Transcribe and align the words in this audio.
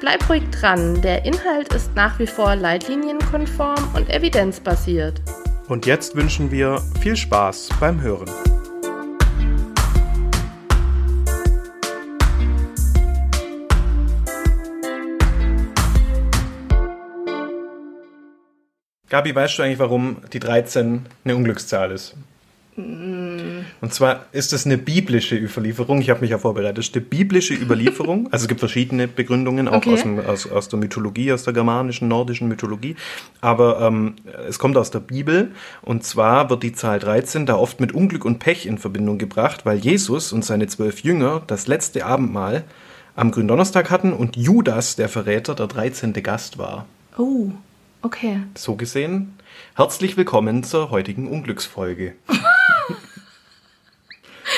Bleib 0.00 0.28
ruhig 0.28 0.44
dran, 0.50 1.02
der 1.02 1.24
Inhalt 1.24 1.74
ist 1.74 1.96
nach 1.96 2.20
wie 2.20 2.26
vor 2.28 2.54
leitlinienkonform 2.54 3.96
und 3.96 4.08
evidenzbasiert. 4.08 5.20
Und 5.66 5.86
jetzt 5.86 6.14
wünschen 6.14 6.52
wir 6.52 6.80
viel 7.00 7.16
Spaß 7.16 7.70
beim 7.80 8.00
Hören. 8.00 8.30
Gabi, 19.08 19.34
weißt 19.34 19.58
du 19.58 19.62
eigentlich, 19.64 19.78
warum 19.80 20.18
die 20.32 20.38
13 20.38 21.06
eine 21.24 21.34
Unglückszahl 21.34 21.90
ist? 21.90 22.14
Und 22.78 23.92
zwar 23.92 24.26
ist 24.30 24.52
es 24.52 24.66
eine 24.66 24.78
biblische 24.78 25.36
Überlieferung. 25.36 26.00
Ich 26.00 26.10
habe 26.10 26.20
mich 26.20 26.30
ja 26.30 26.38
vorbereitet. 26.38 26.78
Es 26.78 26.88
ist 26.88 26.94
eine 26.94 27.04
biblische 27.04 27.54
Überlieferung. 27.54 28.28
Also 28.38 28.44
es 28.44 28.48
gibt 28.48 28.60
verschiedene 28.60 29.08
Begründungen, 29.08 29.68
auch 29.68 29.78
okay. 29.78 29.94
aus, 29.94 30.02
dem, 30.02 30.20
aus, 30.20 30.50
aus, 30.50 30.68
der 30.68 30.78
Mythologie, 30.78 31.32
aus 31.32 31.42
der 31.44 31.54
germanischen, 31.54 32.06
nordischen 32.08 32.46
Mythologie. 32.46 32.94
Aber 33.40 33.80
ähm, 33.80 34.14
es 34.48 34.58
kommt 34.58 34.76
aus 34.76 34.90
der 34.90 35.00
Bibel. 35.00 35.52
Und 35.82 36.04
zwar 36.04 36.50
wird 36.50 36.62
die 36.62 36.72
Zahl 36.72 36.98
13 36.98 37.46
da 37.46 37.56
oft 37.56 37.80
mit 37.80 37.92
Unglück 37.92 38.24
und 38.24 38.38
Pech 38.38 38.66
in 38.66 38.78
Verbindung 38.78 39.18
gebracht, 39.18 39.66
weil 39.66 39.78
Jesus 39.78 40.32
und 40.32 40.44
seine 40.44 40.66
zwölf 40.68 41.00
Jünger 41.00 41.42
das 41.46 41.66
letzte 41.66 42.04
Abendmahl 42.04 42.64
am 43.16 43.32
Gründonnerstag 43.32 43.90
hatten 43.90 44.12
und 44.12 44.36
Judas, 44.36 44.94
der 44.94 45.08
Verräter, 45.08 45.54
der 45.56 45.66
13. 45.66 46.12
Gast 46.22 46.58
war. 46.58 46.86
Oh, 47.16 47.50
okay. 48.02 48.42
So 48.56 48.76
gesehen, 48.76 49.34
herzlich 49.74 50.16
willkommen 50.16 50.62
zur 50.62 50.90
heutigen 50.90 51.26
Unglücksfolge. 51.26 52.14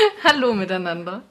Hallo 0.24 0.54
miteinander. 0.54 1.22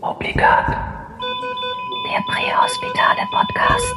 Obligat. 0.00 0.68
Der 0.68 2.22
Prähospitale 2.26 3.26
Podcast. 3.30 3.94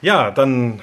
Ja, 0.00 0.30
dann 0.30 0.80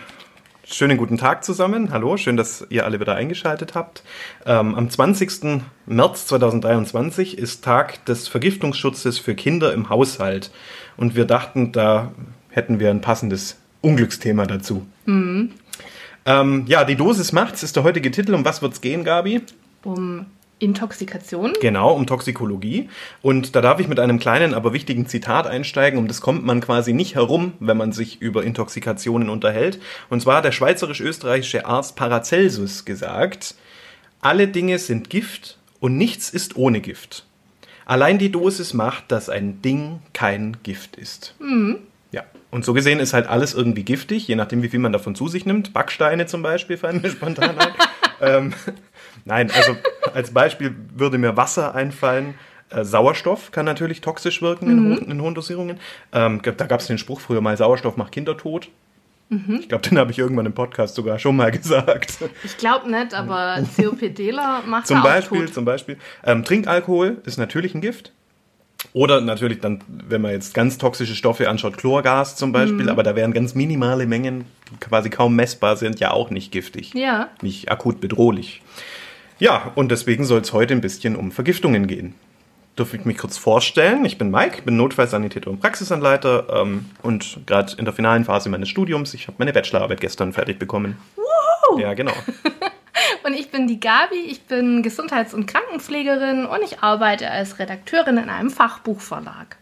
schönen 0.66 0.98
guten 0.98 1.18
Tag 1.18 1.44
zusammen. 1.44 1.92
Hallo, 1.92 2.18
schön, 2.18 2.38
dass 2.38 2.66
ihr 2.70 2.86
alle 2.86 3.00
wieder 3.00 3.16
eingeschaltet 3.16 3.76
habt. 3.76 4.04
Ähm, 4.46 4.76
am 4.76 4.90
20. 4.90 5.62
März 5.86 6.28
2023 6.28 7.38
ist 7.38 7.64
Tag 7.64 8.04
des 8.06 8.28
Vergiftungsschutzes 8.28 9.20
für 9.20 9.36
Kinder 9.36 9.74
im 9.74 9.90
Haushalt. 9.90 10.52
Und 10.98 11.16
wir 11.16 11.26
dachten, 11.26 11.72
da 11.72 12.12
hätten 12.50 12.80
wir 12.80 12.90
ein 12.90 13.02
passendes 13.02 13.58
Unglücksthema 13.82 14.46
dazu. 14.46 14.86
Mhm. 15.06 15.52
Ähm, 16.26 16.66
ja, 16.68 16.84
die 16.84 16.96
Dosis 16.96 17.32
macht's 17.32 17.64
ist 17.64 17.76
der 17.76 17.84
heutige 17.84 18.12
Titel. 18.12 18.34
Um 18.34 18.46
was 18.46 18.62
wird's 18.62 18.82
gehen, 18.82 19.04
Gabi? 19.04 19.42
Um 19.84 20.28
Intoxikation. 20.62 21.54
Genau, 21.60 21.92
um 21.94 22.06
Toxikologie. 22.06 22.90
Und 23.24 23.56
da 23.56 23.62
darf 23.62 23.80
ich 23.80 23.88
mit 23.88 24.00
einem 24.00 24.20
kleinen, 24.20 24.54
aber 24.54 24.74
wichtigen 24.74 25.08
Zitat 25.08 25.48
einsteigen. 25.48 25.98
Um 25.98 26.08
das 26.08 26.22
kommt 26.22 26.46
man 26.46 26.62
quasi 26.62 26.94
nicht 26.94 27.16
herum, 27.16 27.54
wenn 27.60 27.78
man 27.78 27.92
sich 27.92 28.22
über 28.22 28.44
Intoxikationen 28.44 29.30
unterhält. 29.30 29.80
Und 30.10 30.22
zwar 30.22 30.38
hat 30.38 30.46
der 30.46 30.52
schweizerisch-österreichische 30.52 31.66
Arzt 31.66 31.96
Paracelsus 31.96 32.86
gesagt, 32.86 33.56
alle 34.22 34.48
Dinge 34.48 34.78
sind 34.78 35.10
Gift 35.10 35.58
und 35.80 35.98
nichts 35.98 36.30
ist 36.30 36.56
ohne 36.56 36.80
Gift. 36.80 37.26
Allein 37.86 38.20
die 38.20 38.32
Dosis 38.32 38.76
macht, 38.76 39.12
dass 39.12 39.30
ein 39.30 39.64
Ding 39.64 40.00
kein 40.14 40.58
Gift 40.62 40.96
ist. 40.96 41.34
Mhm. 41.40 41.80
Und 42.52 42.66
so 42.66 42.74
gesehen 42.74 43.00
ist 43.00 43.14
halt 43.14 43.28
alles 43.28 43.54
irgendwie 43.54 43.84
giftig, 43.84 44.28
je 44.28 44.36
nachdem, 44.36 44.62
wie 44.62 44.70
viel 44.70 44.80
man 44.80 44.92
davon 44.92 45.16
zu 45.16 45.30
sich 45.30 45.46
nimmt. 45.46 45.74
Backsteine 45.74 46.26
zum 46.26 46.44
Beispiel 46.44 46.78
fallen 46.78 47.02
mir 47.02 47.10
spontan 47.10 47.58
ein. 47.58 47.70
ähm, 48.22 48.54
nein, 49.24 49.50
also 49.52 49.76
als 50.14 50.32
Beispiel 50.32 50.76
würde 50.94 51.18
mir 51.18 51.38
Wasser 51.38 51.74
einfallen. 51.74 52.36
Äh, 52.70 52.84
Sauerstoff 52.84 53.52
kann 53.52 53.66
natürlich 53.66 54.02
toxisch 54.02 54.42
wirken 54.42 54.68
mhm. 54.68 54.98
in, 54.98 55.12
in, 55.12 55.22
hohen 55.22 55.34
Dosierungen. 55.34 55.80
Ähm, 56.12 56.42
da 56.44 56.66
gab 56.66 56.82
es 56.82 56.88
den 56.88 56.98
Spruch 56.98 57.22
früher 57.22 57.42
mal, 57.42 57.56
Sauerstoff 57.56 57.96
macht 57.96 58.12
Kinder 58.12 58.38
tot. 58.38 58.68
Mhm. 59.30 59.60
Ich 59.62 59.70
glaube, 59.70 59.88
den 59.88 59.98
habe 59.98 60.12
ich 60.12 60.20
irgendwann 60.20 60.46
im 60.46 60.54
Podcast 60.54 60.96
sogar 60.96 61.18
schon 61.18 61.38
mal 61.38 61.52
gesagt. 61.52 62.18
Ich 62.44 62.58
glaube 62.58 62.92
nicht, 62.92 63.14
aber 63.14 63.64
COPDler 63.78 64.64
macht 64.68 64.88
zum 64.88 65.00
auch 65.00 65.04
Beispiel, 65.04 65.46
tot. 65.46 65.54
Zum 65.54 65.66
Beispiel. 65.66 65.98
Ähm, 66.26 66.44
Trinkalkohol 66.44 67.22
ist 67.26 67.38
natürlich 67.38 67.74
ein 67.74 67.82
Gift. 67.82 68.12
Oder 68.94 69.22
natürlich 69.22 69.60
dann, 69.60 69.82
wenn 69.88 70.22
man 70.22 70.32
jetzt 70.32 70.54
ganz 70.54 70.78
toxische 70.78 71.16
Stoffe 71.16 71.50
anschaut, 71.50 71.78
Chlorgas 71.78 72.36
zum 72.36 72.52
Beispiel, 72.52 72.84
mhm. 72.84 72.90
aber 72.90 73.04
da 73.04 73.16
wären 73.16 73.32
ganz 73.32 73.56
minimale 73.56 74.06
Mengen, 74.06 74.46
quasi 74.80 75.10
kaum 75.10 75.36
messbar 75.36 75.78
sind, 75.78 76.00
ja 76.00 76.12
auch 76.12 76.30
nicht 76.30 76.52
giftig. 76.52 76.94
Ja. 76.94 77.30
Nicht 77.42 77.72
akut 77.72 78.02
bedrohlich. 78.02 78.62
Ja, 79.40 79.72
und 79.76 79.92
deswegen 79.92 80.26
soll 80.26 80.42
es 80.42 80.54
heute 80.54 80.74
ein 80.74 80.82
bisschen 80.82 81.16
um 81.16 81.32
Vergiftungen 81.32 81.88
gehen. 81.88 82.16
Darf 82.76 82.94
ich 82.94 83.06
mich 83.06 83.18
kurz 83.18 83.38
vorstellen? 83.38 84.06
Ich 84.06 84.18
bin 84.18 84.32
Mike, 84.32 84.62
bin 84.64 84.78
Notfallsanitäter 84.78 85.50
und 85.50 85.60
Praxisanleiter 85.60 86.62
ähm, 86.62 86.86
und 87.02 87.40
gerade 87.46 87.74
in 87.78 87.86
der 87.86 87.94
finalen 87.94 88.24
Phase 88.24 88.50
meines 88.50 88.70
Studiums. 88.70 89.14
Ich 89.14 89.28
habe 89.28 89.36
meine 89.40 89.52
Bachelorarbeit 89.54 90.00
gestern 90.00 90.32
fertig 90.32 90.58
bekommen. 90.58 90.98
Woohoo! 91.16 91.80
Ja, 91.80 91.94
genau. 91.94 92.14
Und 93.24 93.34
ich 93.34 93.50
bin 93.50 93.68
die 93.68 93.80
Gabi, 93.80 94.20
ich 94.28 94.42
bin 94.44 94.84
Gesundheits- 94.84 95.34
und 95.34 95.46
Krankenpflegerin 95.46 96.46
und 96.46 96.62
ich 96.64 96.80
arbeite 96.80 97.30
als 97.30 97.60
Redakteurin 97.60 98.18
in 98.18 98.30
einem 98.30 98.50
Fachbuchverlag. 98.50 99.58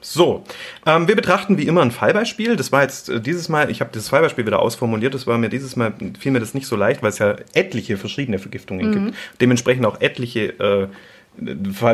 So, 0.00 0.44
ähm, 0.86 1.08
wir 1.08 1.16
betrachten 1.16 1.58
wie 1.58 1.66
immer 1.66 1.82
ein 1.82 1.90
Fallbeispiel. 1.90 2.54
Das 2.54 2.70
war 2.70 2.82
jetzt 2.82 3.08
äh, 3.08 3.20
dieses 3.20 3.48
Mal, 3.48 3.68
ich 3.68 3.80
habe 3.80 3.90
das 3.92 4.08
Fallbeispiel 4.08 4.46
wieder 4.46 4.60
ausformuliert, 4.60 5.12
das 5.12 5.26
war 5.26 5.38
mir 5.38 5.48
dieses 5.48 5.74
Mal, 5.74 5.92
fiel 6.18 6.30
mir 6.30 6.40
das 6.40 6.54
nicht 6.54 6.66
so 6.66 6.76
leicht, 6.76 7.02
weil 7.02 7.10
es 7.10 7.18
ja 7.18 7.36
etliche 7.52 7.96
verschiedene 7.96 8.38
Vergiftungen 8.38 8.88
mhm. 8.88 8.92
gibt. 8.92 9.18
Dementsprechend 9.40 9.84
auch 9.86 10.00
etliche 10.00 10.50
äh, 10.60 10.88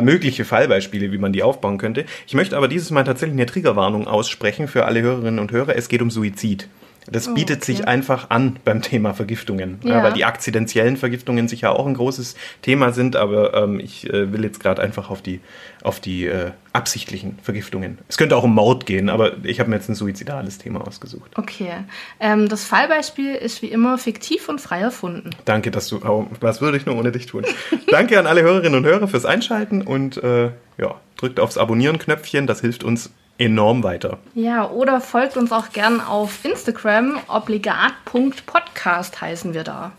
mögliche 0.01 0.45
Fallbeispiele, 0.45 1.11
wie 1.11 1.17
man 1.17 1.33
die 1.33 1.43
aufbauen 1.43 1.77
könnte. 1.77 2.05
Ich 2.27 2.35
möchte 2.35 2.57
aber 2.57 2.67
dieses 2.67 2.91
Mal 2.91 3.03
tatsächlich 3.03 3.37
eine 3.37 3.45
Triggerwarnung 3.45 4.07
aussprechen 4.07 4.67
für 4.67 4.85
alle 4.85 5.01
Hörerinnen 5.01 5.39
und 5.39 5.51
Hörer. 5.51 5.75
Es 5.75 5.89
geht 5.89 6.01
um 6.01 6.11
Suizid. 6.11 6.67
Das 7.11 7.27
oh, 7.27 7.33
bietet 7.33 7.57
okay. 7.57 7.73
sich 7.73 7.87
einfach 7.87 8.29
an 8.29 8.57
beim 8.65 8.81
Thema 8.81 9.13
Vergiftungen, 9.13 9.79
ja. 9.83 10.03
weil 10.03 10.13
die 10.13 10.25
akzidentiellen 10.25 10.97
Vergiftungen 10.97 11.47
sicher 11.47 11.77
auch 11.77 11.85
ein 11.85 11.93
großes 11.93 12.35
Thema 12.61 12.91
sind, 12.91 13.15
aber 13.15 13.53
ähm, 13.53 13.79
ich 13.79 14.09
äh, 14.09 14.31
will 14.31 14.43
jetzt 14.43 14.59
gerade 14.59 14.81
einfach 14.81 15.09
auf 15.09 15.21
die, 15.21 15.39
auf 15.83 15.99
die 15.99 16.25
äh, 16.25 16.51
absichtlichen 16.73 17.37
Vergiftungen. 17.43 17.99
Es 18.09 18.17
könnte 18.17 18.35
auch 18.35 18.43
um 18.43 18.55
Mord 18.55 18.85
gehen, 18.85 19.09
aber 19.09 19.33
ich 19.43 19.59
habe 19.59 19.69
mir 19.69 19.75
jetzt 19.75 19.89
ein 19.89 19.95
suizidales 19.95 20.57
Thema 20.57 20.85
ausgesucht. 20.85 21.31
Okay. 21.35 21.71
Ähm, 22.19 22.49
das 22.49 22.65
Fallbeispiel 22.65 23.35
ist 23.35 23.61
wie 23.61 23.67
immer 23.67 23.97
fiktiv 23.97 24.49
und 24.49 24.59
frei 24.59 24.79
erfunden. 24.79 25.29
Danke, 25.45 25.71
dass 25.71 25.87
du. 25.87 25.97
Oh, 25.97 26.27
was 26.39 26.61
würde 26.61 26.77
ich 26.77 26.85
nur 26.85 26.97
ohne 26.97 27.11
dich 27.11 27.27
tun? 27.27 27.45
Danke 27.91 28.19
an 28.19 28.25
alle 28.25 28.41
Hörerinnen 28.41 28.79
und 28.79 28.85
Hörer 28.85 29.07
fürs 29.07 29.25
Einschalten 29.25 29.81
und 29.83 30.17
äh, 30.17 30.51
ja, 30.77 30.99
drückt 31.17 31.39
aufs 31.39 31.57
Abonnieren-Knöpfchen, 31.57 32.47
das 32.47 32.61
hilft 32.61 32.83
uns 32.83 33.11
enorm 33.37 33.83
weiter. 33.83 34.19
Ja, 34.33 34.69
oder 34.69 35.01
folgt 35.01 35.37
uns 35.37 35.51
auch 35.51 35.71
gern 35.71 36.01
auf 36.01 36.43
Instagram. 36.45 37.19
Obligat.podcast 37.27 39.21
heißen 39.21 39.53
wir 39.53 39.63
da. 39.63 39.91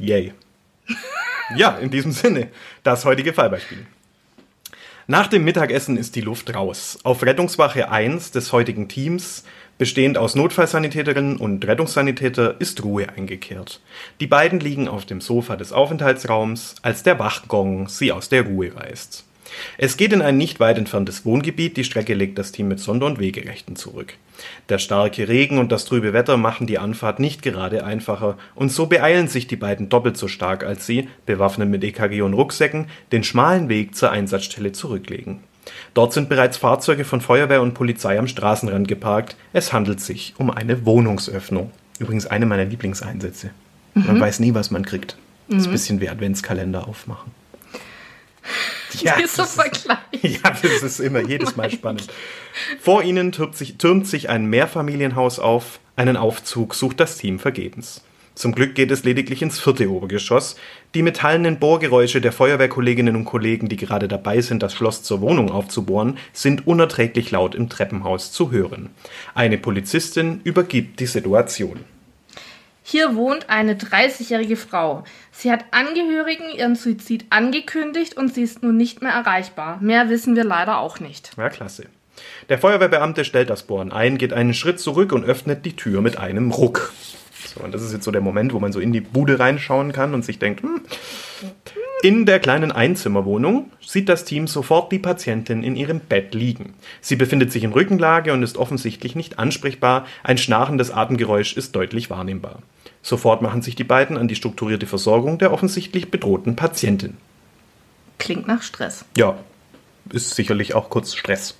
Yay. 0.00 0.32
ja, 1.56 1.76
in 1.76 1.90
diesem 1.90 2.12
Sinne, 2.12 2.48
das 2.82 3.04
heutige 3.04 3.32
Fallbeispiel. 3.32 3.86
Nach 5.06 5.26
dem 5.26 5.44
Mittagessen 5.44 5.96
ist 5.96 6.16
die 6.16 6.20
Luft 6.20 6.54
raus. 6.54 6.98
Auf 7.02 7.22
Rettungswache 7.22 7.90
1 7.90 8.30
des 8.30 8.52
heutigen 8.52 8.88
Teams, 8.88 9.44
bestehend 9.78 10.18
aus 10.18 10.34
Notfallsanitäterinnen 10.34 11.38
und 11.38 11.66
Rettungssanitäter, 11.66 12.60
ist 12.60 12.84
Ruhe 12.84 13.06
eingekehrt. 13.16 13.80
Die 14.20 14.26
beiden 14.26 14.60
liegen 14.60 14.86
auf 14.86 15.06
dem 15.06 15.22
Sofa 15.22 15.56
des 15.56 15.72
Aufenthaltsraums, 15.72 16.76
als 16.82 17.04
der 17.04 17.18
Wachgong 17.18 17.88
sie 17.88 18.12
aus 18.12 18.28
der 18.28 18.42
Ruhe 18.42 18.74
reißt. 18.74 19.24
Es 19.76 19.96
geht 19.96 20.12
in 20.12 20.22
ein 20.22 20.36
nicht 20.36 20.60
weit 20.60 20.78
entferntes 20.78 21.24
Wohngebiet, 21.24 21.76
die 21.76 21.84
Strecke 21.84 22.14
legt 22.14 22.38
das 22.38 22.52
Team 22.52 22.68
mit 22.68 22.80
Sonder- 22.80 23.06
und 23.06 23.18
Wegerechten 23.18 23.76
zurück. 23.76 24.14
Der 24.68 24.78
starke 24.78 25.28
Regen 25.28 25.58
und 25.58 25.72
das 25.72 25.84
trübe 25.84 26.12
Wetter 26.12 26.36
machen 26.36 26.66
die 26.66 26.78
Anfahrt 26.78 27.20
nicht 27.20 27.42
gerade 27.42 27.84
einfacher, 27.84 28.38
und 28.54 28.70
so 28.70 28.86
beeilen 28.86 29.28
sich 29.28 29.46
die 29.46 29.56
beiden 29.56 29.88
doppelt 29.88 30.16
so 30.16 30.28
stark 30.28 30.64
als 30.64 30.86
sie, 30.86 31.08
bewaffnet 31.26 31.68
mit 31.68 31.84
EKG 31.84 32.22
und 32.22 32.34
Rucksäcken, 32.34 32.86
den 33.12 33.24
schmalen 33.24 33.68
Weg 33.68 33.96
zur 33.96 34.10
Einsatzstelle 34.10 34.72
zurücklegen. 34.72 35.40
Dort 35.94 36.12
sind 36.12 36.28
bereits 36.28 36.56
Fahrzeuge 36.56 37.04
von 37.04 37.20
Feuerwehr 37.20 37.62
und 37.62 37.74
Polizei 37.74 38.18
am 38.18 38.28
Straßenrand 38.28 38.88
geparkt. 38.88 39.36
Es 39.52 39.72
handelt 39.72 40.00
sich 40.00 40.34
um 40.38 40.50
eine 40.50 40.86
Wohnungsöffnung. 40.86 41.70
Übrigens 41.98 42.26
eine 42.26 42.46
meiner 42.46 42.64
Lieblingseinsätze. 42.64 43.50
Man 43.94 44.16
mhm. 44.16 44.20
weiß 44.20 44.40
nie, 44.40 44.54
was 44.54 44.70
man 44.70 44.84
kriegt. 44.84 45.16
Das 45.48 45.58
ist 45.58 45.64
ein 45.64 45.70
mhm. 45.70 45.72
bisschen 45.72 46.00
wie 46.00 46.08
Adventskalender 46.08 46.86
aufmachen. 46.86 47.32
Ja, 49.00 49.16
Dieser 49.16 49.42
das 49.42 49.50
ist- 49.50 49.54
Vergleich. 49.54 49.98
Ja, 50.22 50.50
das 50.50 50.82
ist 50.82 51.00
immer 51.00 51.20
jedes 51.20 51.54
Mal 51.56 51.70
spannend. 51.70 52.06
Vor 52.80 53.02
ihnen 53.02 53.30
türmt 53.32 53.56
sich, 53.56 53.76
türmt 53.78 54.06
sich 54.06 54.28
ein 54.28 54.46
Mehrfamilienhaus 54.46 55.38
auf. 55.38 55.78
Einen 55.96 56.16
Aufzug 56.16 56.74
sucht 56.74 56.98
das 57.00 57.16
Team 57.18 57.38
vergebens. 57.38 58.02
Zum 58.34 58.54
Glück 58.54 58.74
geht 58.76 58.90
es 58.92 59.02
lediglich 59.04 59.42
ins 59.42 59.58
vierte 59.58 59.90
Obergeschoss. 59.90 60.54
Die 60.94 61.02
metallenen 61.02 61.58
Bohrgeräusche 61.58 62.20
der 62.20 62.30
Feuerwehrkolleginnen 62.32 63.16
und 63.16 63.24
Kollegen, 63.24 63.68
die 63.68 63.76
gerade 63.76 64.06
dabei 64.06 64.40
sind, 64.40 64.62
das 64.62 64.74
Schloss 64.74 65.02
zur 65.02 65.20
Wohnung 65.20 65.50
aufzubohren, 65.50 66.18
sind 66.32 66.66
unerträglich 66.66 67.32
laut 67.32 67.54
im 67.56 67.68
Treppenhaus 67.68 68.30
zu 68.30 68.50
hören. 68.52 68.90
Eine 69.34 69.58
Polizistin 69.58 70.40
übergibt 70.44 71.00
die 71.00 71.06
Situation. 71.06 71.80
Hier 72.90 73.16
wohnt 73.16 73.50
eine 73.50 73.74
30-jährige 73.74 74.56
Frau. 74.56 75.04
Sie 75.30 75.52
hat 75.52 75.66
Angehörigen 75.72 76.48
ihren 76.56 76.74
Suizid 76.74 77.26
angekündigt 77.28 78.16
und 78.16 78.32
sie 78.32 78.40
ist 78.40 78.62
nun 78.62 78.78
nicht 78.78 79.02
mehr 79.02 79.12
erreichbar. 79.12 79.76
Mehr 79.82 80.08
wissen 80.08 80.34
wir 80.36 80.44
leider 80.44 80.78
auch 80.78 80.98
nicht. 80.98 81.32
Ja, 81.36 81.50
klasse. 81.50 81.84
Der 82.48 82.56
Feuerwehrbeamte 82.56 83.26
stellt 83.26 83.50
das 83.50 83.64
Bohren 83.64 83.92
ein, 83.92 84.16
geht 84.16 84.32
einen 84.32 84.54
Schritt 84.54 84.80
zurück 84.80 85.12
und 85.12 85.24
öffnet 85.24 85.66
die 85.66 85.76
Tür 85.76 86.00
mit 86.00 86.16
einem 86.16 86.50
Ruck. 86.50 86.94
So, 87.44 87.62
und 87.62 87.74
das 87.74 87.82
ist 87.82 87.92
jetzt 87.92 88.04
so 88.04 88.10
der 88.10 88.22
Moment, 88.22 88.54
wo 88.54 88.58
man 88.58 88.72
so 88.72 88.80
in 88.80 88.94
die 88.94 89.02
Bude 89.02 89.38
reinschauen 89.38 89.92
kann 89.92 90.14
und 90.14 90.24
sich 90.24 90.38
denkt, 90.38 90.62
hm. 90.62 90.80
In 92.00 92.26
der 92.26 92.38
kleinen 92.38 92.70
Einzimmerwohnung 92.70 93.72
sieht 93.84 94.08
das 94.08 94.24
Team 94.24 94.46
sofort 94.46 94.92
die 94.92 95.00
Patientin 95.00 95.64
in 95.64 95.74
ihrem 95.74 95.98
Bett 95.98 96.32
liegen. 96.32 96.74
Sie 97.00 97.16
befindet 97.16 97.50
sich 97.50 97.64
in 97.64 97.72
Rückenlage 97.72 98.32
und 98.32 98.44
ist 98.44 98.56
offensichtlich 98.56 99.16
nicht 99.16 99.40
ansprechbar. 99.40 100.06
Ein 100.22 100.38
schnarchendes 100.38 100.92
Atemgeräusch 100.92 101.56
ist 101.56 101.74
deutlich 101.74 102.08
wahrnehmbar. 102.08 102.62
Sofort 103.08 103.40
machen 103.40 103.62
sich 103.62 103.74
die 103.74 103.84
beiden 103.84 104.18
an 104.18 104.28
die 104.28 104.34
strukturierte 104.34 104.86
Versorgung 104.86 105.38
der 105.38 105.50
offensichtlich 105.50 106.10
bedrohten 106.10 106.56
Patientin. 106.56 107.16
Klingt 108.18 108.46
nach 108.46 108.60
Stress. 108.60 109.06
Ja, 109.16 109.38
ist 110.12 110.34
sicherlich 110.34 110.74
auch 110.74 110.90
kurz 110.90 111.14
Stress. 111.14 111.56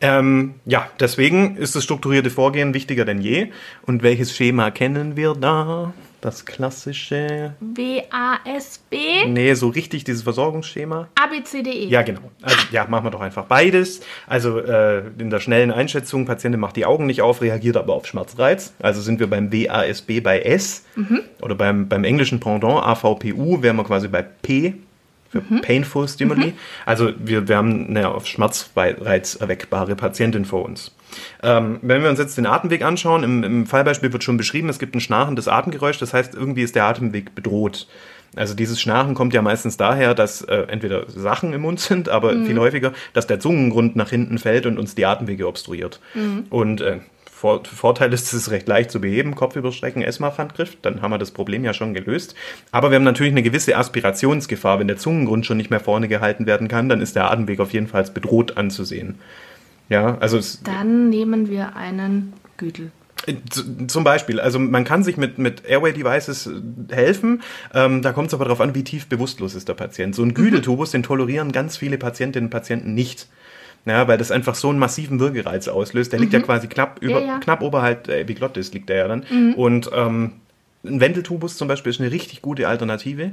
Ähm, 0.00 0.56
ja, 0.66 0.90
deswegen 0.98 1.56
ist 1.56 1.76
das 1.76 1.84
strukturierte 1.84 2.30
Vorgehen 2.30 2.74
wichtiger 2.74 3.04
denn 3.04 3.20
je. 3.20 3.52
Und 3.82 4.02
welches 4.02 4.34
Schema 4.34 4.72
kennen 4.72 5.14
wir 5.14 5.34
da? 5.34 5.94
Das 6.20 6.44
klassische. 6.44 7.54
W-A-S-B? 7.60 9.26
Nee, 9.28 9.54
so 9.54 9.68
richtig 9.68 10.04
dieses 10.04 10.22
Versorgungsschema. 10.22 11.08
A-B-C-D-E. 11.14 11.86
Ja, 11.86 12.02
genau. 12.02 12.20
Also, 12.42 12.58
ja, 12.72 12.86
machen 12.86 13.04
wir 13.04 13.10
doch 13.10 13.22
einfach 13.22 13.46
beides. 13.46 14.00
Also 14.26 14.58
äh, 14.58 15.02
in 15.18 15.30
der 15.30 15.40
schnellen 15.40 15.70
Einschätzung, 15.70 16.26
Patientin 16.26 16.60
macht 16.60 16.76
die 16.76 16.84
Augen 16.84 17.06
nicht 17.06 17.22
auf, 17.22 17.40
reagiert 17.40 17.76
aber 17.76 17.94
auf 17.94 18.06
Schmerzreiz. 18.06 18.74
Also 18.80 19.00
sind 19.00 19.18
wir 19.18 19.28
beim 19.28 19.50
WASB 19.52 20.20
bei 20.22 20.40
S 20.40 20.84
oder 21.40 21.54
beim, 21.54 21.88
beim 21.88 22.04
englischen 22.04 22.38
Pendant 22.38 22.84
AVPU 22.84 23.62
wären 23.62 23.76
wir 23.76 23.84
quasi 23.84 24.08
bei 24.08 24.22
P 24.22 24.74
für 25.30 25.40
Painful 25.40 26.08
Stimuli. 26.08 26.54
Also 26.84 27.12
wir, 27.18 27.48
wir 27.48 27.56
haben 27.56 27.88
eine 27.88 28.08
auf 28.08 28.26
Schmerzreiz 28.26 29.36
erweckbare 29.36 29.94
Patientin 29.94 30.44
vor 30.44 30.64
uns. 30.64 30.94
Ähm, 31.42 31.78
wenn 31.82 32.02
wir 32.02 32.10
uns 32.10 32.18
jetzt 32.18 32.36
den 32.36 32.46
Atemweg 32.46 32.82
anschauen, 32.82 33.22
im, 33.22 33.44
im 33.44 33.66
Fallbeispiel 33.66 34.12
wird 34.12 34.24
schon 34.24 34.36
beschrieben, 34.36 34.68
es 34.68 34.78
gibt 34.78 34.94
ein 34.94 35.00
schnarchendes 35.00 35.48
Atemgeräusch, 35.48 35.98
das 35.98 36.12
heißt, 36.12 36.34
irgendwie 36.34 36.62
ist 36.62 36.74
der 36.74 36.84
Atemweg 36.84 37.34
bedroht. 37.34 37.86
Also 38.36 38.54
dieses 38.54 38.80
Schnarchen 38.80 39.14
kommt 39.14 39.34
ja 39.34 39.42
meistens 39.42 39.76
daher, 39.76 40.14
dass 40.14 40.42
äh, 40.42 40.66
entweder 40.68 41.08
Sachen 41.10 41.52
im 41.52 41.62
Mund 41.62 41.80
sind, 41.80 42.08
aber 42.08 42.30
viel 42.32 42.58
häufiger, 42.58 42.92
dass 43.12 43.26
der 43.26 43.40
Zungengrund 43.40 43.96
nach 43.96 44.10
hinten 44.10 44.38
fällt 44.38 44.66
und 44.66 44.78
uns 44.78 44.94
die 44.94 45.04
Atemwege 45.04 45.48
obstruiert. 45.48 46.00
Und 46.50 46.80
äh, 46.80 46.98
Vor 47.40 47.62
Vorteil 47.64 48.12
ist, 48.12 48.26
es 48.26 48.34
ist 48.34 48.50
recht 48.50 48.68
leicht 48.68 48.90
zu 48.90 49.00
beheben, 49.00 49.34
Kopfüberstrecken, 49.34 50.02
ESMA-Handgriff, 50.02 50.76
dann 50.82 51.00
haben 51.00 51.10
wir 51.10 51.16
das 51.16 51.30
Problem 51.30 51.64
ja 51.64 51.72
schon 51.72 51.94
gelöst. 51.94 52.34
Aber 52.70 52.90
wir 52.90 52.96
haben 52.96 53.04
natürlich 53.04 53.32
eine 53.32 53.42
gewisse 53.42 53.78
Aspirationsgefahr. 53.78 54.78
Wenn 54.78 54.88
der 54.88 54.98
Zungengrund 54.98 55.46
schon 55.46 55.56
nicht 55.56 55.70
mehr 55.70 55.80
vorne 55.80 56.06
gehalten 56.06 56.44
werden 56.44 56.68
kann, 56.68 56.90
dann 56.90 57.00
ist 57.00 57.16
der 57.16 57.30
Atemweg 57.30 57.60
auf 57.60 57.72
jeden 57.72 57.86
Fall 57.86 58.00
als 58.02 58.12
bedroht 58.12 58.58
anzusehen. 58.58 59.14
Ja, 59.88 60.18
also 60.20 60.38
Dann 60.64 61.08
nehmen 61.08 61.48
wir 61.48 61.76
einen 61.76 62.34
Gütel. 62.58 62.90
Z- 63.48 63.90
Zum 63.90 64.04
Beispiel, 64.04 64.38
also 64.38 64.58
man 64.58 64.84
kann 64.84 65.02
sich 65.02 65.16
mit, 65.16 65.38
mit 65.38 65.64
Airway-Devices 65.66 66.46
äh, 66.46 66.94
helfen, 66.94 67.42
ähm, 67.74 68.02
da 68.02 68.12
kommt 68.12 68.28
es 68.28 68.34
aber 68.34 68.44
darauf 68.44 68.60
an, 68.60 68.74
wie 68.74 68.84
tief 68.84 69.06
bewusstlos 69.08 69.54
ist 69.54 69.66
der 69.68 69.74
Patient. 69.74 70.14
So 70.14 70.22
ein 70.22 70.34
Güdeltubus, 70.34 70.90
den 70.90 71.02
tolerieren 71.02 71.52
ganz 71.52 71.76
viele 71.78 71.96
Patientinnen 71.96 72.48
und 72.48 72.50
Patienten 72.50 72.92
nicht. 72.94 73.28
Ja, 73.86 74.06
weil 74.08 74.18
das 74.18 74.30
einfach 74.30 74.54
so 74.54 74.68
einen 74.68 74.78
massiven 74.78 75.20
Würgereiz 75.20 75.66
auslöst. 75.68 76.12
Der 76.12 76.20
liegt 76.20 76.32
ja 76.32 76.40
quasi 76.40 76.66
knapp 76.68 76.98
über, 77.00 77.20
Ja, 77.20 77.26
ja. 77.26 77.38
knapp 77.38 77.62
oberhalb 77.62 78.04
der 78.04 78.20
Epiglottis 78.20 78.72
liegt 78.74 78.88
der 78.90 78.96
ja 78.96 79.08
dann. 79.08 79.54
Und 79.54 79.90
ähm, 79.94 80.32
ein 80.84 81.00
Wendeltubus 81.00 81.56
zum 81.56 81.68
Beispiel 81.68 81.90
ist 81.90 82.00
eine 82.00 82.10
richtig 82.10 82.40
gute 82.42 82.66
Alternative, 82.68 83.32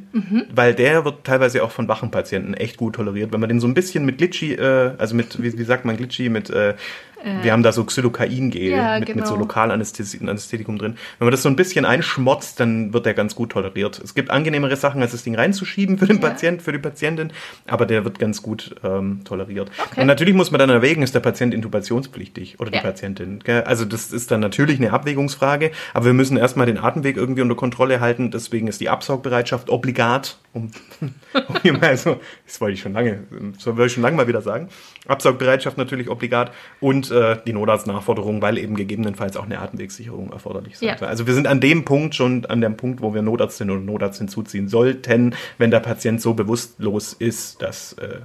weil 0.54 0.74
der 0.74 1.06
wird 1.06 1.24
teilweise 1.24 1.64
auch 1.64 1.72
von 1.72 1.88
wachen 1.88 2.12
Patienten 2.12 2.54
echt 2.54 2.78
gut 2.78 2.96
toleriert. 2.96 3.32
Wenn 3.32 3.40
man 3.40 3.50
den 3.50 3.60
so 3.60 3.68
ein 3.68 3.74
bisschen 3.74 4.06
mit 4.06 4.18
Glitchy, 4.18 4.54
äh, 4.54 4.92
also 4.98 5.16
mit, 5.16 5.42
wie, 5.42 5.58
wie 5.58 5.64
sagt 5.64 5.86
man 5.86 5.96
Glitchy, 5.98 6.30
mit, 6.30 6.50
äh, 6.50 6.74
wir 7.42 7.52
haben 7.52 7.64
da 7.64 7.72
so 7.72 7.84
Xylocain-Gel 7.84 8.72
Ja, 8.72 9.00
mit, 9.00 9.16
mit 9.16 9.26
so 9.26 9.34
genau. 9.34 9.46
Lokalanästhetikum 9.46 10.78
drin. 10.78 10.98
Wenn 11.20 11.26
man 11.26 11.32
das 11.32 11.44
so 11.44 11.50
ein 11.50 11.56
bisschen 11.56 11.86
einschmotzt, 11.86 12.60
dann 12.60 12.94
wird 12.94 13.06
der 13.06 13.14
ganz 13.14 13.36
gut 13.36 13.52
toleriert. 13.52 14.00
Es 14.04 14.14
gibt 14.14 14.30
angenehmere 14.30 14.76
Sachen, 14.76 15.02
als 15.02 15.12
das 15.12 15.24
Ding 15.24 15.36
reinzuschieben 15.36 15.98
für 15.98 16.06
den 16.06 16.22
Ja. 16.22 16.30
Patient, 16.30 16.62
für 16.62 16.72
die 16.72 16.80
Patientin, 16.80 17.32
aber 17.68 17.86
der 17.86 18.04
wird 18.04 18.20
ganz 18.20 18.42
gut 18.42 18.76
ähm, 18.84 19.22
toleriert. 19.24 19.72
Okay. 19.92 20.02
Und 20.02 20.08
natürlich 20.08 20.34
muss 20.34 20.52
man 20.52 20.60
dann 20.60 20.70
erwägen, 20.70 21.02
ist 21.02 21.16
der 21.16 21.20
Patient 21.20 21.54
intubationspflichtig 21.54 22.60
oder 22.60 22.72
die 22.72 22.78
Ja. 22.78 22.84
Patientin. 22.84 23.40
Gell? 23.44 23.64
Also 23.64 23.86
das 23.86 24.12
ist 24.12 24.32
dann 24.32 24.40
natürlich 24.40 24.78
eine 24.80 24.94
Abwägungsfrage, 24.94 25.72
aber 25.94 26.06
wir 26.06 26.14
müssen 26.14 26.38
erstmal 26.38 26.68
den 26.68 26.78
Atemweg 26.78 27.18
irgendwie 27.18 27.42
unter 27.42 27.56
Kontrolle 27.56 28.00
halten. 28.00 28.32
Deswegen 28.32 28.68
ist 28.68 28.80
die 28.82 28.90
Absaugbereitschaft 28.90 29.70
obligat. 29.70 30.38
Um, 30.54 30.72
um 31.02 31.56
hier 31.62 31.74
mal 31.74 31.96
so, 31.98 32.20
das 32.46 32.60
wollte 32.62 32.74
ich 32.74 32.82
schon 32.82 32.94
lange, 32.94 33.20
das 33.56 33.66
wollte 33.68 33.86
ich 33.86 33.94
schon 33.94 34.04
lange 34.04 34.18
mal 34.18 34.28
wieder 34.28 34.42
sagen. 34.42 34.70
Absaugbereitschaft 35.08 35.78
natürlich 35.78 36.10
obligat 36.10 36.52
und 36.80 37.07
äh, 37.12 37.38
die 37.46 37.54
Notarztnachforderung, 37.54 38.42
weil 38.42 38.58
eben 38.58 38.76
gegebenenfalls 38.76 39.38
auch 39.38 39.46
eine 39.46 39.60
Atemwegssicherung 39.60 40.32
erforderlich 40.32 40.78
sein 40.78 40.90
Ja. 40.90 40.98
soll. 40.98 41.08
Also 41.08 41.28
wir 41.28 41.34
sind 41.34 41.48
an 41.48 41.60
dem 41.60 41.86
Punkt 41.86 42.16
schon 42.16 42.46
an 42.46 42.62
dem 42.62 42.78
Punkt, 42.78 43.02
wo 43.02 43.14
wir 43.14 43.22
Notärztin 43.22 43.70
oder 43.70 43.82
Notarzt 43.82 44.20
hinzuziehen 44.20 44.68
sollten, 44.68 45.36
wenn 45.58 45.72
der 45.72 45.80
Patient 45.80 46.22
so 46.22 46.34
bewusstlos 46.34 47.14
ist, 47.14 47.62
dass 47.62 47.94
äh, 47.94 48.20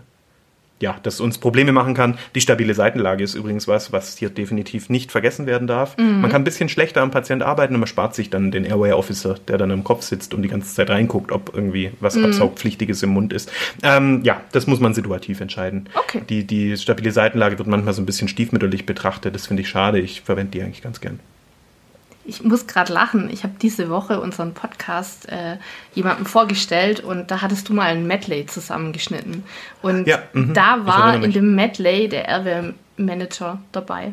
ja, 0.83 0.97
das 1.03 1.21
uns 1.21 1.39
Probleme 1.39 1.73
machen 1.73 1.95
kann. 1.95 2.19
Die 2.35 2.41
stabile 2.41 2.75
Seitenlage 2.75 3.25
ist 3.25 3.35
übrigens 3.35 3.69
was, 3.69 3.93
was 3.93 4.19
hier 4.19 4.29
definitiv 4.29 4.91
nicht 4.91 5.11
vergessen 5.11 5.47
werden 5.47 5.67
darf. 5.67 5.97
Man 5.97 6.31
kann 6.31 6.43
ein 6.43 6.45
bisschen 6.45 6.69
schlechter 6.69 7.01
am 7.01 7.11
Patient 7.11 7.43
arbeiten 7.43 7.75
und 7.75 7.81
man 7.81 7.87
spart 7.87 8.15
sich 8.15 8.29
dann 8.29 8.51
den 8.51 8.65
Airway 8.65 8.93
Officer, 8.93 9.37
der 9.49 9.59
dann 9.59 9.71
im 9.71 9.85
Kopf 9.85 10.03
sitzt 10.03 10.35
und 10.35 10.43
die 10.43 10.49
ganze 10.49 10.75
Zeit 10.75 10.91
reinguckt, 10.91 11.33
ob 11.33 11.53
irgendwie 11.55 11.93
was 12.01 12.17
Absaugpflichtiges 12.17 13.03
im 13.03 13.11
Mund 13.11 13.33
ist. 13.33 13.51
Ähm, 13.83 14.21
ja, 14.25 14.41
das 14.53 14.67
muss 14.67 14.81
man 14.81 14.93
situativ 14.93 15.41
entscheiden. 15.41 15.89
Okay. 15.95 16.23
Die, 16.29 16.45
die 16.45 16.77
stabile 16.77 17.13
Seitenlage 17.13 17.59
wird 17.59 17.69
manchmal 17.69 17.95
so 17.95 18.03
ein 18.03 18.07
bisschen 18.07 18.29
stiefmütterlich 18.29 18.85
betrachtet. 18.85 19.35
Das 19.35 19.47
finde 19.47 19.63
ich 19.63 19.69
schade. 19.69 20.01
Ich 20.01 20.23
verwende 20.23 20.51
die 20.51 20.63
eigentlich 20.63 20.83
ganz 20.83 21.01
gern. 21.01 21.21
Ich 22.25 22.43
muss 22.45 22.67
gerade 22.67 22.93
lachen. 22.93 23.29
Ich 23.31 23.43
habe 23.43 23.55
diese 23.61 23.91
Woche 23.91 24.21
unseren 24.21 24.55
Podcast 24.55 25.29
äh, 25.29 25.57
jemandem 25.95 26.25
vorgestellt 26.27 27.01
und 27.01 27.31
da 27.31 27.43
hattest 27.43 27.69
du 27.69 27.75
mal 27.75 27.87
ein 27.91 28.07
Medley 28.07 28.47
zusammengeschnitten. 28.47 29.43
Und 29.83 30.07
Ja, 30.07 30.23
mhm. 30.33 30.55
da 30.55 30.87
war 30.87 31.23
in 31.23 31.33
dem 31.33 31.55
Medley 31.55 32.09
der 32.09 32.29
Airware-Manager 32.29 33.61
dabei. 33.73 34.13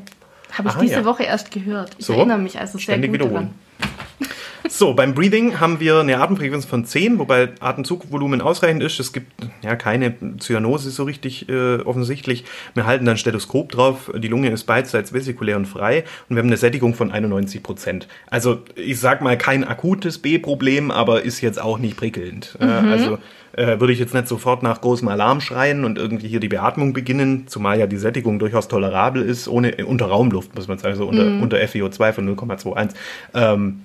Habe 0.52 0.70
ich 0.70 0.76
Aha, 0.76 0.82
diese 0.82 0.96
ja. 0.96 1.04
Sehr 1.04 1.24
erst 1.26 1.52
gehört. 1.52 1.92
Ich 2.00 2.08
So. 2.08 2.14
erinnere 2.14 2.40
mich 2.40 2.60
also 2.60 2.80
sehr 2.80 2.98
gut 2.98 3.14
wiederholen. 3.14 3.34
daran. 3.34 3.54
So, 4.68 4.94
beim 4.94 5.14
Breathing 5.14 5.60
haben 5.60 5.80
wir 5.80 6.00
eine 6.00 6.20
Atemfrequenz 6.20 6.66
von 6.66 6.86
10, 6.86 7.18
wobei 7.18 7.50
Atemzugvolumen 7.60 8.42
ausreichend 8.42 8.84
ist. 8.84 9.00
Es 9.00 9.14
gibt 9.14 9.32
ja 9.64 9.76
keine 9.76 10.14
Zyanose 10.38 10.92
so 10.92 11.04
richtig 11.04 11.50
äh, 11.50 11.78
offensichtlich. 11.78 12.46
Wir 12.76 12.86
halten 12.86 13.06
dann 13.06 13.18
Stethoskop 13.18 13.72
drauf. 13.72 14.12
Die 14.16 14.28
Lunge 14.28 14.50
ist 14.50 14.66
beidseits 14.66 15.14
vesikulär 15.14 15.58
und 15.58 15.66
frei 15.66 16.04
und 16.28 16.36
wir 16.36 16.42
haben 16.42 16.50
eine 16.50 16.58
Sättigung 16.58 16.94
von 16.94 17.12
91 17.12 17.64
Prozent. 17.64 18.08
Also 18.28 18.60
ich 18.76 19.00
sag 19.00 19.22
mal 19.22 19.38
kein 19.38 19.64
akutes 19.64 20.20
B-Problem, 20.20 20.92
aber 20.92 21.24
ist 21.24 21.42
jetzt 21.42 21.62
auch 21.62 21.80
nicht 21.80 21.98
prickelnd. 21.98 22.58
Äh, 22.60 22.66
also 22.66 23.18
äh, 23.54 23.80
würde 23.80 23.94
ich 23.94 24.00
jetzt 24.00 24.14
nicht 24.14 24.28
sofort 24.28 24.64
nach 24.64 24.82
großem 24.82 25.08
Alarm 25.08 25.42
schreien 25.42 25.84
und 25.84 25.98
irgendwie 25.98 26.28
hier 26.28 26.40
die 26.40 26.48
Beatmung 26.48 26.94
beginnen, 26.94 27.48
zumal 27.48 27.80
ja 27.80 27.88
die 27.88 27.98
Sättigung 27.98 28.40
durchaus 28.40 28.68
tolerabel 28.68 29.22
ist, 29.22 29.48
ohne 29.48 29.80
äh, 29.80 29.84
unter 29.84 30.06
Raumluft, 30.06 30.56
muss 30.56 30.68
man 30.68 30.78
sagen, 30.78 30.94
also 30.94 31.08
unter, 31.08 31.26
unter 31.42 31.58
FiO2 31.58 32.14
von 32.14 32.36
0,21. 32.36 32.92
Ähm, 33.34 33.82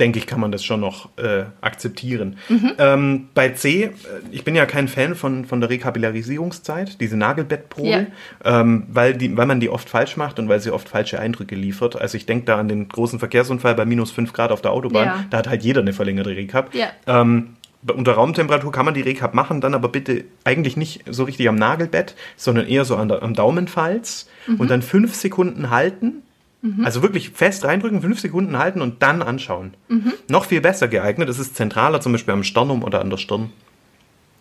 denke 0.00 0.18
ich, 0.18 0.26
kann 0.26 0.40
man 0.40 0.50
das 0.50 0.64
schon 0.64 0.80
noch 0.80 1.10
äh, 1.18 1.44
akzeptieren. 1.60 2.36
Ähm, 2.78 3.28
bei 3.34 3.50
C, 3.50 3.84
äh, 3.84 3.90
ich 4.32 4.42
bin 4.44 4.54
ja 4.56 4.66
kein 4.66 4.88
Fan 4.88 5.14
von, 5.14 5.44
von 5.44 5.60
der 5.60 5.68
Rekapillarisierungszeit, 5.70 7.00
diese 7.00 7.16
Nagelbettprobe, 7.16 7.88
Ja. 7.88 8.60
ähm, 8.60 8.84
weil, 8.90 9.14
die, 9.14 9.36
weil 9.36 9.46
man 9.46 9.60
die 9.60 9.68
oft 9.68 9.88
falsch 9.88 10.16
macht 10.16 10.38
und 10.38 10.48
weil 10.48 10.60
sie 10.60 10.70
oft 10.72 10.88
falsche 10.88 11.20
Eindrücke 11.20 11.54
liefert. 11.54 12.00
Also 12.00 12.16
ich 12.16 12.26
denke 12.26 12.46
da 12.46 12.58
an 12.58 12.68
den 12.68 12.88
großen 12.88 13.18
Verkehrsunfall 13.18 13.74
bei 13.74 13.84
minus 13.84 14.10
5 14.10 14.32
Grad 14.32 14.50
auf 14.52 14.62
der 14.62 14.72
Autobahn. 14.72 15.06
Ja. 15.06 15.24
Da 15.30 15.38
hat 15.38 15.48
halt 15.48 15.62
jeder 15.62 15.80
eine 15.82 15.92
verlängerte 15.92 16.30
Rekap. 16.30 16.74
Ja. 16.74 16.88
Ähm, 17.06 17.56
unter 17.94 18.12
Raumtemperatur 18.12 18.72
kann 18.72 18.84
man 18.84 18.92
die 18.94 19.00
Rekap 19.00 19.32
machen, 19.32 19.60
dann 19.62 19.74
aber 19.74 19.88
bitte 19.88 20.24
eigentlich 20.44 20.76
nicht 20.76 21.04
so 21.08 21.24
richtig 21.24 21.48
am 21.48 21.54
Nagelbett, 21.56 22.14
sondern 22.36 22.66
eher 22.66 22.84
so 22.84 23.02
der, 23.04 23.22
am 23.22 23.34
Daumenfalz 23.34 24.28
und 24.58 24.70
dann 24.70 24.82
fünf 24.82 25.14
Sekunden 25.14 25.70
halten. 25.70 26.22
Also 26.82 27.02
wirklich 27.02 27.30
fest 27.30 27.64
reindrücken, 27.64 28.02
fünf 28.02 28.20
Sekunden 28.20 28.58
halten 28.58 28.82
und 28.82 29.02
dann 29.02 29.22
anschauen. 29.22 29.72
Noch 30.28 30.44
viel 30.44 30.60
besser 30.60 30.88
geeignet, 30.88 31.28
das 31.28 31.38
ist 31.38 31.56
zentraler, 31.56 32.00
zum 32.00 32.12
Beispiel 32.12 32.34
am 32.34 32.42
Sternum 32.44 32.82
oder 32.82 33.00
an 33.00 33.08
der 33.10 33.16
Stirn. 33.16 33.50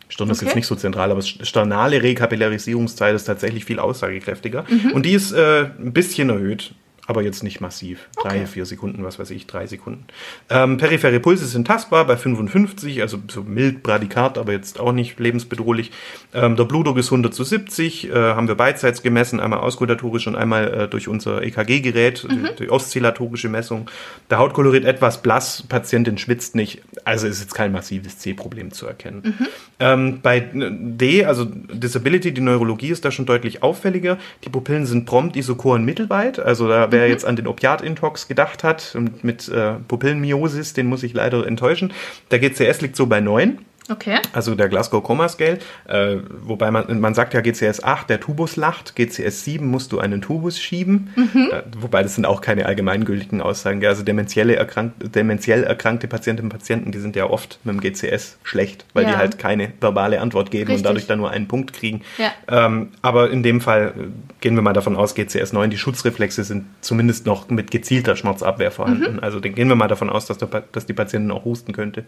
Stirn 0.09 0.29
ist 0.29 0.39
Okay. 0.39 0.47
jetzt 0.47 0.55
nicht 0.55 0.65
so 0.67 0.75
zentral, 0.75 1.11
aber 1.11 1.21
sternale 1.21 2.01
Rekapillarisierungszeit 2.03 3.15
ist 3.15 3.25
tatsächlich 3.25 3.63
viel 3.63 3.79
aussagekräftiger. 3.79 4.65
Und 4.93 5.05
die 5.05 5.13
ist 5.13 5.31
äh, 5.31 5.69
ein 5.79 5.93
bisschen 5.93 6.29
erhöht, 6.29 6.73
aber 7.09 7.23
jetzt 7.23 7.43
nicht 7.43 7.59
massiv. 7.59 8.07
Drei, 8.21 8.45
vier 8.45 8.67
Sekunden, 8.67 9.03
was 9.03 9.17
weiß 9.17 9.31
ich, 9.31 9.47
drei 9.47 9.65
Sekunden. 9.65 10.05
Ähm, 10.47 10.77
periphere 10.77 11.19
Pulse 11.19 11.47
sind 11.47 11.65
tastbar 11.65 12.05
bei 12.05 12.15
55, 12.15 13.01
also 13.01 13.17
so 13.27 13.41
mild 13.41 13.81
Bradikat, 13.81 14.37
aber 14.37 14.51
jetzt 14.51 14.79
auch 14.79 14.91
nicht 14.91 15.19
lebensbedrohlich. 15.19 15.91
Ähm, 16.35 16.55
der 16.55 16.65
Blutdruck 16.65 16.99
ist 16.99 17.07
100 17.07 17.33
zu 17.33 17.43
70, 17.43 18.11
äh, 18.11 18.13
haben 18.13 18.47
wir 18.47 18.53
beidseits 18.53 19.01
gemessen, 19.01 19.39
einmal 19.39 19.61
auskultatorisch 19.61 20.27
und 20.27 20.35
einmal 20.35 20.71
äh, 20.71 20.87
durch 20.87 21.07
unser 21.07 21.41
EKG-Gerät, 21.41 22.27
die, 22.29 22.63
die 22.65 22.69
oszillatorische 22.69 23.49
Messung. 23.49 23.89
Der 24.29 24.37
Hautkolorit 24.37 24.85
etwas 24.85 25.23
blass, 25.23 25.63
Patientin 25.67 26.19
schwitzt 26.19 26.53
nicht, 26.53 26.83
also 27.05 27.25
ist 27.25 27.41
jetzt 27.41 27.55
kein 27.55 27.71
massives 27.71 28.19
C-Problem 28.19 28.71
zu 28.71 28.85
erkennen. 28.85 29.35
Ähm, 29.79 30.19
bei 30.21 30.41
D, 30.41 31.25
also 31.25 31.45
Disability, 31.45 32.33
die 32.33 32.41
Neurologie 32.41 32.89
ist 32.89 33.03
da 33.03 33.09
schon 33.09 33.25
deutlich 33.25 33.63
auffälliger. 33.63 34.19
Die 34.43 34.49
Pupillen 34.49 34.85
sind 34.85 35.05
prompt 35.05 35.35
isokoren 35.35 35.85
mittelweit. 35.85 36.37
Also 36.37 36.67
da 36.67 36.91
wer 36.99 37.07
jetzt 37.07 37.25
an 37.25 37.37
den 37.37 37.47
Opiat-Intox 37.47 38.27
gedacht 38.27 38.63
hat 38.63 38.93
und 38.93 39.23
mit 39.23 39.47
äh, 39.47 39.75
Pupillenmiosis, 39.87 40.73
den 40.73 40.87
muss 40.87 41.03
ich 41.03 41.13
leider 41.13 41.47
enttäuschen. 41.47 41.93
Der 42.29 42.39
GCS 42.39 42.81
liegt 42.81 42.97
so 42.97 43.05
bei 43.07 43.21
9. 43.21 43.59
Okay. 43.89 44.19
Also 44.33 44.55
der 44.55 44.69
Glasgow 44.69 45.03
Coma 45.03 45.27
Scale, 45.29 45.59
äh, 45.87 46.17
wobei 46.41 46.69
man, 46.71 46.99
man 46.99 47.13
sagt 47.13 47.33
ja 47.33 47.41
GCS 47.41 47.83
8, 47.83 48.09
der 48.09 48.19
Tubus 48.19 48.55
lacht, 48.55 48.95
GCS 48.95 49.43
7 49.45 49.65
musst 49.65 49.91
du 49.91 49.99
einen 49.99 50.21
Tubus 50.21 50.59
schieben, 50.59 51.09
äh, 51.15 51.61
wobei 51.77 52.03
das 52.03 52.15
sind 52.15 52.25
auch 52.25 52.41
keine 52.41 52.65
allgemeingültigen 52.65 53.41
Aussagen. 53.41 53.79
gell. 53.79 53.89
Also 53.89 54.03
dementielle 54.03 54.55
erkrank, 54.55 54.93
dementiell 54.99 55.63
erkrankte 55.63 56.07
Patientinnen 56.07 56.51
und 56.51 56.57
Patienten, 56.57 56.91
die 56.91 56.99
sind 56.99 57.15
ja 57.15 57.29
oft 57.29 57.59
mit 57.63 57.73
dem 57.75 57.81
GCS 57.81 58.37
schlecht, 58.43 58.85
weil 58.93 59.05
die 59.05 59.11
Ja. 59.11 59.17
halt 59.17 59.39
keine 59.39 59.71
verbale 59.81 60.21
Antwort 60.21 60.51
geben 60.51 60.67
Richtig. 60.67 60.77
und 60.77 60.83
dadurch 60.85 61.07
dann 61.07 61.19
nur 61.19 61.31
einen 61.31 61.47
Punkt 61.47 61.73
kriegen. 61.73 62.01
Ja. 62.17 62.31
Ähm, 62.47 62.89
aber 63.01 63.29
in 63.31 63.43
dem 63.43 63.61
Fall 63.61 63.93
äh, 63.97 64.03
gehen 64.41 64.55
wir 64.55 64.61
mal 64.61 64.73
davon 64.73 64.95
aus, 64.95 65.15
GCS 65.15 65.53
9, 65.53 65.69
die 65.69 65.77
Schutzreflexe 65.77 66.43
sind 66.43 66.65
zumindest 66.81 67.25
noch 67.25 67.49
mit 67.49 67.71
gezielter 67.71 68.15
Schmerzabwehr 68.15 68.71
vorhanden. 68.71 69.19
Also 69.19 69.39
dann 69.39 69.55
gehen 69.55 69.67
wir 69.67 69.75
mal 69.75 69.87
davon 69.87 70.09
aus, 70.09 70.25
dass, 70.27 70.37
der, 70.37 70.47
dass 70.71 70.85
die 70.85 70.93
Patientin 70.93 71.31
auch 71.31 71.45
husten 71.45 71.73
könnte. 71.73 72.05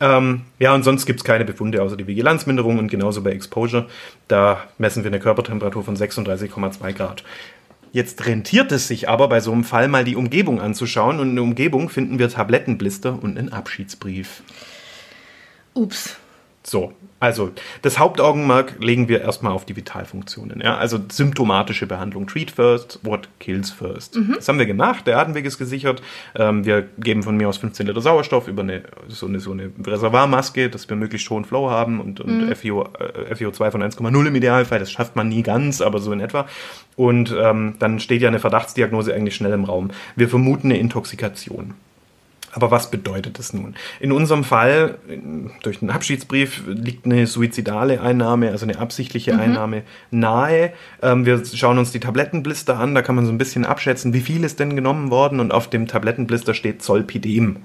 Ähm, 0.00 0.42
ja, 0.58 0.74
und 0.74 0.82
sonst 0.82 1.06
gibt 1.06 1.20
es 1.20 1.24
keine 1.24 1.44
Befunde 1.44 1.82
außer 1.82 1.96
die 1.96 2.06
Vigilanzminderung 2.06 2.78
und 2.78 2.88
genauso 2.88 3.22
bei 3.22 3.30
Exposure. 3.30 3.86
Da 4.28 4.64
messen 4.78 5.04
wir 5.04 5.10
eine 5.10 5.20
Körpertemperatur 5.20 5.84
von 5.84 5.96
36,2 5.96 6.92
Grad. 6.92 7.24
Jetzt 7.92 8.26
rentiert 8.26 8.72
es 8.72 8.88
sich 8.88 9.08
aber 9.08 9.28
bei 9.28 9.40
so 9.40 9.52
einem 9.52 9.64
Fall 9.64 9.88
mal 9.88 10.04
die 10.04 10.16
Umgebung 10.16 10.60
anzuschauen 10.60 11.18
und 11.18 11.30
in 11.30 11.36
der 11.36 11.44
Umgebung 11.44 11.88
finden 11.88 12.18
wir 12.18 12.28
Tablettenblister 12.28 13.18
und 13.22 13.38
einen 13.38 13.52
Abschiedsbrief. 13.52 14.42
Ups. 15.72 16.16
So, 16.68 16.92
also 17.20 17.52
das 17.82 18.00
Hauptaugenmerk 18.00 18.74
legen 18.80 19.08
wir 19.08 19.20
erstmal 19.20 19.52
auf 19.52 19.64
die 19.64 19.76
Vitalfunktionen. 19.76 20.60
Ja? 20.60 20.76
Also 20.76 20.98
symptomatische 21.08 21.86
Behandlung. 21.86 22.26
Treat 22.26 22.50
first, 22.50 22.98
what 23.04 23.28
kills 23.38 23.70
first. 23.70 24.16
Das 24.34 24.48
haben 24.48 24.58
wir 24.58 24.66
gemacht, 24.66 25.06
der 25.06 25.18
Atemweg 25.18 25.46
ist 25.46 25.58
gesichert. 25.58 26.02
Ähm, 26.34 26.64
wir 26.64 26.88
geben 26.98 27.22
von 27.22 27.36
mir 27.36 27.48
aus 27.48 27.58
15 27.58 27.86
Liter 27.86 28.00
Sauerstoff 28.00 28.48
über 28.48 28.62
eine, 28.62 28.82
so, 29.06 29.26
eine, 29.26 29.38
so 29.38 29.52
eine 29.52 29.70
Reservoirmaske, 29.86 30.68
dass 30.68 30.88
wir 30.88 30.96
möglichst 30.96 31.30
hohen 31.30 31.44
Flow 31.44 31.70
haben 31.70 32.00
und, 32.00 32.18
und 32.18 32.52
FiO, 32.56 32.82
äh, 32.98 33.32
FiO2 33.32 33.70
von 33.70 33.82
1,0 33.84 34.26
im 34.26 34.34
Idealfall. 34.34 34.80
Das 34.80 34.90
schafft 34.90 35.14
man 35.14 35.28
nie 35.28 35.44
ganz, 35.44 35.80
aber 35.80 36.00
so 36.00 36.10
in 36.12 36.18
etwa. 36.18 36.46
Und 36.96 37.32
ähm, 37.38 37.76
dann 37.78 38.00
steht 38.00 38.22
ja 38.22 38.28
eine 38.28 38.40
Verdachtsdiagnose 38.40 39.14
eigentlich 39.14 39.36
schnell 39.36 39.52
im 39.52 39.64
Raum. 39.64 39.92
Wir 40.16 40.28
vermuten 40.28 40.72
eine 40.72 40.78
Intoxikation. 40.80 41.74
Aber 42.56 42.70
was 42.70 42.90
bedeutet 42.90 43.38
das 43.38 43.52
nun? 43.52 43.74
In 44.00 44.12
unserem 44.12 44.42
Fall, 44.42 44.96
durch 45.62 45.80
den 45.80 45.90
Abschiedsbrief, 45.90 46.62
liegt 46.66 47.04
eine 47.04 47.26
suizidale 47.26 48.00
Einnahme, 48.00 48.50
also 48.50 48.64
eine 48.64 48.78
absichtliche 48.78 49.38
Einnahme 49.38 49.82
nahe. 50.10 50.72
Ähm, 51.02 51.26
wir 51.26 51.44
schauen 51.44 51.76
uns 51.76 51.92
die 51.92 52.00
Tablettenblister 52.00 52.78
an, 52.78 52.94
da 52.94 53.02
kann 53.02 53.14
man 53.14 53.26
so 53.26 53.30
ein 53.30 53.36
bisschen 53.36 53.66
abschätzen, 53.66 54.14
wie 54.14 54.22
viel 54.22 54.42
ist 54.42 54.58
denn 54.58 54.74
genommen 54.74 55.10
worden 55.10 55.38
und 55.38 55.52
auf 55.52 55.68
dem 55.68 55.86
Tablettenblister 55.86 56.54
steht 56.54 56.82
Zolpidem. 56.82 57.56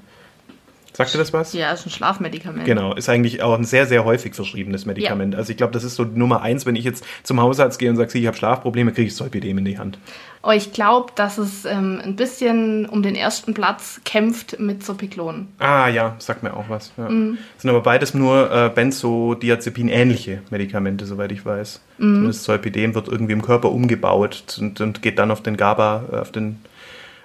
Sagt 0.93 1.15
ihr 1.15 1.19
das 1.19 1.31
was? 1.31 1.53
Ja, 1.53 1.71
ist 1.71 1.85
ein 1.85 1.89
Schlafmedikament. 1.89 2.65
Genau, 2.65 2.93
ist 2.93 3.07
eigentlich 3.07 3.41
auch 3.41 3.57
ein 3.57 3.63
sehr, 3.63 3.85
sehr 3.85 4.03
häufig 4.03 4.35
verschriebenes 4.35 4.85
Medikament. 4.85 5.35
Also 5.35 5.51
ich 5.51 5.57
glaube, 5.57 5.71
das 5.71 5.83
ist 5.83 5.95
so 5.95 6.03
Nummer 6.03 6.41
eins, 6.41 6.65
wenn 6.65 6.75
ich 6.75 6.83
jetzt 6.83 7.05
zum 7.23 7.39
Hausarzt 7.39 7.79
gehe 7.79 7.89
und 7.89 7.95
sage, 7.95 8.17
ich 8.17 8.27
habe 8.27 8.35
Schlafprobleme, 8.35 8.91
kriege 8.91 9.07
ich 9.07 9.15
Zolpidem 9.15 9.57
in 9.59 9.65
die 9.65 9.79
Hand. 9.79 9.97
Aber 10.41 10.55
ich 10.55 10.73
glaube, 10.73 11.13
dass 11.15 11.37
es 11.37 11.65
ähm, 11.65 12.01
ein 12.03 12.15
bisschen 12.15 12.87
um 12.87 13.03
den 13.03 13.15
ersten 13.15 13.53
Platz 13.53 14.01
kämpft 14.03 14.59
mit 14.59 14.83
Zopiklon. 14.83 15.47
Ah 15.59 15.87
ja, 15.87 16.15
sagt 16.17 16.43
mir 16.43 16.55
auch 16.55 16.65
was. 16.67 16.91
Ja. 16.97 17.07
Sind 17.07 17.39
aber 17.63 17.81
beides 17.81 18.13
nur 18.13 18.51
äh, 18.51 18.69
Benzodiazepin-ähnliche 18.69 20.41
Medikamente, 20.49 21.05
soweit 21.05 21.31
ich 21.31 21.45
weiß. 21.45 21.81
Zumindest 21.97 22.43
Zolpidem 22.43 22.95
wird 22.95 23.07
irgendwie 23.07 23.33
im 23.33 23.43
Körper 23.43 23.71
umgebaut 23.71 24.57
und, 24.59 24.81
und 24.81 25.01
geht 25.03 25.19
dann 25.19 25.29
auf 25.29 25.43
den 25.43 25.55
GABA, 25.57 26.05
äh, 26.11 26.15
auf 26.17 26.31
den 26.31 26.59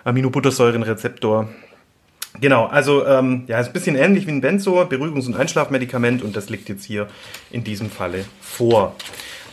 Aminobuttersäurenrezeptor. 0.04 1.49
Genau, 2.40 2.66
also 2.66 3.07
ähm, 3.07 3.45
ja, 3.47 3.59
ist 3.61 3.69
ein 3.69 3.73
bisschen 3.73 3.97
ähnlich 3.97 4.26
wie 4.26 4.33
ein 4.33 4.40
Benzo, 4.40 4.81
Beruhigungs- 4.83 5.26
und 5.26 5.37
Einschlafmedikament 5.37 6.23
und 6.23 6.37
das 6.37 6.50
liegt 6.50 6.69
jetzt 6.69 6.85
hier 6.85 7.09
in 7.50 7.64
diesem 7.64 7.90
Falle 7.90 8.25
vor. 8.40 8.95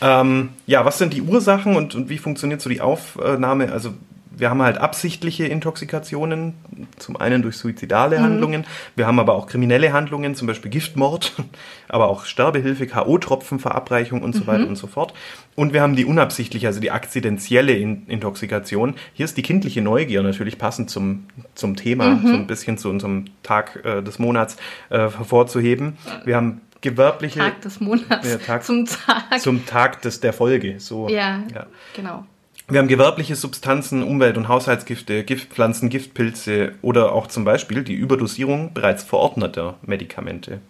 Ähm, 0.02 0.50
ja, 0.66 0.84
was 0.84 0.98
sind 0.98 1.14
die 1.14 1.22
Ursachen 1.22 1.76
und, 1.76 1.96
und 1.96 2.10
wie 2.10 2.18
funktioniert 2.18 2.62
so 2.62 2.70
die 2.70 2.82
Aufnahme? 2.82 3.72
Also 3.72 3.94
wir 4.36 4.50
haben 4.50 4.62
halt 4.62 4.78
absichtliche 4.78 5.46
Intoxikationen, 5.46 6.54
zum 6.98 7.18
einen 7.18 7.42
durch 7.42 7.58
suizidale 7.58 8.22
Handlungen, 8.22 8.66
wir 8.96 9.06
haben 9.08 9.20
aber 9.20 9.34
auch 9.36 9.48
kriminelle 9.48 9.94
Handlungen, 9.94 10.36
zum 10.36 10.48
Beispiel 10.48 10.72
Giftmord, 10.72 11.34
aber 11.88 12.10
auch 12.10 12.26
Sterbehilfe, 12.26 12.88
K.O.-Tropfenverabreichung 12.88 14.22
und 14.22 14.34
so 14.34 14.48
weiter 14.48 14.68
und 14.68 14.76
so 14.76 14.88
fort. 14.88 15.14
Und 15.56 15.74
wir 15.74 15.82
haben 15.82 15.96
die 15.96 16.06
unabsichtliche, 16.06 16.68
also 16.68 16.80
die 16.80 16.92
akzidentielle 16.92 17.74
In 17.74 18.08
Intoxikation. 18.08 18.96
Hier 19.14 19.26
ist 19.26 19.38
die 19.38 19.44
kindliche 19.44 19.82
Neugier 19.82 20.24
natürlich 20.24 20.58
passend 20.58 20.90
zum, 20.90 21.26
zum 21.56 21.76
Thema, 21.76 22.20
so 22.24 22.34
ein 22.34 22.48
bisschen 22.48 22.78
zu 22.78 22.90
unserem 22.90 23.26
Tag 23.44 23.80
äh, 23.86 24.02
des 24.02 24.18
Monats 24.20 24.56
äh, 24.90 24.98
hervorzuheben. 24.98 25.98
Wir 26.26 26.36
haben 26.38 26.62
gewerbliche 26.82 27.40
Tag 27.40 27.62
des 27.62 27.80
Monats 27.80 28.30
Ja, 28.30 28.38
Tag- 28.38 28.64
zum 28.64 28.86
Tag. 28.86 29.40
zum 29.40 29.66
Tag 29.66 30.02
des, 30.02 30.20
der 30.20 30.34
Folge. 30.34 30.80
So. 30.80 31.08
ja, 31.08 31.42
Ja. 31.54 31.68
genau. 31.96 32.26
Wir 32.70 32.80
haben 32.80 32.88
gewerbliche 32.88 33.36
Substanzen, 33.36 34.04
Umwelt- 34.04 34.38
und 34.38 34.48
Haushaltsgifte, 34.48 35.24
Giftpflanzen, 35.26 35.90
Giftpilze 35.90 36.74
oder 36.82 37.12
auch 37.12 37.28
zum 37.28 37.44
Beispiel 37.44 37.84
die 37.84 37.94
Überdosierung 37.94 38.74
bereits 38.74 39.04
verordneter 39.04 39.78
Medikamente. 39.82 40.62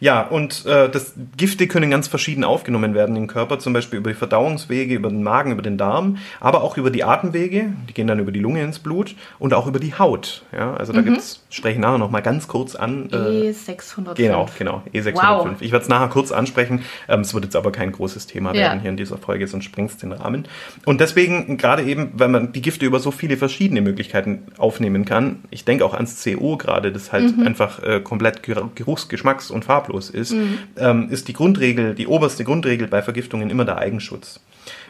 Ja, 0.00 0.22
und 0.22 0.64
äh, 0.66 0.88
das, 0.88 1.14
Gifte 1.36 1.68
können 1.68 1.90
ganz 1.90 2.08
verschieden 2.08 2.42
aufgenommen 2.42 2.94
werden 2.94 3.16
im 3.16 3.26
Körper, 3.26 3.58
zum 3.58 3.72
Beispiel 3.74 3.98
über 3.98 4.10
die 4.10 4.16
Verdauungswege, 4.16 4.94
über 4.94 5.10
den 5.10 5.22
Magen, 5.22 5.52
über 5.52 5.60
den 5.62 5.76
Darm, 5.76 6.16
aber 6.40 6.62
auch 6.64 6.78
über 6.78 6.90
die 6.90 7.04
Atemwege, 7.04 7.72
die 7.88 7.92
gehen 7.92 8.06
dann 8.06 8.18
über 8.18 8.32
die 8.32 8.40
Lunge 8.40 8.62
ins 8.62 8.78
Blut 8.78 9.14
und 9.38 9.52
auch 9.52 9.66
über 9.66 9.78
die 9.78 9.94
Haut. 9.98 10.42
Ja, 10.56 10.72
also 10.74 10.92
da 10.94 11.02
gibt's, 11.02 11.44
spreche 11.50 11.74
ich 11.74 11.80
nachher 11.80 11.98
noch 11.98 12.10
mal 12.10 12.20
ganz 12.22 12.48
kurz 12.48 12.74
an. 12.74 13.10
Äh, 13.12 13.50
E605. 13.50 14.14
Genau, 14.14 14.48
genau, 14.58 14.82
E605. 14.94 15.14
Wow. 15.14 15.48
Ich 15.60 15.70
werde 15.72 15.82
es 15.82 15.88
nachher 15.88 16.08
kurz 16.08 16.32
ansprechen. 16.32 16.82
Ähm, 17.08 17.20
es 17.20 17.34
wird 17.34 17.44
jetzt 17.44 17.56
aber 17.56 17.70
kein 17.70 17.92
großes 17.92 18.26
Thema 18.26 18.54
Ja. 18.54 18.62
werden 18.62 18.80
hier 18.80 18.90
in 18.90 18.96
dieser 18.96 19.18
Folge, 19.18 19.46
sonst 19.46 19.64
sprengt 19.64 19.90
es 19.90 19.98
den 19.98 20.12
Rahmen. 20.12 20.48
Und 20.86 21.00
deswegen, 21.02 21.58
gerade 21.58 21.82
eben, 21.82 22.12
weil 22.14 22.28
man 22.28 22.52
die 22.52 22.62
Gifte 22.62 22.86
über 22.86 23.00
so 23.00 23.10
viele 23.10 23.36
verschiedene 23.36 23.82
Möglichkeiten 23.82 24.44
aufnehmen 24.56 25.04
kann, 25.04 25.40
ich 25.50 25.64
denke 25.66 25.84
auch 25.84 25.92
ans 25.94 26.24
CO 26.24 26.56
gerade, 26.56 26.90
das 26.90 27.12
halt 27.12 27.36
Mhm. 27.36 27.46
einfach 27.46 27.82
äh, 27.82 28.00
komplett 28.00 28.40
ger- 28.44 28.68
geruchs-, 28.74 29.08
geschmacks- 29.08 29.50
und 29.50 29.68
farblos 29.90 30.10
ist, 30.10 30.34
ähm, 30.78 31.08
ist 31.10 31.28
die 31.28 31.32
Grundregel, 31.32 31.94
die 31.94 32.06
oberste 32.06 32.44
Grundregel 32.44 32.86
bei 32.86 33.02
Vergiftungen 33.02 33.50
immer 33.50 33.64
der 33.64 33.78
Eigenschutz. 33.78 34.40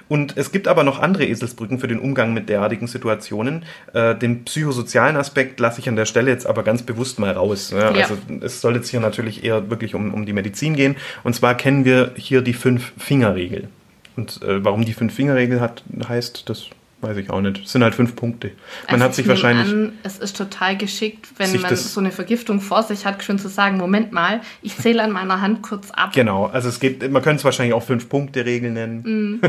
Und 0.09 0.37
es 0.37 0.50
gibt 0.50 0.66
aber 0.66 0.83
noch 0.83 0.99
andere 0.99 1.25
Eselsbrücken 1.25 1.78
für 1.78 1.87
den 1.87 2.00
Umgang 2.00 2.35
mit 2.35 2.49
derartigen 2.49 2.88
Situationen. 2.88 3.64
Äh, 3.95 4.16
den 4.16 4.45
psychosozialen 4.45 5.16
Aspekt 5.16 5.61
lasse 5.61 5.80
ich 5.80 5.88
an 5.88 5.95
der 5.95 6.04
Stelle 6.04 6.30
jetzt 6.30 6.47
aber 6.47 6.64
ganz 6.64 6.83
bewusst 6.83 7.21
mal 7.21 7.33
raus. 7.33 7.71
Ja, 7.71 7.95
Ja. 7.95 8.02
Also 8.02 8.16
es 8.40 8.61
soll 8.61 8.75
jetzt 8.75 8.88
hier 8.88 8.99
natürlich 8.99 9.45
eher 9.45 9.71
wirklich 9.71 9.95
um, 9.95 10.12
um 10.12 10.26
die 10.26 10.33
Medizin 10.33 10.75
gehen. 10.75 10.97
Und 11.23 11.35
zwar 11.35 11.54
kennen 11.54 11.85
wir 11.85 12.12
hier 12.16 12.42
die 12.42 12.54
Fünf-Finger-Regel. 12.54 13.69
Und 14.16 14.42
äh, 14.42 14.64
warum 14.64 14.85
die 14.85 14.95
Fünf-Finger-Regel 14.95 15.61
hat, 15.61 15.85
heißt, 16.09 16.49
das 16.49 16.66
weiß 17.00 17.16
ich 17.16 17.30
auch 17.30 17.40
nicht. 17.40 17.64
Es 17.64 17.73
sind 17.73 17.83
halt 17.83 17.95
fünf 17.95 18.16
Punkte. 18.16 18.49
Man 18.87 18.95
Also 18.95 19.04
hat 19.04 19.11
ich 19.11 19.16
sich 19.16 19.28
wahrscheinlich... 19.28 19.69
An, 19.69 19.92
es 20.02 20.19
ist 20.19 20.37
total 20.37 20.76
geschickt, 20.76 21.28
wenn 21.37 21.61
man 21.61 21.76
so 21.76 22.00
eine 22.00 22.11
Vergiftung 22.11 22.61
vor 22.61 22.83
sich 22.83 23.07
hat, 23.07 23.23
schon 23.23 23.38
zu 23.38 23.49
sagen, 23.49 23.76
Moment 23.76 24.12
mal, 24.12 24.40
ich 24.62 24.76
zähle 24.76 25.02
an 25.02 25.12
meiner 25.12 25.40
Hand 25.40 25.62
kurz 25.62 25.90
ab. 25.90 26.12
Genau, 26.12 26.47
also 26.47 26.69
es 26.69 26.80
geht, 26.80 27.11
man 27.11 27.23
könnte 27.23 27.38
es 27.38 27.45
wahrscheinlich 27.45 27.75
auch 27.75 27.83
Fünf-Punkte-Regel 27.83 28.71
nennen. 28.71 29.40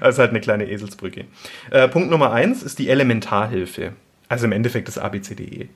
das 0.00 0.10
ist 0.14 0.18
halt 0.18 0.30
eine 0.30 0.40
kleine 0.40 0.68
Eselsbrücke. 0.68 1.24
Äh, 1.70 1.88
Punkt 1.88 2.10
Nummer 2.10 2.32
eins 2.32 2.62
ist 2.62 2.78
die 2.78 2.88
Elementarhilfe. 2.88 3.92
Also 4.28 4.46
im 4.46 4.52
Endeffekt 4.52 4.88
das 4.88 4.98
ABCDE. 4.98 5.68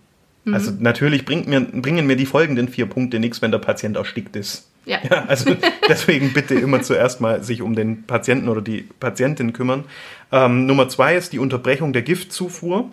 Also 0.52 0.72
natürlich 0.78 1.24
bringt 1.24 1.46
mir, 1.46 1.60
bringen 1.60 2.06
mir 2.06 2.16
die 2.16 2.26
folgenden 2.26 2.68
vier 2.68 2.86
Punkte 2.86 3.18
nichts, 3.18 3.42
wenn 3.42 3.50
der 3.50 3.58
Patient 3.58 3.96
erstickt 3.96 4.36
ist. 4.36 4.70
Ja. 4.88 4.98
Ja, 5.08 5.24
also 5.26 5.54
deswegen 5.88 6.32
bitte 6.32 6.54
immer 6.54 6.82
zuerst 6.82 7.20
mal 7.20 7.42
sich 7.42 7.62
um 7.62 7.76
den 7.76 8.04
Patienten 8.04 8.48
oder 8.48 8.62
die 8.62 8.88
Patientin 8.98 9.52
kümmern. 9.52 9.84
Ähm, 10.32 10.66
Nummer 10.66 10.88
zwei 10.88 11.16
ist 11.16 11.32
die 11.32 11.38
Unterbrechung 11.38 11.92
der 11.92 12.02
Giftzufuhr. 12.02 12.90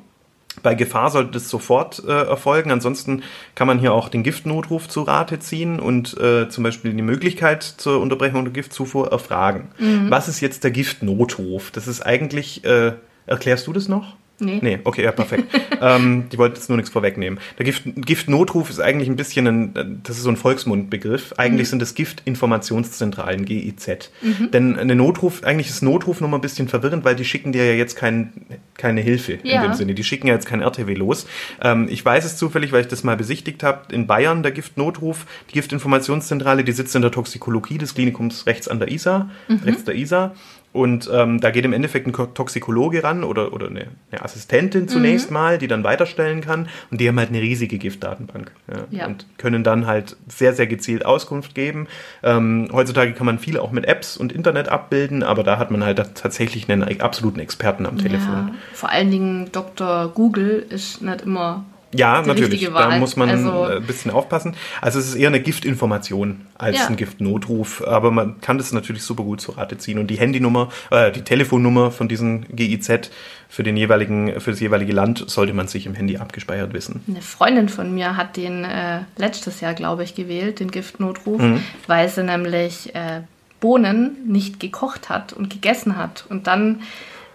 Bei 0.63 0.73
Gefahr 0.73 1.09
sollte 1.09 1.31
das 1.31 1.49
sofort 1.49 2.03
äh, 2.07 2.11
erfolgen. 2.11 2.71
Ansonsten 2.71 3.23
kann 3.55 3.67
man 3.67 3.79
hier 3.79 3.93
auch 3.93 4.09
den 4.09 4.23
Giftnotruf 4.23 4.87
zu 4.87 5.01
Rate 5.01 5.39
ziehen 5.39 5.79
und 5.79 6.17
äh, 6.17 6.47
zum 6.49 6.63
Beispiel 6.63 6.93
die 6.93 7.01
Möglichkeit 7.01 7.63
zur 7.63 8.01
Unterbrechung 8.01 8.43
der 8.45 8.53
Giftzufuhr 8.53 9.11
erfragen. 9.11 9.69
Was 10.09 10.29
ist 10.29 10.39
jetzt 10.39 10.63
der 10.63 10.71
Giftnotruf? 10.71 11.71
Das 11.71 11.87
ist 11.87 12.01
eigentlich, 12.01 12.63
äh, 12.63 12.93
erklärst 13.25 13.67
du 13.67 13.73
das 13.73 13.89
noch? 13.89 14.15
Nee. 14.39 14.59
Nee, 14.61 14.79
okay, 14.83 15.03
ja, 15.03 15.11
perfekt. 15.11 15.45
ähm, 15.81 16.25
die 16.31 16.37
wollte 16.37 16.57
jetzt 16.57 16.67
nur 16.69 16.75
nichts 16.77 16.91
vorwegnehmen. 16.91 17.39
Der 17.57 17.63
Gift, 17.65 17.83
Giftnotruf 17.95 18.69
ist 18.69 18.79
eigentlich 18.81 19.07
ein 19.07 19.15
bisschen 19.15 19.47
ein, 19.47 20.01
das 20.03 20.17
ist 20.17 20.23
so 20.23 20.29
ein 20.29 20.35
Volksmundbegriff. 20.37 21.33
Eigentlich 21.37 21.69
sind 21.69 21.81
es 21.81 21.93
Giftinformationszentralen, 21.95 23.45
GIZ. 23.45 24.11
Denn 24.53 24.77
eine 24.77 24.95
Notruf, 24.95 25.43
eigentlich 25.43 25.69
ist 25.69 25.81
Notruf 25.81 26.21
nochmal 26.21 26.39
ein 26.39 26.41
bisschen 26.41 26.67
verwirrend, 26.67 27.05
weil 27.05 27.15
die 27.15 27.25
schicken 27.25 27.51
dir 27.51 27.65
ja 27.65 27.73
jetzt 27.73 27.95
kein, 27.95 28.33
keine 28.77 29.01
Hilfe 29.01 29.39
Ja. 29.43 29.57
in 29.57 29.71
dem 29.71 29.73
Sinne. 29.73 29.93
Die 29.93 30.03
schicken 30.03 30.27
ja 30.27 30.33
jetzt 30.33 30.47
kein 30.47 30.61
RTW 30.61 30.93
los. 30.93 31.27
Ähm, 31.61 31.87
ich 31.89 32.03
weiß 32.03 32.25
es 32.25 32.37
zufällig, 32.37 32.71
weil 32.71 32.81
ich 32.81 32.87
das 32.87 33.03
mal 33.03 33.17
besichtigt 33.17 33.63
habe. 33.63 33.93
In 33.93 34.07
Bayern, 34.07 34.43
der 34.43 34.51
Giftnotruf, 34.51 35.25
die 35.49 35.53
Giftinformationszentrale, 35.53 36.63
die 36.63 36.71
sitzt 36.71 36.95
in 36.95 37.01
der 37.01 37.11
Toxikologie 37.11 37.77
des 37.77 37.93
Klinikums 37.95 38.45
rechts 38.45 38.67
an 38.67 38.79
der 38.79 38.91
Isar, 38.91 39.29
rechts 39.63 39.83
der 39.83 39.95
Isar. 39.95 40.35
Und 40.75 41.09
ähm, 41.13 41.39
da 41.39 41.51
geht 41.51 41.63
im 41.63 41.71
Endeffekt 41.71 42.05
ein 42.05 42.11
Ko- 42.11 42.25
Toxikologe 42.25 43.01
ran 43.01 43.23
oder, 43.23 43.53
oder 43.53 43.67
eine, 43.67 43.85
eine 44.11 44.21
Assistentin 44.23 44.89
zunächst 44.89 45.31
mal, 45.31 45.57
die 45.57 45.67
dann 45.67 45.85
weiterstellen 45.85 46.41
kann. 46.41 46.67
Und 46.91 46.99
die 46.99 47.07
haben 47.07 47.17
halt 47.17 47.29
eine 47.29 47.39
riesige 47.39 47.77
Giftdatenbank. 47.77 48.51
Ja, 48.67 48.99
Ja. 48.99 49.05
Und 49.07 49.25
können 49.37 49.63
dann 49.63 49.87
halt 49.87 50.17
sehr, 50.27 50.53
sehr 50.53 50.67
gezielt 50.67 51.05
Auskunft 51.05 51.55
geben. 51.55 51.87
Ähm, 52.23 52.67
heutzutage 52.73 53.13
kann 53.13 53.25
man 53.25 53.39
viel 53.39 53.57
auch 53.57 53.71
mit 53.71 53.85
Apps 53.85 54.17
und 54.17 54.33
Internet 54.33 54.67
abbilden, 54.67 55.23
aber 55.23 55.43
da 55.43 55.57
hat 55.59 55.71
man 55.71 55.81
halt 55.83 55.97
tatsächlich 56.15 56.69
einen 56.69 56.83
absoluten 56.99 57.39
Experten 57.39 57.85
am 57.85 57.97
Telefon. 57.97 58.33
Ja, 58.33 58.51
vor 58.73 58.89
allen 58.89 59.11
Dingen 59.11 59.49
Dr. 59.53 60.09
Google 60.13 60.65
ist 60.69 61.01
nicht 61.01 61.21
immer. 61.21 61.63
Ja, 61.95 62.21
die 62.21 62.27
natürlich. 62.27 62.69
Da 62.71 62.97
muss 62.97 63.15
man 63.15 63.29
Also- 63.29 63.65
äh, 63.67 63.77
ein 63.77 63.83
bisschen 63.83 64.11
aufpassen. 64.11 64.55
Also 64.81 64.99
es 64.99 65.07
ist 65.07 65.15
eher 65.15 65.29
eine 65.29 65.39
Giftinformation 65.39 66.41
als 66.57 66.77
Ja. 66.77 66.87
ein 66.87 66.95
Giftnotruf, 66.95 67.83
aber 67.85 68.11
man 68.11 68.39
kann 68.41 68.57
das 68.57 68.71
natürlich 68.71 69.03
super 69.03 69.23
gut 69.23 69.41
zu 69.41 69.51
Rate 69.53 69.77
ziehen. 69.77 69.99
Und 69.99 70.07
die 70.07 70.17
Handynummer, 70.17 70.69
äh, 70.91 71.11
die 71.11 71.21
Telefonnummer 71.21 71.91
von 71.91 72.07
diesem 72.07 72.45
GIZ 72.55 73.09
für 73.49 73.63
den 73.63 73.77
jeweiligen, 73.77 74.39
für 74.39 74.51
das 74.51 74.59
jeweilige 74.59 74.93
Land 74.93 75.23
sollte 75.27 75.53
man 75.53 75.67
sich 75.67 75.85
im 75.85 75.93
Handy 75.95 76.17
abgespeichert 76.17 76.73
wissen. 76.73 77.03
Eine 77.07 77.21
Freundin 77.21 77.69
von 77.69 77.93
mir 77.93 78.17
hat 78.17 78.37
den 78.37 78.63
äh, 78.63 79.01
letztes 79.17 79.61
Jahr, 79.61 79.73
glaube 79.73 80.03
ich, 80.03 80.15
gewählt, 80.15 80.59
den 80.59 80.71
Giftnotruf, 80.71 81.41
Mhm. 81.41 81.61
weil 81.87 82.09
sie 82.09 82.23
nämlich 82.23 82.93
äh, 82.95 83.21
Bohnen 83.61 84.17
nicht 84.27 84.59
gekocht 84.59 85.09
hat 85.09 85.33
und 85.33 85.49
gegessen 85.49 85.97
hat 85.97 86.25
und 86.29 86.47
dann 86.47 86.81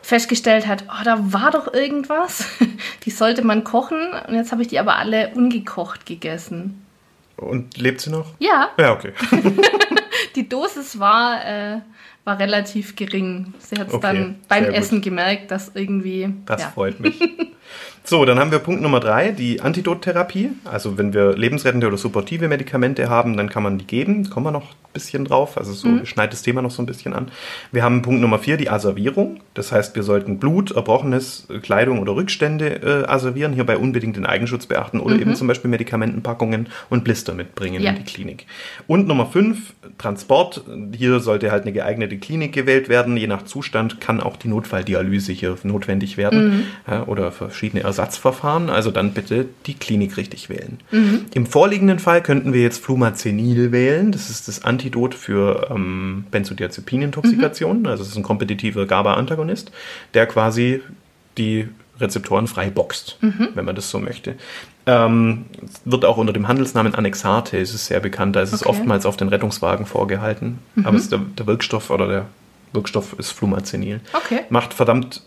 festgestellt 0.02 0.66
hat, 0.66 0.84
oh, 0.88 1.04
da 1.04 1.32
war 1.32 1.50
doch 1.50 1.72
irgendwas, 1.72 2.46
die 3.04 3.10
sollte 3.10 3.44
man 3.44 3.64
kochen 3.64 4.12
und 4.26 4.34
jetzt 4.34 4.52
habe 4.52 4.62
ich 4.62 4.68
die 4.68 4.78
aber 4.78 4.96
alle 4.96 5.32
ungekocht 5.34 6.06
gegessen. 6.06 6.86
Und 7.36 7.78
lebt 7.78 8.02
sie 8.02 8.10
noch? 8.10 8.26
Ja, 8.38 8.70
Ja, 8.78 8.92
okay. 8.92 9.12
die 10.36 10.48
Dosis 10.48 10.98
war, 10.98 11.44
äh, 11.44 11.80
war 12.24 12.38
relativ 12.38 12.96
gering. 12.96 13.54
Sie 13.58 13.76
hat 13.78 13.88
es 13.88 13.94
Okay, 13.94 14.02
dann 14.02 14.36
beim 14.48 14.64
sehr 14.64 14.72
gut. 14.72 14.78
Essen 14.80 15.00
gemerkt, 15.00 15.50
dass 15.50 15.72
irgendwie. 15.74 16.32
Das 16.46 16.62
ja. 16.62 16.68
freut 16.68 17.00
mich. 17.00 17.18
So, 18.02 18.24
dann 18.24 18.38
haben 18.40 18.50
wir 18.50 18.58
Punkt 18.60 18.80
Nummer 18.82 18.98
drei, 18.98 19.30
die 19.30 19.60
Antidottherapie. 19.60 20.50
Also 20.64 20.96
wenn 20.98 21.12
wir 21.12 21.36
lebensrettende 21.36 21.86
oder 21.86 21.98
supportive 21.98 22.48
Medikamente 22.48 23.08
haben, 23.08 23.36
dann 23.36 23.48
kann 23.50 23.62
man 23.62 23.78
die 23.78 23.86
geben. 23.86 24.28
Kommen 24.30 24.46
wir 24.46 24.50
noch 24.50 24.70
ein 24.70 24.92
bisschen 24.94 25.24
drauf. 25.26 25.56
Also 25.58 25.72
so 25.74 25.86
Mhm. 25.86 26.06
schneidet 26.06 26.32
das 26.32 26.42
Thema 26.42 26.62
noch 26.62 26.70
so 26.72 26.82
ein 26.82 26.86
bisschen 26.86 27.12
an. 27.12 27.30
Wir 27.70 27.84
haben 27.84 28.00
Punkt 28.02 28.20
Nummer 28.22 28.38
vier, 28.38 28.56
die 28.56 28.70
Asservierung. 28.70 29.40
Das 29.54 29.70
heißt, 29.70 29.94
wir 29.94 30.02
sollten 30.02 30.38
Blut, 30.38 30.72
Erbrochenes, 30.72 31.46
äh, 31.50 31.58
Kleidung 31.58 32.00
oder 32.00 32.16
Rückstände 32.16 33.04
äh, 33.04 33.06
asservieren. 33.08 33.52
Hierbei 33.52 33.76
unbedingt 33.76 34.16
den 34.16 34.26
Eigenschutz 34.26 34.66
beachten 34.66 34.98
oder 34.98 35.14
eben 35.16 35.36
zum 35.36 35.46
Beispiel 35.46 35.70
Medikamentenpackungen 35.70 36.68
und 36.88 37.04
Blister 37.04 37.34
mitbringen 37.34 37.78
Mhm. 37.80 37.84
Ja. 37.84 37.90
in 37.92 37.96
die 37.98 38.04
Klinik. 38.04 38.46
Und 38.88 39.06
Nummer 39.06 39.26
fünf, 39.26 39.74
Transport. 39.98 40.64
Hier 40.96 41.20
sollte 41.20 41.52
halt 41.52 41.62
eine 41.62 41.72
geeignete 41.72 42.09
Klinik 42.18 42.52
gewählt 42.52 42.88
werden. 42.88 43.16
Je 43.16 43.26
nach 43.26 43.44
Zustand 43.44 44.00
kann 44.00 44.20
auch 44.20 44.36
die 44.36 44.48
Notfalldialyse 44.48 45.32
hier 45.32 45.56
notwendig 45.62 46.16
werden 46.16 46.66
ja, 46.86 47.06
oder 47.06 47.32
verschiedene 47.32 47.82
Ersatzverfahren. 47.82 48.70
Also 48.70 48.90
dann 48.90 49.12
bitte 49.12 49.46
die 49.66 49.74
Klinik 49.74 50.16
richtig 50.16 50.48
wählen. 50.48 50.78
Im 51.34 51.46
vorliegenden 51.46 51.98
Fall 51.98 52.22
könnten 52.22 52.52
wir 52.52 52.62
jetzt 52.62 52.82
Flumazenil 52.82 53.72
wählen. 53.72 54.12
Das 54.12 54.30
ist 54.30 54.48
das 54.48 54.64
Antidot 54.64 55.14
für 55.14 55.68
ähm, 55.70 56.24
Benzodiazepinintoxikation. 56.30 57.86
Also 57.86 58.02
es 58.02 58.10
ist 58.10 58.16
ein 58.16 58.22
kompetitiver 58.22 58.86
GABA-Antagonist, 58.86 59.70
der 60.14 60.26
quasi 60.26 60.80
die 61.38 61.68
Rezeptoren 62.00 62.46
frei 62.46 62.70
boxt, 62.70 63.18
wenn 63.20 63.64
man 63.64 63.74
das 63.76 63.90
so 63.90 63.98
möchte. 63.98 64.34
Ähm, 64.86 65.44
es 65.64 65.80
wird 65.84 66.04
auch 66.04 66.16
unter 66.16 66.32
dem 66.32 66.48
Handelsnamen 66.48 66.94
Annexate, 66.94 67.58
es 67.58 67.74
ist 67.74 67.86
sehr 67.86 68.00
bekannt, 68.00 68.34
da 68.36 68.40
ist 68.42 68.52
es 68.52 68.62
Okay. 68.62 68.70
oftmals 68.70 69.06
auf 69.06 69.16
den 69.16 69.28
Rettungswagen 69.28 69.86
vorgehalten. 69.86 70.58
Aber 70.84 70.96
es 70.96 71.04
ist 71.04 71.12
der, 71.12 71.18
der 71.38 71.46
Wirkstoff 71.46 71.90
oder 71.90 72.08
der 72.08 72.26
Wirkstoff 72.72 73.14
ist 73.18 73.32
Flumazenil. 73.32 74.00
Okay. 74.12 74.40
Macht 74.48 74.74
verdammt 74.74 75.22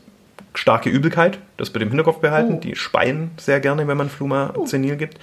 starke 0.56 0.90
Übelkeit, 0.90 1.40
das 1.58 1.70
bitte 1.70 1.84
im 1.84 1.90
Hinterkopf 1.90 2.20
behalten. 2.20 2.56
Oh. 2.58 2.60
Die 2.60 2.76
speien 2.76 3.32
sehr 3.38 3.60
gerne, 3.60 3.88
wenn 3.88 3.98
man 3.98 4.10
Flumazenil 4.10 4.98
gibt. 4.98 5.20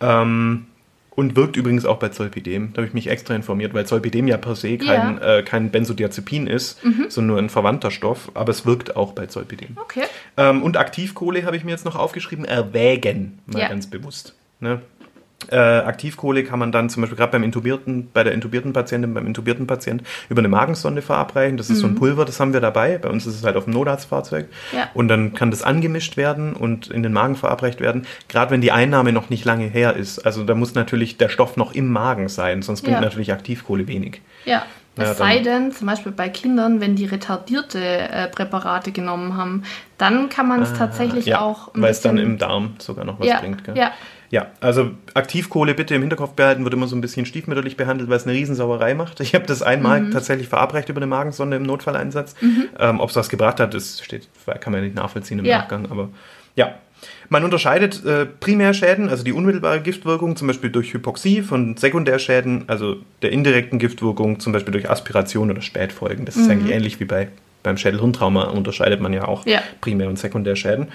Ähm, 0.00 0.66
und 1.16 1.36
wirkt 1.36 1.56
übrigens 1.56 1.84
auch 1.84 1.98
bei 1.98 2.08
Zolpidem. 2.08 2.72
Da 2.72 2.78
habe 2.78 2.88
ich 2.88 2.94
mich 2.94 3.06
extra 3.08 3.34
informiert, 3.34 3.72
weil 3.74 3.86
Zolpidem 3.86 4.26
ja 4.26 4.36
per 4.36 4.56
se 4.56 4.78
kein, 4.78 5.20
äh, 5.22 5.42
kein 5.44 5.70
Benzodiazepin 5.70 6.46
ist, 6.46 6.80
sondern 7.08 7.26
nur 7.26 7.38
ein 7.38 7.50
verwandter 7.50 7.90
Stoff. 7.90 8.30
Aber 8.34 8.50
es 8.50 8.66
wirkt 8.66 8.96
auch 8.96 9.12
bei 9.12 9.26
Zolpidem. 9.26 9.76
Okay. 9.80 10.02
Ähm, 10.36 10.62
und 10.62 10.76
Aktivkohle 10.76 11.44
habe 11.44 11.56
ich 11.56 11.64
mir 11.64 11.70
jetzt 11.70 11.84
noch 11.84 11.96
aufgeschrieben. 11.96 12.44
Erwägen, 12.44 13.38
mal 13.46 13.60
Ja. 13.60 13.68
ganz 13.68 13.86
bewusst. 13.88 14.34
Ne? 14.60 14.80
Äh, 15.50 15.56
Aktivkohle 15.56 16.44
kann 16.44 16.58
man 16.58 16.72
dann 16.72 16.88
zum 16.90 17.02
Beispiel 17.02 17.16
gerade 17.16 17.32
beim 17.32 17.42
intubierten, 17.42 18.08
bei 18.12 18.24
der 18.24 18.32
intubierten 18.32 18.72
Patientin, 18.72 19.14
beim 19.14 19.26
intubierten 19.26 19.66
Patient 19.66 20.02
über 20.28 20.40
eine 20.40 20.48
Magensonde 20.48 21.02
verabreichen. 21.02 21.56
Das 21.56 21.70
ist 21.70 21.78
so 21.78 21.86
ein 21.86 21.94
Pulver, 21.94 22.24
das 22.24 22.40
haben 22.40 22.52
wir 22.52 22.60
dabei. 22.60 22.98
Bei 22.98 23.08
uns 23.08 23.26
ist 23.26 23.34
es 23.36 23.44
halt 23.44 23.56
auf 23.56 23.64
dem 23.64 23.72
Notarztfahrzeug. 23.72 24.46
Ja. 24.72 24.88
Und 24.94 25.08
dann 25.08 25.34
kann 25.34 25.50
das 25.50 25.62
angemischt 25.62 26.16
werden 26.16 26.54
und 26.54 26.88
in 26.88 27.02
den 27.02 27.12
Magen 27.12 27.36
verabreicht 27.36 27.80
werden. 27.80 28.06
Gerade 28.28 28.50
wenn 28.50 28.60
die 28.60 28.72
Einnahme 28.72 29.12
noch 29.12 29.30
nicht 29.30 29.44
lange 29.44 29.66
her 29.66 29.94
ist. 29.96 30.20
Also 30.26 30.44
da 30.44 30.54
muss 30.54 30.74
natürlich 30.74 31.16
der 31.16 31.28
Stoff 31.28 31.56
noch 31.56 31.74
im 31.74 31.88
Magen 31.90 32.28
sein, 32.28 32.62
sonst 32.62 32.82
bringt 32.82 32.96
Ja. 32.96 33.00
natürlich 33.00 33.32
Aktivkohle 33.32 33.86
wenig. 33.88 34.20
Ja. 34.44 34.64
Ja, 34.96 35.10
Es 35.10 35.18
sei 35.18 35.40
denn, 35.40 35.72
zum 35.72 35.88
Beispiel 35.88 36.12
bei 36.12 36.28
Kindern, 36.28 36.80
wenn 36.80 36.94
die 36.94 37.04
retardierte 37.06 37.80
äh, 37.80 38.28
Präparate 38.28 38.92
genommen 38.92 39.36
haben, 39.36 39.64
dann 39.98 40.28
kann 40.28 40.46
man 40.46 40.62
es 40.62 40.72
tatsächlich 40.72 41.26
Ah, 41.26 41.30
ja, 41.30 41.40
auch 41.40 41.68
weil 41.74 41.90
es 41.90 42.00
dann 42.00 42.16
im 42.16 42.38
Darm 42.38 42.74
sogar 42.78 43.04
noch 43.04 43.18
was 43.18 43.26
ja, 43.26 43.40
bringt. 43.40 43.64
Gell? 43.64 43.76
ja, 43.76 43.90
Ja, 44.34 44.48
also 44.60 44.90
Aktivkohle 45.14 45.74
bitte 45.74 45.94
im 45.94 46.00
Hinterkopf 46.00 46.32
behalten, 46.32 46.64
wird 46.64 46.74
immer 46.74 46.88
so 46.88 46.96
ein 46.96 47.00
bisschen 47.00 47.24
stiefmütterlich 47.24 47.76
behandelt, 47.76 48.10
weil 48.10 48.16
es 48.16 48.24
eine 48.26 48.32
Riesensauerei 48.32 48.94
macht. 48.94 49.20
Ich 49.20 49.32
habe 49.32 49.46
das 49.46 49.62
einmal 49.62 50.00
Mhm. 50.00 50.10
tatsächlich 50.10 50.48
verabreicht 50.48 50.88
über 50.88 50.98
eine 50.98 51.06
Magensonde 51.06 51.56
im 51.56 51.62
Notfalleinsatz. 51.62 52.34
Ähm, 52.80 52.98
Ob 52.98 53.10
es 53.10 53.14
was 53.14 53.28
gebracht 53.28 53.60
hat, 53.60 53.74
das 53.74 54.00
steht, 54.02 54.26
kann 54.58 54.72
man 54.72 54.80
ja 54.80 54.86
nicht 54.86 54.96
nachvollziehen 54.96 55.38
im 55.38 55.44
Ja. 55.44 55.58
Nachgang, 55.58 55.88
aber 55.88 56.08
ja. 56.56 56.74
Man 57.28 57.44
unterscheidet 57.44 58.04
äh, 58.04 58.26
Primärschäden, 58.26 59.08
also 59.08 59.22
die 59.22 59.32
unmittelbare 59.32 59.80
Giftwirkung, 59.80 60.34
zum 60.34 60.48
Beispiel 60.48 60.70
durch 60.70 60.92
Hypoxie, 60.94 61.42
von 61.42 61.76
Sekundärschäden, 61.76 62.64
also 62.66 62.96
der 63.22 63.30
indirekten 63.30 63.78
Giftwirkung, 63.78 64.40
zum 64.40 64.52
Beispiel 64.52 64.72
durch 64.72 64.90
Aspiration 64.90 65.48
oder 65.52 65.62
Spätfolgen. 65.62 66.24
Das 66.24 66.34
ist 66.34 66.50
eigentlich 66.50 66.74
ähnlich 66.74 66.98
wie 66.98 67.04
bei, 67.04 67.28
beim 67.62 67.76
Schädelhirntrauma, 67.76 68.44
unterscheidet 68.48 69.00
man 69.00 69.12
ja 69.12 69.28
auch 69.28 69.46
Ja. 69.46 69.62
Primär- 69.80 70.08
und 70.08 70.18
Sekundärschäden. 70.18 70.88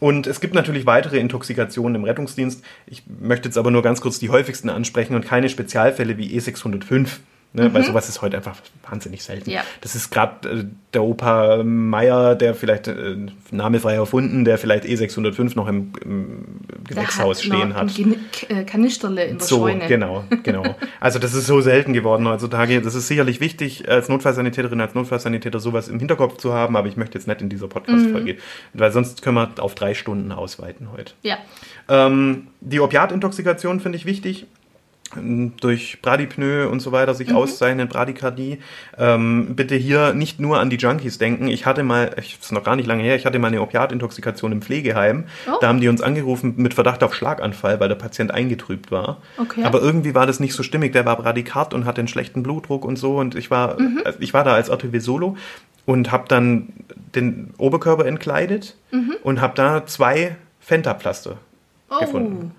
Und 0.00 0.26
es 0.26 0.40
gibt 0.40 0.54
natürlich 0.54 0.86
weitere 0.86 1.18
Intoxikationen 1.18 1.94
im 1.94 2.04
Rettungsdienst. 2.04 2.62
Ich 2.86 3.04
möchte 3.06 3.48
jetzt 3.48 3.56
aber 3.56 3.70
nur 3.70 3.82
ganz 3.82 4.00
kurz 4.00 4.18
die 4.18 4.30
häufigsten 4.30 4.68
ansprechen 4.68 5.14
und 5.14 5.24
keine 5.24 5.48
Spezialfälle 5.48 6.18
wie 6.18 6.38
E605. 6.38 7.08
Ne, 7.52 7.72
Weil 7.72 7.84
sowas 7.84 8.06
ist 8.10 8.20
heute 8.20 8.36
einfach 8.36 8.56
wahnsinnig 8.90 9.22
selten. 9.24 9.48
Ja. 9.48 9.62
Das 9.80 9.94
ist 9.94 10.10
gerade 10.10 10.46
äh, 10.48 10.64
der 10.92 11.02
Opa 11.02 11.62
Meier, 11.64 12.34
der 12.34 12.54
vielleicht, 12.54 12.86
äh, 12.88 13.16
namefrei 13.50 13.94
erfunden, 13.94 14.44
der 14.44 14.58
vielleicht 14.58 14.84
E605 14.84 15.54
noch 15.56 15.66
im, 15.66 15.92
im 16.04 16.44
Gewächshaus 16.86 17.42
stehen 17.42 17.70
noch 17.70 17.76
hat. 17.76 17.98
Ein 17.98 18.16
äh, 18.50 18.64
Kanisterle 18.64 19.24
in 19.24 19.38
der 19.38 19.46
So, 19.46 19.66
Scheune. 19.66 19.86
genau, 19.88 20.24
genau. 20.42 20.76
Also 21.00 21.18
das 21.18 21.32
ist 21.32 21.46
so 21.46 21.62
selten 21.62 21.94
geworden 21.94 22.28
heutzutage. 22.28 22.82
Das 22.82 22.94
ist 22.94 23.08
sicherlich 23.08 23.40
wichtig, 23.40 23.88
als 23.88 24.10
Notfallsanitäterin, 24.10 24.78
als 24.82 24.94
Notfallsanitäter 24.94 25.58
sowas 25.58 25.88
im 25.88 25.98
Hinterkopf 25.98 26.36
zu 26.36 26.52
haben, 26.52 26.76
aber 26.76 26.88
ich 26.88 26.98
möchte 26.98 27.16
jetzt 27.16 27.26
nicht 27.26 27.40
in 27.40 27.48
dieser 27.48 27.68
Podcast-Folge, 27.68 28.34
Mhm. 28.34 28.38
weil 28.74 28.92
sonst 28.92 29.22
können 29.22 29.36
wir 29.36 29.50
auf 29.64 29.74
drei 29.74 29.94
Stunden 29.94 30.30
ausweiten 30.30 30.88
heute. 30.92 31.14
Ja. 31.22 31.38
Ähm, 31.88 32.48
die 32.60 32.80
Opiatintoxikation 32.80 33.80
finde 33.80 33.96
ich 33.96 34.04
wichtig. 34.04 34.44
Ähm, 35.16 35.52
Durch 35.60 36.00
Bradipnoe 36.02 36.68
und 36.68 36.80
so 36.80 36.92
weiter 36.92 37.14
sich 37.14 37.32
auszeichnen, 37.34 37.88
Bradykardie. 37.88 38.58
Ähm, 38.98 39.54
bitte 39.56 39.74
hier 39.74 40.12
nicht 40.14 40.40
nur 40.40 40.58
an 40.60 40.70
die 40.70 40.76
Junkies 40.76 41.18
denken. 41.18 41.48
Ich 41.48 41.66
hatte 41.66 41.82
mal, 41.82 42.14
ich, 42.18 42.38
ist 42.40 42.52
noch 42.52 42.64
gar 42.64 42.76
nicht 42.76 42.86
lange 42.86 43.02
her, 43.02 43.16
ich 43.16 43.26
hatte 43.26 43.38
mal 43.38 43.48
eine 43.48 43.60
Opiatintoxikation 43.62 44.52
im 44.52 44.62
Pflegeheim. 44.62 45.24
Oh. 45.48 45.56
Da 45.60 45.68
haben 45.68 45.80
die 45.80 45.88
uns 45.88 46.00
angerufen 46.00 46.54
mit 46.56 46.74
Verdacht 46.74 47.02
auf 47.02 47.14
Schlaganfall, 47.14 47.80
weil 47.80 47.88
der 47.88 47.96
Patient 47.96 48.30
eingetrübt 48.32 48.90
war. 48.90 49.18
Okay. 49.38 49.64
Aber 49.64 49.80
irgendwie 49.80 50.14
war 50.14 50.26
das 50.26 50.40
nicht 50.40 50.54
so 50.54 50.62
stimmig. 50.62 50.92
Der 50.92 51.04
war 51.06 51.16
Bradykard 51.16 51.74
und 51.74 51.84
hatte 51.84 52.00
einen 52.00 52.08
schlechten 52.08 52.42
Blutdruck 52.42 52.84
und 52.84 52.96
so. 52.96 53.16
Und 53.18 53.34
ich 53.34 53.50
war, 53.50 53.76
also 54.04 54.18
ich 54.20 54.32
war 54.34 54.44
da 54.44 54.54
als 54.54 54.68
RTW 54.68 54.98
Solo 54.98 55.36
und 55.84 56.10
habe 56.12 56.24
dann 56.28 56.68
den 57.14 57.54
Oberkörper 57.58 58.06
entkleidet 58.06 58.76
und 59.22 59.40
habe 59.40 59.54
da 59.54 59.86
zwei 59.86 60.36
Fentapflaster 60.60 61.36
Oh. 61.88 62.00
gefunden. 62.00 62.50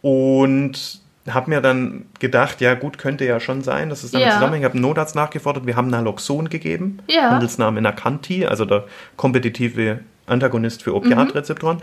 Und 0.00 1.00
habe 1.34 1.50
mir 1.50 1.60
dann 1.60 2.06
gedacht, 2.20 2.60
ja 2.60 2.74
gut, 2.74 2.98
könnte 2.98 3.24
ja 3.24 3.40
schon 3.40 3.62
sein, 3.62 3.88
dass 3.90 4.04
es 4.04 4.10
damit 4.12 4.26
Ja. 4.28 4.34
zusammenhängt. 4.34 4.62
Ich 4.62 4.64
habe 4.66 4.74
einen 4.74 4.82
Notarzt 4.82 5.14
nachgefordert, 5.16 5.66
wir 5.66 5.76
haben 5.76 5.88
Naloxon 5.88 6.48
gegeben, 6.48 6.98
Ja. 7.08 7.30
Handelsname 7.30 7.80
Nacanti, 7.80 8.46
also 8.46 8.64
der 8.64 8.84
kompetitive 9.16 10.00
Antagonist 10.26 10.82
für 10.82 10.94
Opiatrezeptoren. 10.94 11.82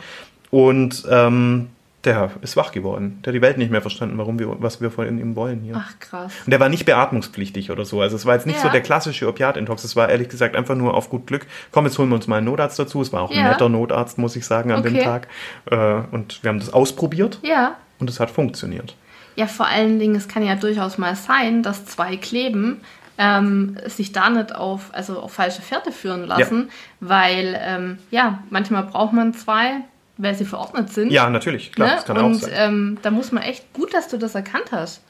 Und 0.51 1.03
ähm, 1.10 1.69
der 2.03 2.32
ist 2.41 2.58
wach 2.58 2.73
geworden. 2.73 3.19
Der 3.23 3.32
hat 3.32 3.36
die 3.36 3.41
Welt 3.41 3.58
nicht 3.58 3.71
mehr 3.71 3.82
verstanden, 3.82 4.17
warum 4.17 4.38
wir, 4.38 4.62
was 4.62 4.82
wir 4.82 4.91
von 4.91 5.17
ihm 5.17 5.36
wollen 5.38 5.62
hier. 5.62 5.75
Ach, 5.77 5.93
krass. 5.99 6.34
Und 6.45 6.51
der 6.51 6.60
war 6.60 6.67
nicht 6.67 6.86
beatmungspflichtig 6.86 7.71
oder 7.71 7.86
so. 7.86 8.01
Also 8.01 8.17
es 8.17 8.25
war 8.25 8.34
jetzt 8.36 8.45
nicht 8.45 8.58
Ja. 8.58 8.63
so 8.63 8.69
der 8.69 8.82
klassische 8.82 9.27
Opiatintox. 9.29 9.86
Es 9.86 9.95
war 9.95 10.10
ehrlich 10.10 10.27
gesagt 10.27 10.56
einfach 10.58 10.75
nur 10.75 10.95
auf 10.95 11.10
gut 11.10 11.27
Glück. 11.27 11.47
Komm, 11.71 11.86
jetzt 11.86 11.97
holen 11.97 12.10
wir 12.10 12.15
uns 12.15 12.27
mal 12.27 12.38
einen 12.38 12.45
Notarzt 12.47 12.77
dazu. 12.77 13.01
Es 13.01 13.13
war 13.13 13.21
auch 13.21 13.32
ein 13.32 13.38
Ja. 13.38 13.49
netter 13.49 13.69
Notarzt, 13.69 14.17
muss 14.17 14.36
ich 14.36 14.45
sagen, 14.45 14.71
an 14.73 14.84
dem 14.84 14.95
Okay. 14.95 15.03
Tag. 15.06 15.27
Äh, 15.71 16.01
und 16.12 16.43
wir 16.43 16.49
haben 16.49 16.60
das 16.60 16.73
ausprobiert 16.73 17.39
Ja. 17.41 17.75
und 17.99 18.10
es 18.10 18.19
hat 18.19 18.29
funktioniert. 18.29 18.97
Ja, 19.36 19.48
vor 19.48 19.67
allen 19.67 20.00
Dingen, 20.00 20.15
es 20.15 20.28
kann 20.28 20.46
ja 20.46 20.56
durchaus 20.56 20.98
mal 20.98 21.15
sein, 21.15 21.63
dass 21.63 21.86
zwei 21.86 22.17
Kleben 22.17 22.82
ähm, 23.17 23.78
sich 23.86 24.12
da 24.12 24.30
nicht 24.30 24.56
auf, 24.56 24.89
also 24.93 25.19
auf 25.19 25.34
falsche 25.34 25.62
Fährte 25.62 25.91
führen 25.91 26.26
lassen, 26.26 26.69
weil 27.00 27.60
ähm, 27.62 27.98
ja, 28.12 28.39
manchmal 28.50 28.84
braucht 28.84 29.13
man 29.13 29.34
zwei, 29.34 29.82
weil 30.17 30.36
sie 30.36 30.46
verordnet 30.46 30.91
sind. 30.91 31.12
Ja, 31.12 31.30
natürlich, 31.30 31.72
klar, 31.72 31.88
ne? 31.89 31.96
das 31.96 32.06
kann 32.06 32.17
auch 32.17 32.26
Und 32.26 32.36
sein. 32.36 32.52
ähm, 32.56 32.98
da 33.02 33.12
muss 33.12 33.32
man 33.32 33.43
echt 33.43 33.72
gut, 33.74 33.93
dass 33.93 34.08
du 34.08 34.17
das 34.17 34.36
erkannt 34.36 34.72
hast. 34.72 35.02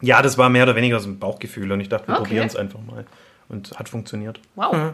Ja, 0.00 0.22
das 0.22 0.38
war 0.38 0.48
mehr 0.48 0.64
oder 0.64 0.74
weniger 0.74 0.98
so 0.98 1.08
ein 1.08 1.18
Bauchgefühl 1.20 1.70
und 1.70 1.80
ich 1.80 1.88
dachte, 1.88 2.08
wir 2.08 2.14
Okay. 2.14 2.24
probieren 2.24 2.46
es 2.48 2.56
einfach 2.56 2.80
mal. 2.80 3.04
Und 3.48 3.78
hat 3.78 3.88
funktioniert. 3.88 4.40
Wow. 4.56 4.92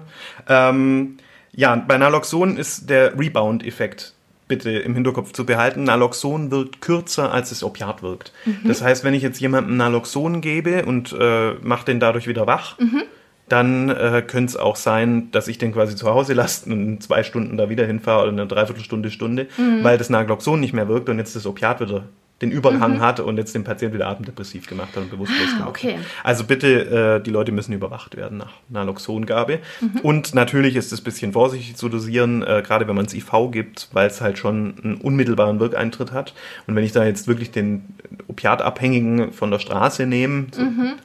Ähm, 0.48 1.16
ja, 1.53 1.77
bei 1.77 1.96
Naloxon 1.96 2.57
ist 2.57 2.90
der 2.90 3.18
Rebound-Effekt 3.18 4.14
bitte 4.48 4.70
im 4.70 4.94
Hinterkopf 4.94 5.32
zu 5.32 5.44
behalten. 5.46 5.84
Naloxon 5.84 6.50
wirkt 6.50 6.80
kürzer, 6.80 7.32
als 7.32 7.50
das 7.50 7.62
Opiat 7.62 8.02
wirkt. 8.02 8.32
Mhm. 8.46 8.66
Das 8.66 8.82
heißt, 8.82 9.04
wenn 9.04 9.14
ich 9.14 9.22
jetzt 9.22 9.40
jemandem 9.40 9.76
Naloxon 9.76 10.40
gebe 10.40 10.84
und 10.84 11.14
äh, 11.18 11.52
mache 11.62 11.84
den 11.84 12.00
dadurch 12.00 12.26
wieder 12.26 12.46
wach, 12.46 12.78
Mhm. 12.78 13.02
dann 13.48 13.88
äh, 13.88 14.22
könnte 14.26 14.50
es 14.50 14.56
auch 14.56 14.76
sein, 14.76 15.30
dass 15.30 15.48
ich 15.48 15.58
den 15.58 15.72
quasi 15.72 15.96
zu 15.96 16.08
Hause 16.08 16.34
lasse 16.34 16.66
und 16.66 16.72
in 16.72 17.00
zwei 17.00 17.22
Stunden 17.22 17.56
da 17.56 17.70
wieder 17.70 17.87
hinfahre 17.87 18.22
oder 18.22 18.32
eine 18.32 18.46
Dreiviertelstunde, 18.46 19.11
Stunde, 19.11 19.46
Mhm. 19.56 19.84
weil 19.84 19.96
das 19.98 20.11
Naloxon 20.11 20.61
nicht 20.61 20.72
mehr 20.74 20.88
wirkt 20.88 21.08
und 21.08 21.18
jetzt 21.18 21.37
das 21.37 21.46
Opiat 21.46 21.80
wieder 21.80 22.04
den 22.40 22.53
Überhang 22.53 23.01
hat 23.01 23.18
und 23.18 23.37
jetzt 23.37 23.55
den 23.55 23.64
Patienten 23.64 23.94
wieder 23.96 24.07
atemdepressiv 24.07 24.68
gemacht 24.68 24.90
hat 24.94 25.03
und 25.03 25.11
bewusstlos 25.11 25.48
gemacht 25.48 25.61
Mhm. 25.62 25.68
okay. 25.68 25.94
hat. 25.96 26.05
Also 26.22 26.44
bitte, 26.44 27.18
äh, 27.18 27.22
die 27.22 27.31
Leute 27.31 27.51
müssen 27.51 27.72
überwacht 27.72 28.16
werden 28.16 28.38
nach 28.38 28.53
Naloxongabe. 28.68 29.59
Und 30.05 30.35
natürlich 30.35 30.77
ist 30.77 30.92
es 30.92 31.01
ein 31.01 31.05
bisschen 31.05 31.33
vorsichtig 31.33 31.74
zu 31.77 31.88
dosieren, 31.88 32.42
äh, 32.42 32.62
gerade 32.64 32.87
wenn 32.87 32.94
man 32.94 33.07
es 33.07 33.14
IV 33.14 33.33
gibt, 33.51 33.88
weil 33.92 34.07
es 34.07 34.20
halt 34.20 34.38
schon 34.38 34.74
einen 34.85 34.94
unmittelbaren 34.96 35.59
Wirkeintritt 35.59 36.12
hat. 36.12 36.33
Und 36.68 36.77
wenn 36.77 36.85
ich 36.85 36.92
da 36.92 37.05
jetzt 37.05 37.27
wirklich 37.27 37.51
den 37.51 37.85
Opiatabhängigen 38.29 39.33
von 39.33 39.51
der 39.51 39.59
Straße 39.59 40.07
nehme, 40.07 40.46
so 40.53 40.62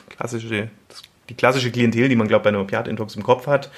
klassische, 0.09 0.69
das, 0.89 1.01
die 1.29 1.33
klassische 1.33 1.71
Klientel, 1.71 2.09
die 2.09 2.15
man, 2.15 2.27
glaube 2.27 2.41
ich, 2.41 2.43
bei 2.43 2.49
einer 2.49 2.61
Opiatintox 2.61 3.15
im 3.15 3.23
Kopf 3.23 3.47
hat, 3.47 3.71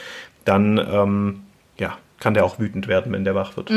dann 0.44 0.78
ähm, 0.78 1.40
ja, 1.80 1.98
kann 2.18 2.34
der 2.34 2.46
auch 2.46 2.60
wütend 2.60 2.88
werden, 2.88 3.12
wenn 3.12 3.26
der 3.26 3.36
wach 3.36 3.58
wird. 3.58 3.70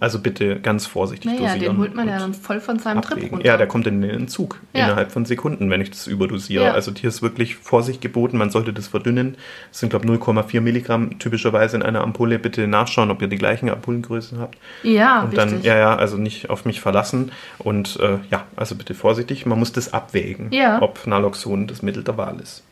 Also 0.00 0.18
bitte 0.18 0.58
ganz 0.58 0.84
vorsichtig 0.84 1.30
Naja, 1.30 1.52
dosieren. 1.54 1.60
den 1.60 1.78
holt 1.78 1.94
man 1.94 2.08
ja 2.08 2.18
dann 2.18 2.34
voll 2.34 2.58
von 2.60 2.78
seinem 2.80 3.02
Trip 3.02 3.12
abwägen. 3.12 3.30
runter. 3.36 3.46
Ja, 3.46 3.56
der 3.56 3.68
kommt 3.68 3.86
in 3.86 4.02
den 4.02 4.10
Entzug 4.10 4.60
Ja. 4.72 4.86
innerhalb 4.86 5.12
von 5.12 5.24
Sekunden, 5.24 5.70
wenn 5.70 5.80
ich 5.80 5.90
das 5.90 6.08
überdosiere. 6.08 6.64
Ja. 6.64 6.72
Also 6.72 6.92
hier 6.92 7.08
ist 7.08 7.22
wirklich 7.22 7.54
Vorsicht 7.54 8.00
geboten, 8.00 8.36
man 8.36 8.50
sollte 8.50 8.72
das 8.72 8.88
verdünnen. 8.88 9.36
Das 9.70 9.78
sind, 9.78 9.90
glaube 9.90 10.04
ich, 10.06 10.10
0,4 10.10 10.60
Milligramm 10.60 11.20
typischerweise 11.20 11.76
in 11.76 11.82
einer 11.84 12.00
Ampulle. 12.00 12.40
Bitte 12.40 12.66
nachschauen, 12.66 13.12
ob 13.12 13.22
ihr 13.22 13.28
die 13.28 13.38
gleichen 13.38 13.70
Ampullengrößen 13.70 14.40
habt. 14.40 14.58
ja, 14.82 15.20
Und 15.22 15.32
wichtig. 15.32 15.50
dann, 15.52 15.62
ja, 15.62 15.76
ja, 15.78 15.94
also 15.94 16.16
nicht 16.16 16.50
auf 16.50 16.64
mich 16.64 16.80
verlassen. 16.80 17.30
Und 17.58 17.98
äh, 18.00 18.18
ja, 18.30 18.44
also 18.56 18.74
bitte 18.74 18.94
vorsichtig, 18.94 19.46
man 19.46 19.58
muss 19.58 19.72
das 19.72 19.92
abwägen, 19.94 20.48
Ja. 20.50 20.82
ob 20.82 21.06
Naloxon 21.06 21.68
das 21.68 21.82
Mittel 21.82 22.02
der 22.02 22.16
Wahl 22.16 22.40
ist. 22.42 22.64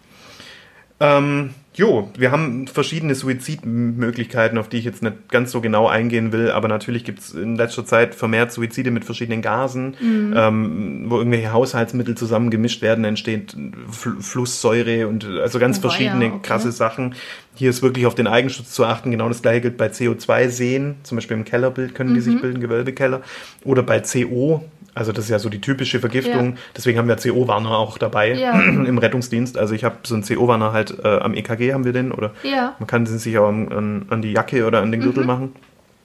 Ähm, 1.00 1.50
jo, 1.74 2.10
wir 2.18 2.30
haben 2.30 2.66
verschiedene 2.66 3.14
Suizidmöglichkeiten, 3.14 4.58
auf 4.58 4.68
die 4.68 4.78
ich 4.78 4.84
jetzt 4.84 5.02
nicht 5.02 5.28
ganz 5.30 5.50
so 5.52 5.60
genau 5.60 5.88
eingehen 5.88 6.32
will, 6.32 6.50
aber 6.50 6.68
natürlich 6.68 7.04
gibt 7.04 7.20
es 7.20 7.32
in 7.34 7.56
letzter 7.56 7.84
Zeit 7.86 8.14
vermehrt 8.14 8.52
Suizide 8.52 8.90
mit 8.90 9.04
verschiedenen 9.04 9.42
Gasen, 9.42 9.96
Mhm. 10.00 10.34
ähm, 10.36 11.04
wo 11.08 11.16
irgendwelche 11.18 11.52
Haushaltsmittel 11.52 12.16
zusammengemischt 12.16 12.82
werden, 12.82 13.04
entsteht 13.04 13.56
Fl 13.90 14.16
Flusssäure 14.20 15.08
und 15.08 15.24
also 15.24 15.58
ganz 15.58 15.78
Oh, 15.78 15.82
verschiedene 15.82 16.26
okay. 16.26 16.38
krasse 16.42 16.72
Sachen. 16.72 17.14
Hier 17.54 17.70
ist 17.70 17.82
wirklich 17.82 18.06
auf 18.06 18.14
den 18.14 18.26
Eigenschutz 18.26 18.72
zu 18.72 18.84
achten. 18.84 19.10
Genau 19.10 19.28
das 19.28 19.42
gleiche 19.42 19.62
gilt 19.62 19.76
bei 19.76 19.88
CO2-Seen, 19.88 20.96
zum 21.02 21.16
Beispiel 21.16 21.36
im 21.36 21.44
Kellerbild 21.44 21.94
können 21.94 22.14
die 22.14 22.20
Mhm. 22.20 22.24
sich 22.24 22.40
bilden, 22.40 22.60
Gewölbekeller, 22.60 23.22
oder 23.64 23.82
bei 23.82 24.00
CO. 24.00 24.64
Also 24.94 25.12
das 25.12 25.24
ist 25.24 25.30
ja 25.30 25.38
so 25.38 25.48
die 25.48 25.60
typische 25.60 26.00
Vergiftung. 26.00 26.50
Ja. 26.52 26.58
Deswegen 26.76 26.98
haben 26.98 27.08
wir 27.08 27.16
CO-Warner 27.16 27.70
auch 27.78 27.96
dabei 27.98 28.34
Ja. 28.34 28.60
im 28.60 28.98
Rettungsdienst. 28.98 29.56
Also 29.56 29.74
ich 29.74 29.84
habe 29.84 29.96
so 30.02 30.14
einen 30.14 30.24
CO-Warner 30.24 30.72
halt 30.72 30.98
äh, 31.02 31.08
am 31.18 31.34
EKG 31.34 31.72
haben 31.72 31.84
wir 31.84 31.92
den 31.92 32.12
oder 32.12 32.32
Ja. 32.42 32.74
man 32.78 32.86
kann 32.86 33.04
den 33.06 33.18
sich 33.18 33.38
auch 33.38 33.48
an, 33.48 33.72
an, 33.72 34.06
die 34.22 34.32
Jacke 34.32 34.66
oder 34.66 34.80
an 34.82 34.90
den 34.90 35.00
Mhm. 35.00 35.04
Gürtel 35.04 35.24
machen. 35.24 35.54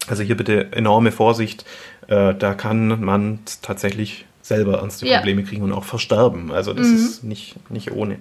Also 0.08 0.24
hier 0.24 0.38
bitte 0.38 0.72
enorme 0.72 1.12
Vorsicht. 1.12 1.66
Äh, 2.08 2.34
da 2.36 2.54
kann 2.54 3.04
man 3.04 3.40
tatsächlich 3.62 4.26
selber 4.48 4.80
ernste 4.80 5.08
Ja. 5.08 5.18
Probleme 5.18 5.44
kriegen 5.44 5.64
und 5.64 5.72
auch 5.74 5.84
versterben. 5.84 6.52
Also 6.52 6.74
das 6.74 6.88
Mhm. 6.88 6.96
ist 6.96 7.24
nicht, 7.24 7.56
nicht 7.70 7.92
ohne. 7.92 8.18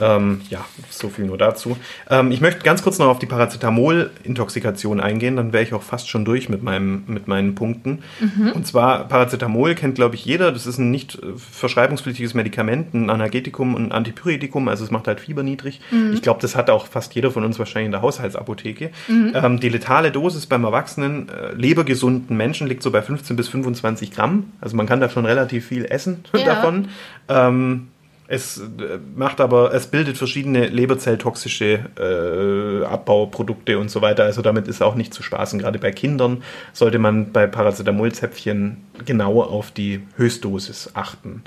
Ähm, 0.00 0.40
ja, 0.50 0.64
so 0.90 1.08
viel 1.08 1.24
nur 1.26 1.38
dazu. 1.38 1.76
Ähm, 2.10 2.30
ich 2.32 2.40
möchte 2.40 2.62
ganz 2.62 2.82
kurz 2.82 2.98
noch 2.98 3.06
auf 3.06 3.18
die 3.18 3.26
Paracetamol-Intoxikation 3.26 5.00
eingehen, 5.00 5.36
dann 5.36 5.52
wäre 5.52 5.62
ich 5.62 5.74
auch 5.74 5.82
fast 5.82 6.08
schon 6.08 6.24
durch 6.24 6.48
mit, 6.48 6.62
meinem, 6.62 7.04
mit 7.06 7.28
meinen 7.28 7.54
Punkten. 7.54 8.00
Mhm. 8.20 8.52
Und 8.52 8.66
zwar 8.66 9.08
Paracetamol 9.08 9.74
kennt, 9.74 9.94
glaube 9.94 10.14
ich, 10.14 10.24
jeder. 10.24 10.52
Das 10.52 10.66
ist 10.66 10.78
ein 10.78 10.90
nicht 10.90 11.16
äh, 11.16 11.26
verschreibungspflichtiges 11.36 12.34
Medikament, 12.34 12.94
ein 12.94 13.10
Analgetikum 13.10 13.74
und 13.74 13.86
ein 13.86 13.92
Antipyretikum, 13.92 14.68
also 14.68 14.84
es 14.84 14.90
macht 14.90 15.06
halt 15.08 15.20
Fieber 15.20 15.42
niedrig. 15.42 15.80
Mhm. 15.90 16.12
Ich 16.14 16.22
glaube, 16.22 16.40
das 16.40 16.56
hat 16.56 16.70
auch 16.70 16.86
fast 16.86 17.14
jeder 17.14 17.30
von 17.30 17.44
uns 17.44 17.58
wahrscheinlich 17.58 17.86
in 17.86 17.92
der 17.92 18.02
Haushaltsapotheke. 18.02 18.90
Ähm, 19.08 19.60
die 19.60 19.68
letale 19.68 20.10
Dosis 20.10 20.46
beim 20.46 20.64
erwachsenen, 20.64 21.28
äh, 21.28 21.52
lebergesunden 21.54 22.36
Menschen 22.36 22.66
liegt 22.66 22.82
so 22.82 22.90
bei 22.90 23.02
15 23.02 23.36
bis 23.36 23.48
25 23.48 24.10
Gramm. 24.10 24.44
Also 24.60 24.76
man 24.76 24.86
kann 24.86 25.00
da 25.00 25.08
schon 25.08 25.26
relativ 25.26 25.51
viel 25.60 25.84
essen 25.84 26.24
Ja. 26.36 26.44
davon. 26.44 26.88
Ähm, 27.28 27.88
es 28.28 28.58
äh, 28.58 28.98
macht 29.14 29.40
aber, 29.42 29.74
es 29.74 29.88
bildet 29.88 30.16
verschiedene 30.16 30.66
leberzelltoxische 30.68 31.80
äh, 32.00 32.86
Abbauprodukte 32.86 33.78
und 33.78 33.90
so 33.90 34.00
weiter. 34.00 34.24
Also 34.24 34.40
damit 34.40 34.68
ist 34.68 34.82
auch 34.82 34.94
nicht 34.94 35.12
zu 35.12 35.22
spaßen. 35.22 35.58
Gerade 35.58 35.78
bei 35.78 35.90
Kindern 35.90 36.42
sollte 36.72 36.98
man 36.98 37.32
bei 37.32 37.46
Paracetamolzäpfchen 37.46 38.78
genau 39.04 39.42
auf 39.42 39.70
die 39.70 40.00
Höchstdosis 40.16 40.92
achten. 40.94 41.42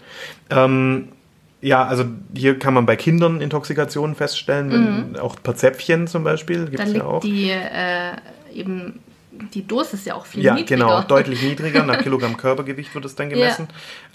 Ähm, 0.52 1.08
ja, 1.62 1.84
also 1.86 2.06
hier 2.36 2.60
kann 2.60 2.76
man 2.76 2.86
bei 2.86 2.96
Kindern 2.96 3.42
Intoxikationen 3.42 4.16
feststellen, 4.16 4.72
wenn, 4.72 5.20
auch 5.20 5.38
per 5.42 5.56
Zäpfchen 5.56 6.06
zum 6.06 6.24
Beispiel 6.24 6.66
gibt 6.68 6.84
es 6.84 6.94
ja 6.94 7.04
auch. 7.04 7.22
die 7.22 7.50
äh, 7.50 8.12
eben 8.54 9.00
die 9.54 9.66
Dosis 9.68 10.06
ja 10.06 10.16
auch 10.16 10.26
viel 10.26 10.44
Ja, 10.44 10.54
niedriger. 10.56 10.86
genau, 10.86 11.02
deutlich 11.08 11.42
niedriger. 11.42 11.84
Nach 11.86 11.98
Kilogramm 12.02 12.38
Körpergewicht 12.38 12.94
wird 12.96 13.06
es 13.06 13.16
dann 13.16 13.30
gemessen. 13.30 13.68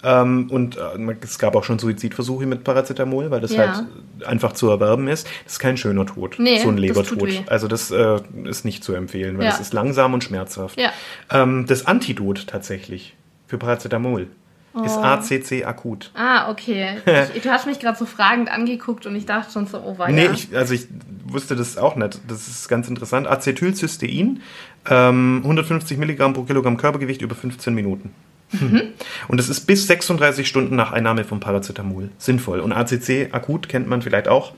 Ähm, 0.03 0.49
und 0.51 0.77
äh, 0.77 1.15
es 1.21 1.39
gab 1.39 1.55
auch 1.55 1.63
schon 1.63 1.79
Suizidversuche 1.79 2.45
mit 2.45 2.63
Paracetamol, 2.63 3.31
weil 3.31 3.41
das 3.41 3.51
Ja. 3.53 3.59
halt 3.75 3.85
einfach 4.27 4.53
zu 4.53 4.69
erwerben 4.69 5.07
ist. 5.07 5.27
Das 5.43 5.53
ist 5.53 5.59
kein 5.59 5.77
schöner 5.77 6.05
Tod, 6.05 6.35
Nee, 6.39 6.59
so 6.59 6.69
ein 6.69 6.77
Lebertod. 6.77 7.29
Also 7.47 7.67
das 7.67 7.91
äh, 7.91 8.19
ist 8.45 8.65
nicht 8.65 8.83
zu 8.83 8.93
empfehlen, 8.93 9.37
weil 9.37 9.45
Ja. 9.45 9.51
es 9.51 9.59
ist 9.59 9.73
langsam 9.73 10.13
und 10.13 10.23
schmerzhaft. 10.23 10.79
Ja. 10.79 10.91
Ähm, 11.31 11.65
das 11.67 11.85
Antidot 11.87 12.47
tatsächlich 12.47 13.15
für 13.47 13.57
Paracetamol 13.57 14.27
ist 14.73 14.95
Oh. 14.97 15.01
ACC 15.01 15.65
akut. 15.65 16.11
Ah, 16.13 16.49
okay. 16.49 16.97
Ich, 17.35 17.41
du 17.41 17.49
hast 17.49 17.65
mich 17.67 17.79
gerade 17.79 17.97
so 17.97 18.05
fragend 18.05 18.49
angeguckt 18.51 19.05
und 19.05 19.15
ich 19.15 19.25
dachte 19.25 19.51
schon 19.51 19.67
so, 19.67 19.79
oh 19.79 19.97
weia. 19.97 20.11
Nee, 20.11 20.29
ich, 20.33 20.55
also 20.55 20.73
ich 20.73 20.87
wusste 21.25 21.55
das 21.55 21.77
auch 21.77 21.95
nicht. 21.95 22.19
Das 22.27 22.47
ist 22.47 22.69
ganz 22.69 22.87
interessant. 22.87 23.27
Acetylcystein, 23.27 24.41
ähm, 24.89 25.39
150 25.43 25.97
Milligramm 25.97 26.33
pro 26.33 26.43
Kilogramm 26.43 26.77
Körpergewicht 26.77 27.21
über 27.21 27.35
15 27.35 27.73
Minuten. 27.73 28.13
Mhm. 28.51 28.81
Und 29.27 29.39
es 29.39 29.49
ist 29.49 29.61
bis 29.67 29.87
36 29.87 30.47
Stunden 30.47 30.75
nach 30.75 30.91
Einnahme 30.91 31.23
von 31.23 31.39
Paracetamol 31.39 32.09
sinnvoll. 32.17 32.59
Und 32.59 32.71
ACC 32.73 33.29
akut 33.33 33.69
kennt 33.69 33.87
man 33.87 34.01
vielleicht 34.01 34.27
auch 34.27 34.53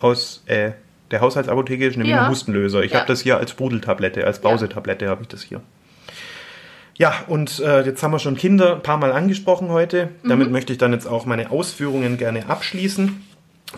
aus 0.00 0.42
äh, 0.46 0.72
der 1.10 1.20
Haushaltsapotheke, 1.20 1.86
ist 1.86 1.96
nämlich 1.96 2.14
Ja. 2.14 2.24
ein 2.24 2.30
Hustenlöser. 2.30 2.82
Ich 2.84 2.92
Ja. 2.92 3.00
habe 3.00 3.08
das 3.08 3.20
hier 3.20 3.36
als 3.36 3.50
Sprudeltablette, 3.50 4.24
als 4.26 4.40
Bausetablette 4.40 5.08
habe 5.08 5.22
ich 5.22 5.28
das 5.28 5.42
hier. 5.42 5.60
Ja, 7.00 7.14
und 7.28 7.60
äh, 7.60 7.80
jetzt 7.86 8.02
haben 8.02 8.10
wir 8.10 8.18
schon 8.18 8.36
Kinder 8.36 8.74
ein 8.74 8.82
paar 8.82 8.98
Mal 8.98 9.10
angesprochen 9.10 9.70
heute. 9.70 10.10
Damit 10.22 10.48
Mhm. 10.48 10.52
möchte 10.52 10.72
ich 10.74 10.78
dann 10.78 10.92
jetzt 10.92 11.06
auch 11.06 11.24
meine 11.24 11.50
Ausführungen 11.50 12.18
gerne 12.18 12.50
abschließen. 12.50 13.24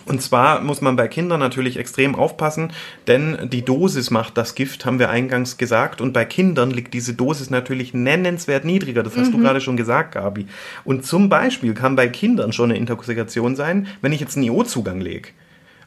Und 0.07 0.21
zwar 0.23 0.61
muss 0.61 0.81
man 0.81 0.97
bei 0.97 1.07
Kindern 1.07 1.39
natürlich 1.39 1.77
extrem 1.77 2.17
aufpassen, 2.17 2.73
denn 3.07 3.49
die 3.53 3.63
Dosis 3.65 4.11
macht 4.11 4.37
das 4.37 4.57
Gift, 4.57 4.85
haben 4.87 4.99
wir 4.99 5.09
eingangs 5.09 5.57
gesagt. 5.57 6.01
Und 6.01 6.13
bei 6.13 6.25
Kindern 6.25 6.73
liegt 6.73 6.95
diese 6.95 7.15
Dosis 7.15 7.49
natürlich 7.49 7.95
nennenswert 7.95 8.65
niedriger. 8.65 9.05
Das 9.05 9.17
hast 9.17 9.33
du 9.33 9.39
gerade 9.39 9.61
schon 9.61 9.77
gesagt, 9.77 10.15
Gabi. 10.15 10.47
Und 10.83 11.07
zum 11.07 11.29
Beispiel 11.29 11.75
kann 11.75 11.95
bei 11.95 12.09
Kindern 12.09 12.53
schon 12.53 12.71
eine 12.71 12.79
Intoxikation 12.79 13.55
sein, 13.55 13.87
wenn 14.01 14.11
ich 14.13 14.19
jetzt 14.21 14.37
einen 14.37 14.47
IO-Zugang 14.47 15.01
lege. 15.01 15.29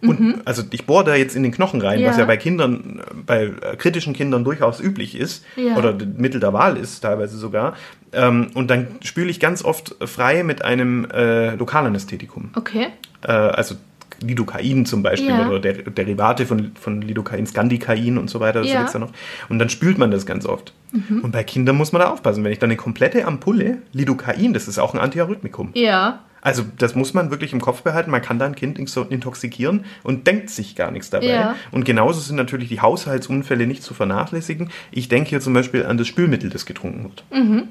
Und 0.01 0.41
also 0.45 0.61
ich 0.71 0.85
bohre 0.85 1.03
da 1.05 1.15
jetzt 1.15 1.35
in 1.35 1.43
den 1.43 1.51
Knochen 1.51 1.81
rein, 1.81 1.99
was 2.05 2.15
Ja. 2.15 2.21
ja 2.21 2.25
bei 2.25 2.37
Kindern, 2.37 3.01
bei 3.25 3.45
äh, 3.45 3.75
kritischen 3.77 4.13
Kindern 4.13 4.43
durchaus 4.43 4.79
üblich 4.79 5.15
ist 5.17 5.43
Ja. 5.55 5.77
oder 5.77 5.95
Mittel 6.17 6.39
der 6.39 6.53
Wahl 6.53 6.77
ist 6.77 6.99
teilweise 7.01 7.37
sogar. 7.37 7.73
Ähm, 8.13 8.47
und 8.53 8.69
dann 8.69 8.87
spüle 9.03 9.29
ich 9.29 9.39
ganz 9.39 9.63
oft 9.63 9.95
frei 10.05 10.43
mit 10.43 10.63
einem 10.63 11.05
äh, 11.11 11.55
Lokalanästhetikum. 11.55 12.49
Okay. 12.55 12.87
Äh, 13.23 13.31
also 13.31 13.75
Lidocain 14.21 14.85
zum 14.85 15.03
Beispiel 15.03 15.29
Ja. 15.29 15.49
oder 15.49 15.59
der, 15.59 15.73
Derivate 15.73 16.45
von, 16.45 16.71
von 16.79 17.01
Lidocain, 17.01 17.45
Scandicain 17.45 18.17
und 18.17 18.29
so 18.29 18.39
weiter. 18.39 18.59
Das 18.61 18.69
Ja. 18.69 18.75
Mhm. 18.75 18.79
gibt's 18.79 18.93
ja 18.93 18.99
noch. 18.99 19.11
Und 19.49 19.59
dann 19.59 19.69
spült 19.69 19.97
man 19.97 20.11
das 20.11 20.25
ganz 20.25 20.45
oft. 20.45 20.73
Und 21.21 21.31
bei 21.31 21.43
Kindern 21.43 21.75
muss 21.75 21.91
man 21.91 22.01
da 22.01 22.09
aufpassen. 22.09 22.43
Wenn 22.45 22.53
ich 22.53 22.59
dann 22.59 22.69
eine 22.69 22.77
komplette 22.77 23.25
Ampulle 23.25 23.79
Lidocain, 23.91 24.53
das 24.53 24.69
ist 24.69 24.79
auch 24.79 24.93
ein 24.93 24.99
Antiarrhythmikum. 25.01 25.71
Ja. 25.73 26.19
Also 26.45 26.63
das 26.77 26.93
muss 26.93 27.15
man 27.15 27.31
wirklich 27.31 27.53
im 27.53 27.59
Kopf 27.59 27.81
behalten. 27.81 28.11
Man 28.11 28.21
kann 28.21 28.37
da 28.37 28.45
ein 28.45 28.53
Kind 28.53 28.77
intoxikieren 28.77 29.83
und 30.03 30.27
denkt 30.27 30.51
sich 30.51 30.75
gar 30.75 30.91
nichts 30.91 31.09
dabei. 31.09 31.25
Ja. 31.25 31.55
Und 31.71 31.85
genauso 31.85 32.19
sind 32.19 32.35
natürlich 32.35 32.69
die 32.69 32.81
Haushaltsunfälle 32.81 33.65
nicht 33.65 33.81
zu 33.81 33.95
vernachlässigen. 33.95 34.69
Ich 34.91 35.09
denke 35.09 35.31
hier 35.31 35.41
zum 35.41 35.55
Beispiel 35.55 35.87
an 35.87 35.97
das 35.97 36.05
Spülmittel, 36.07 36.51
das 36.51 36.67
getrunken 36.67 37.05
wird. 37.05 37.23
Mhm. 37.33 37.69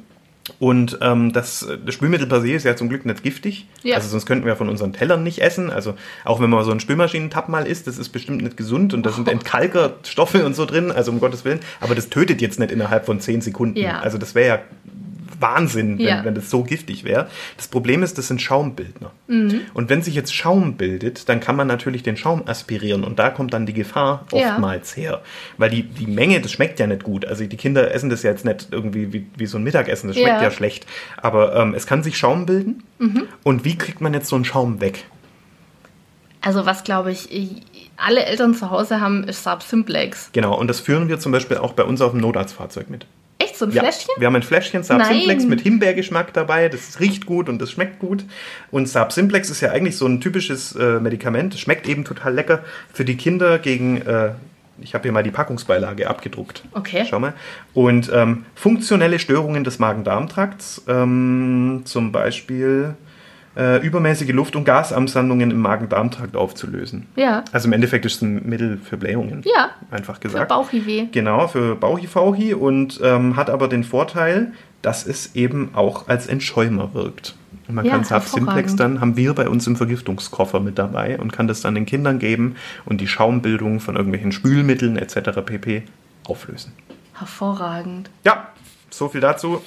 Und 0.59 0.99
ähm, 1.03 1.33
das, 1.33 1.67
das 1.87 1.95
Spülmittel 1.95 2.27
per 2.27 2.41
se 2.41 2.51
ist 2.51 2.65
ja 2.65 2.75
zum 2.75 2.89
Glück 2.89 3.07
nicht 3.07 3.23
giftig. 3.23 3.69
Ja. 3.85 3.95
Also 3.95 4.09
sonst 4.09 4.27
könnten 4.27 4.45
wir 4.45 4.57
von 4.57 4.69
unseren 4.69 4.93
Tellern 4.93 5.23
nicht 5.23 5.39
essen. 5.39 5.71
Also 5.71 5.95
auch 6.25 6.41
wenn 6.41 6.51
man 6.51 6.65
so 6.65 6.73
einen 6.73 6.81
Spülmaschinentab 6.81 7.49
mal 7.49 7.69
isst, 7.69 7.87
das 7.87 7.97
ist 7.97 8.09
bestimmt 8.09 8.43
nicht 8.43 8.57
gesund 8.57 8.93
und 8.93 9.07
da 9.07 9.13
sind 9.13 9.29
Entkalkerstoffe 9.31 10.35
und 10.35 10.57
so 10.57 10.67
drin, 10.67 10.91
also 10.91 11.13
um 11.13 11.21
Gottes 11.21 11.45
Willen. 11.45 11.61
Aber 11.81 11.95
das 11.95 12.11
tötet 12.11 12.43
jetzt 12.43 12.59
nicht 12.59 12.73
innerhalb 12.73 13.07
von 13.07 13.21
10 13.21 13.41
Sekunden. 13.41 13.79
Ja. 13.79 14.01
Also 14.01 14.19
das 14.19 14.35
wäre 14.35 14.49
ja 14.49 14.59
Wahnsinn, 15.45 15.99
wenn, 15.99 16.07
Ja. 16.07 16.25
wenn 16.25 16.35
das 16.35 16.49
so 16.51 16.63
giftig 16.65 17.05
wäre. 17.05 17.29
Das 17.57 17.69
Problem 17.69 18.03
ist, 18.03 18.17
das 18.19 18.29
sind 18.29 18.41
Schaumbildner. 18.41 19.11
Mhm. 19.29 19.61
Und 19.75 19.91
wenn 19.91 20.03
sich 20.03 20.15
jetzt 20.15 20.35
Schaum 20.35 20.75
bildet, 20.77 21.29
dann 21.29 21.41
kann 21.41 21.55
man 21.57 21.67
natürlich 21.67 22.03
den 22.03 22.17
Schaum 22.17 22.43
aspirieren 22.47 23.05
und 23.05 23.19
da 23.19 23.29
kommt 23.31 23.53
dann 23.53 23.67
die 23.67 23.75
Gefahr 23.75 24.27
Ja. 24.33 24.53
oftmals 24.53 24.97
her. 24.97 25.21
Weil 25.59 25.71
die, 25.71 25.83
die 25.83 26.07
Menge, 26.07 26.41
das 26.41 26.51
schmeckt 26.53 26.81
ja 26.81 26.87
nicht 26.87 27.05
gut. 27.05 27.25
Also 27.27 27.45
die 27.47 27.57
Kinder 27.57 27.93
essen 27.95 28.09
das 28.11 28.23
ja 28.23 28.31
jetzt 28.31 28.45
nicht 28.45 28.69
irgendwie 28.73 29.13
wie, 29.13 29.27
wie 29.37 29.47
so 29.47 29.59
ein 29.59 29.63
Mittagessen, 29.65 30.09
das 30.09 30.17
schmeckt 30.17 30.29
Ja. 30.39 30.43
ja, 30.43 30.51
schlecht. 30.51 30.87
Aber 31.19 31.55
ähm, 31.57 31.75
es 31.75 31.87
kann 31.87 32.03
sich 32.03 32.17
Schaum 32.17 32.47
bilden. 32.47 32.83
Mhm. 32.99 33.25
Und 33.43 33.65
wie 33.65 33.77
kriegt 33.77 34.01
man 34.01 34.15
jetzt 34.15 34.29
so 34.29 34.37
einen 34.37 34.45
Schaum 34.47 34.81
weg? 34.81 35.05
Also 36.41 36.67
was 36.67 36.85
glaube 36.85 37.11
ich, 37.11 37.29
alle 37.97 38.25
Eltern 38.27 38.55
zu 38.55 38.71
Hause 38.71 39.01
haben, 39.01 39.25
ist 39.25 39.45
Sub 39.45 39.63
Simplex. 39.63 40.31
Genau, 40.33 40.55
und 40.59 40.69
das 40.69 40.81
führen 40.81 41.09
wir 41.09 41.19
zum 41.19 41.33
Beispiel 41.33 41.57
auch 41.57 41.73
bei 41.73 41.85
uns 41.85 42.01
auf 42.03 42.11
dem 42.13 42.21
Notarztfahrzeug 42.21 42.91
mit. 42.91 43.07
Echt 43.55 43.59
so 43.61 43.67
ein 43.67 43.71
Ja, 43.73 43.83
Fläschchen? 43.83 44.15
wir 44.19 44.27
haben 44.27 44.35
ein 44.37 44.43
Fläschchen 44.43 44.83
Saab. 44.83 45.07
Simplex 45.07 45.45
mit 45.45 45.61
Himbeergeschmack 45.61 46.33
dabei. 46.33 46.69
Das 46.69 46.99
riecht 46.99 47.25
gut 47.27 47.49
und 47.49 47.61
das 47.63 47.71
schmeckt 47.71 48.01
gut. 48.01 48.25
Und 48.71 48.89
Saab 48.89 49.13
Simplex 49.13 49.49
ist 49.49 49.61
ja 49.61 49.71
eigentlich 49.71 49.97
so 49.97 50.07
ein 50.07 50.21
typisches 50.21 50.75
äh, 50.75 50.99
Medikament. 51.01 51.55
Das 51.55 51.61
schmeckt 51.61 51.89
eben 51.89 52.05
total 52.05 52.35
lecker 52.35 52.65
für 52.93 53.05
die 53.05 53.17
Kinder 53.17 53.59
gegen. 53.59 54.03
Äh, 54.03 54.33
ich 54.81 54.93
habe 54.95 55.03
hier 55.03 55.13
mal 55.13 55.23
die 55.23 55.31
Packungsbeilage 55.31 56.11
abgedruckt. 56.11 56.65
Okay. 56.73 57.07
Schau 57.09 57.21
mal. 57.21 57.35
Und 57.75 58.11
ähm, 58.13 58.45
funktionelle 58.57 59.21
Störungen 59.21 59.63
des 59.63 59.79
Magen-Darm-Trakts, 59.79 60.83
ähm, 60.89 61.83
zum 61.85 62.11
Beispiel 62.11 62.95
äh, 63.57 63.85
übermäßige 63.87 64.33
Luft- 64.33 64.57
und 64.57 64.65
Gasansammlungen 64.65 65.51
im 65.51 65.61
Magen-Darm-Trakt 65.61 66.37
aufzulösen. 66.37 67.07
Ja. 67.17 67.45
Also 67.53 67.69
im 67.69 67.73
Endeffekt 67.73 68.05
ist 68.05 68.17
es 68.17 68.23
ein 68.23 68.49
Mittel 68.49 68.79
für 68.79 68.97
Blähungen. 68.97 69.43
Ja. 69.45 69.71
Einfach 69.91 70.17
Für 70.17 70.23
gesagt. 70.23 70.49
Bauchweh. 70.49 71.07
Genau, 71.13 71.47
für 71.49 71.77
Bauchi-Fauchi 71.77 72.55
und 72.55 73.01
ähm, 73.03 73.37
hat 73.37 73.51
aber 73.51 73.69
den 73.69 73.85
Vorteil, 73.85 74.53
dass 74.83 75.07
es 75.07 75.35
eben 75.35 75.71
auch 75.75 76.09
als 76.09 76.27
Entschäumer 76.27 76.95
wirkt. 76.95 77.37
Und 77.69 77.77
man 77.77 77.87
Ja, 77.87 77.93
kann 77.93 78.05
Sab 78.05 78.25
Simplex 78.25 78.77
dann, 78.77 79.01
haben 79.01 79.17
wir 79.17 79.33
bei 79.35 79.49
uns 79.49 79.67
im 79.67 79.77
Vergiftungskoffer 79.77 80.61
mit 80.61 80.79
dabei 80.79 81.19
und 81.19 81.33
kann 81.33 81.49
das 81.49 81.63
dann 81.63 81.75
den 81.75 81.87
Kindern 81.87 82.19
geben 82.19 82.57
und 82.85 83.01
die 83.01 83.09
Schaumbildung 83.09 83.81
von 83.81 83.97
irgendwelchen 83.97 84.33
Spülmitteln 84.33 84.97
etc. 84.97 85.41
pp. 85.45 85.85
auflösen. 86.27 86.73
Hervorragend. 87.15 88.11
Ja, 88.25 88.49
so 88.91 89.09
viel 89.09 89.21
dazu. 89.21 89.63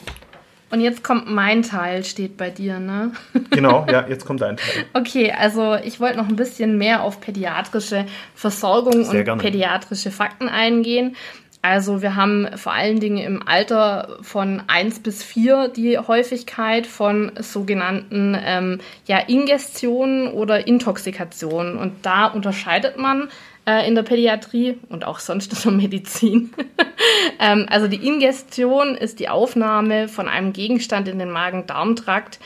Und 0.69 0.81
jetzt 0.81 1.03
kommt 1.03 1.29
mein 1.29 1.63
Teil, 1.63 2.03
steht 2.03 2.35
bei 2.35 2.49
dir, 2.49 2.79
ne? 2.79 3.11
Genau, 3.51 3.85
ja, 3.89 4.05
jetzt 4.07 4.25
kommt 4.25 4.43
ein 4.43 4.57
Teil. 4.57 4.85
Okay, 4.93 5.31
also 5.31 5.75
ich 5.75 5.99
wollte 5.99 6.17
noch 6.17 6.27
ein 6.27 6.35
bisschen 6.35 6.77
mehr 6.77 7.03
auf 7.03 7.21
pädiatrische 7.21 8.05
Versorgung 8.35 9.05
Sehr 9.05 9.19
und 9.19 9.25
gerne. 9.25 9.41
pädiatrische 9.41 10.11
Fakten 10.11 10.49
eingehen. 10.49 11.15
Also 11.61 12.01
wir 12.01 12.15
haben 12.15 12.47
vor 12.55 12.73
allen 12.73 12.99
Dingen 12.99 13.17
im 13.17 13.47
Alter 13.47 14.19
von 14.21 14.61
1 14.67 14.99
bis 14.99 15.23
4 15.23 15.69
die 15.69 15.97
Häufigkeit 15.97 16.85
von 16.85 17.31
sogenannten 17.39 18.37
ähm, 18.39 18.79
ja, 19.05 19.17
Ingestionen 19.17 20.27
oder 20.27 20.67
Intoxikationen. 20.67 21.77
Und 21.77 22.05
da 22.05 22.27
unterscheidet 22.27 22.97
man 22.97 23.29
äh, 23.67 23.87
in 23.87 23.93
der 23.95 24.03
Pädiatrie 24.03 24.77
und 24.89 25.05
auch 25.05 25.19
sonst 25.19 25.53
in 25.53 25.59
der 25.61 25.71
Medizin. 25.73 26.51
ähm, 27.39 27.65
also 27.69 27.87
die 27.87 28.07
Ingestion 28.07 28.95
ist 28.95 29.19
die 29.19 29.29
Aufnahme 29.29 30.07
von 30.07 30.27
einem 30.27 30.53
Gegenstand 30.53 31.07
in 31.07 31.19
den 31.19 31.29
Magen-Darm-Trakt 31.29 32.39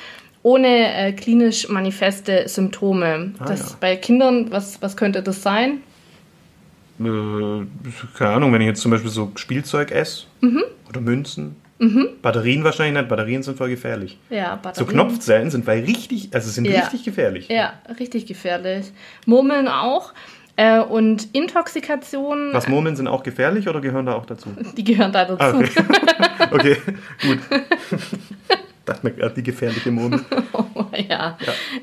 ohne 0.43 0.95
äh, 0.95 1.11
klinisch 1.13 1.69
manifeste 1.69 2.47
Symptome. 2.49 3.33
Ah, 3.39 3.45
das 3.45 3.71
ja. 3.71 3.77
bei 3.79 3.95
Kindern, 3.95 4.51
was, 4.51 4.81
was 4.81 4.97
könnte 4.97 5.21
das 5.21 5.43
sein? 5.43 5.83
Äh, 6.99 7.03
keine 8.17 8.31
Ahnung, 8.31 8.51
wenn 8.51 8.61
ich 8.61 8.67
jetzt 8.67 8.81
zum 8.81 8.91
Beispiel 8.91 9.11
so 9.11 9.31
Spielzeug 9.35 9.91
esse 9.91 10.25
Mhm. 10.41 10.63
oder 10.89 11.01
Münzen. 11.01 11.55
Batterien 12.21 12.63
wahrscheinlich 12.63 12.95
nicht, 13.01 13.09
Batterien 13.09 13.41
sind 13.41 13.57
voll 13.57 13.69
gefährlich. 13.69 14.19
Ja, 14.29 14.51
So 14.55 14.61
Batterien. 14.61 14.91
Knopfzellen 14.93 15.49
sind 15.49 15.65
weil 15.65 15.83
richtig, 15.83 16.29
also 16.31 16.47
sind 16.51 16.65
Ja. 16.65 16.81
richtig 16.81 17.03
gefährlich. 17.05 17.47
Ja, 17.49 17.73
richtig 17.99 18.27
gefährlich. 18.27 18.91
Murmeln 19.25 19.67
auch. 19.67 20.13
Äh, 20.61 20.79
und 20.79 21.33
Intoxikationen, 21.33 22.53
Was 22.53 22.67
Murmeln 22.67 22.95
sind 22.95 23.07
auch 23.07 23.23
gefährlich 23.23 23.67
oder 23.67 23.81
gehören 23.81 24.05
da 24.05 24.13
auch 24.13 24.27
dazu? 24.27 24.49
die 24.77 24.83
gehören 24.83 25.11
da 25.11 25.25
dazu. 25.25 25.41
Ah, 25.43 25.57
okay. 25.57 25.71
okay, 26.51 26.77
gut. 27.23 27.39
Dachte 28.85 29.07
mir 29.07 29.13
gerade 29.13 29.33
die 29.33 29.41
gefährliche 29.41 29.89
Murmel. 29.89 30.23
ja. 31.09 31.35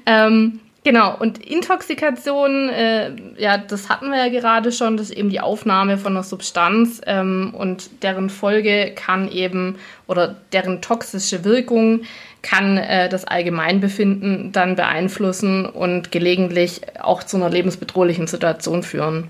Ähm, 0.06 0.60
genau, 0.84 1.16
und 1.18 1.44
Intoxikation, 1.44 2.68
äh, 2.68 3.10
ja, 3.36 3.58
das 3.58 3.88
hatten 3.88 4.10
wir 4.10 4.24
ja 4.24 4.28
gerade 4.28 4.70
schon, 4.70 4.96
das 4.96 5.10
ist 5.10 5.16
eben 5.16 5.30
die 5.30 5.40
Aufnahme 5.40 5.98
von 5.98 6.12
einer 6.12 6.22
Substanz 6.22 7.00
ähm, 7.04 7.52
und 7.58 8.04
deren 8.04 8.30
Folge 8.30 8.92
kann 8.94 9.28
eben, 9.28 9.74
oder 10.06 10.36
deren 10.52 10.82
toxische 10.82 11.44
Wirkung 11.44 12.02
kann 12.42 12.78
äh, 12.78 13.08
das 13.08 13.24
Allgemeinbefinden 13.24 14.52
dann 14.52 14.76
beeinflussen 14.76 15.66
und 15.66 16.12
gelegentlich 16.12 16.82
auch 17.00 17.22
zu 17.22 17.36
einer 17.36 17.50
lebensbedrohlichen 17.50 18.26
Situation 18.26 18.82
führen. 18.82 19.28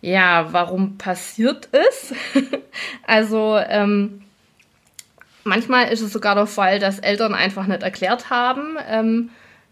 Ja, 0.00 0.48
warum 0.52 0.98
passiert 0.98 1.68
es? 1.72 2.14
also, 3.06 3.58
ähm, 3.58 4.22
Manchmal 5.48 5.90
ist 5.90 6.02
es 6.02 6.12
sogar 6.12 6.34
der 6.34 6.46
Fall, 6.46 6.78
dass 6.78 6.98
Eltern 6.98 7.32
einfach 7.34 7.66
nicht 7.66 7.82
erklärt 7.82 8.28
haben, 8.28 8.76
ähm, 8.86 9.30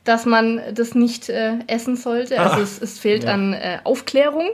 dass 0.09 0.25
man 0.27 0.61
das 0.75 0.95
nicht 0.95 1.29
äh, 1.29 1.55
essen 1.67 1.97
sollte. 1.97 2.41
Also 2.41 2.57
Ah, 2.57 2.61
es, 2.63 2.81
es 2.81 2.99
fehlt 2.99 3.25
ja. 3.25 3.35
an 3.35 3.53
äh, 3.53 3.79
Aufklärung. 3.85 4.47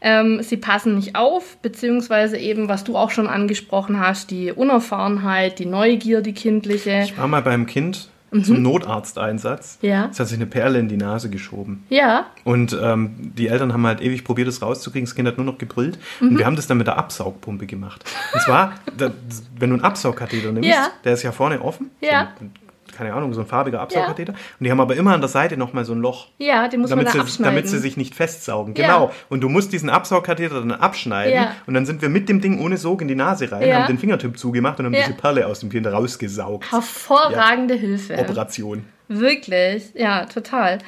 Ähm, 0.00 0.42
sie 0.42 0.56
passen 0.58 0.96
nicht 0.96 1.16
auf, 1.16 1.56
beziehungsweise 1.62 2.36
eben, 2.36 2.68
was 2.68 2.84
du 2.84 2.96
auch 2.96 3.10
schon 3.10 3.26
angesprochen 3.26 3.98
hast, 4.00 4.30
die 4.30 4.52
Unerfahrenheit, 4.52 5.58
die 5.58 5.66
Neugier, 5.66 6.20
die 6.20 6.34
kindliche. 6.34 7.02
Ich 7.04 7.16
war 7.16 7.26
mal 7.26 7.40
beim 7.42 7.64
Kind 7.66 8.08
zum 8.42 8.62
Notarzteinsatz. 8.62 9.78
Mhm. 9.80 9.88
Ja. 9.88 10.08
Es 10.10 10.18
hat 10.18 10.26
sich 10.28 10.36
eine 10.36 10.46
Perle 10.46 10.78
in 10.80 10.88
die 10.88 10.96
Nase 10.96 11.30
geschoben. 11.30 11.84
Ja, 11.88 12.26
Und 12.42 12.76
ähm, 12.82 13.14
die 13.36 13.46
Eltern 13.48 13.72
haben 13.72 13.86
halt 13.86 14.00
ewig 14.00 14.24
probiert, 14.24 14.48
das 14.48 14.60
rauszukriegen. 14.60 15.06
Das 15.06 15.14
Kind 15.14 15.28
hat 15.28 15.36
nur 15.38 15.46
noch 15.46 15.56
gebrüllt. 15.56 15.98
Mhm. 16.20 16.28
Und 16.30 16.38
wir 16.38 16.44
haben 16.46 16.56
das 16.56 16.66
dann 16.66 16.78
mit 16.78 16.86
der 16.88 16.98
Absaugpumpe 16.98 17.66
gemacht. 17.66 18.04
Und 18.34 18.40
zwar, 18.42 18.72
da, 18.98 19.12
wenn 19.58 19.70
du 19.70 19.76
einen 19.76 19.84
Absaugkatheter 19.84 20.50
nimmst, 20.52 20.68
Ja. 20.68 20.88
der 21.04 21.12
ist 21.14 21.22
ja 21.22 21.30
vorne 21.32 21.62
offen. 21.62 21.90
Ja. 22.00 22.32
Ein, 22.40 22.50
keine 22.96 23.12
Ahnung, 23.14 23.32
so 23.34 23.40
ein 23.40 23.46
farbiger 23.46 23.80
Absaugkatheter. 23.80 24.32
Und 24.32 24.64
die 24.64 24.70
haben 24.70 24.80
aber 24.80 24.96
immer 24.96 25.12
an 25.14 25.20
der 25.20 25.28
Seite 25.28 25.56
nochmal 25.56 25.84
so 25.84 25.92
ein 25.94 26.00
Loch. 26.00 26.28
ja, 26.38 26.68
den 26.68 26.80
muss 26.80 26.90
damit 26.90 27.04
man 27.06 27.12
sie, 27.12 27.18
da 27.18 27.24
abschneiden. 27.24 27.54
damit 27.54 27.68
sie 27.68 27.78
sich 27.78 27.96
nicht 27.96 28.14
festsaugen. 28.14 28.74
Ja. 28.76 28.86
Genau. 28.86 29.12
Und 29.28 29.40
du 29.40 29.48
musst 29.48 29.72
diesen 29.72 29.90
Absaugkatheter 29.90 30.60
dann 30.60 30.72
abschneiden. 30.72 31.34
Ja. 31.34 31.52
Und 31.66 31.74
dann 31.74 31.86
sind 31.86 32.02
wir 32.02 32.08
mit 32.08 32.28
dem 32.28 32.40
Ding 32.40 32.60
ohne 32.60 32.76
Sog 32.76 33.02
in 33.02 33.08
die 33.08 33.14
Nase 33.14 33.50
rein, 33.52 33.68
Ja. 33.68 33.76
haben 33.82 33.86
den 33.88 33.98
Fingertipp 33.98 34.38
zugemacht 34.38 34.78
und 34.80 34.86
haben 34.86 34.94
Ja. 34.94 35.02
diese 35.06 35.16
Perle 35.16 35.46
aus 35.46 35.60
dem 35.60 35.70
Kind 35.70 35.86
rausgesaugt. 35.86 36.70
Hervorragende 36.72 37.74
Hilfe. 37.74 38.16
Operation. 38.18 38.84
Wirklich, 39.08 39.84
ja, 39.94 40.24
total. 40.26 40.78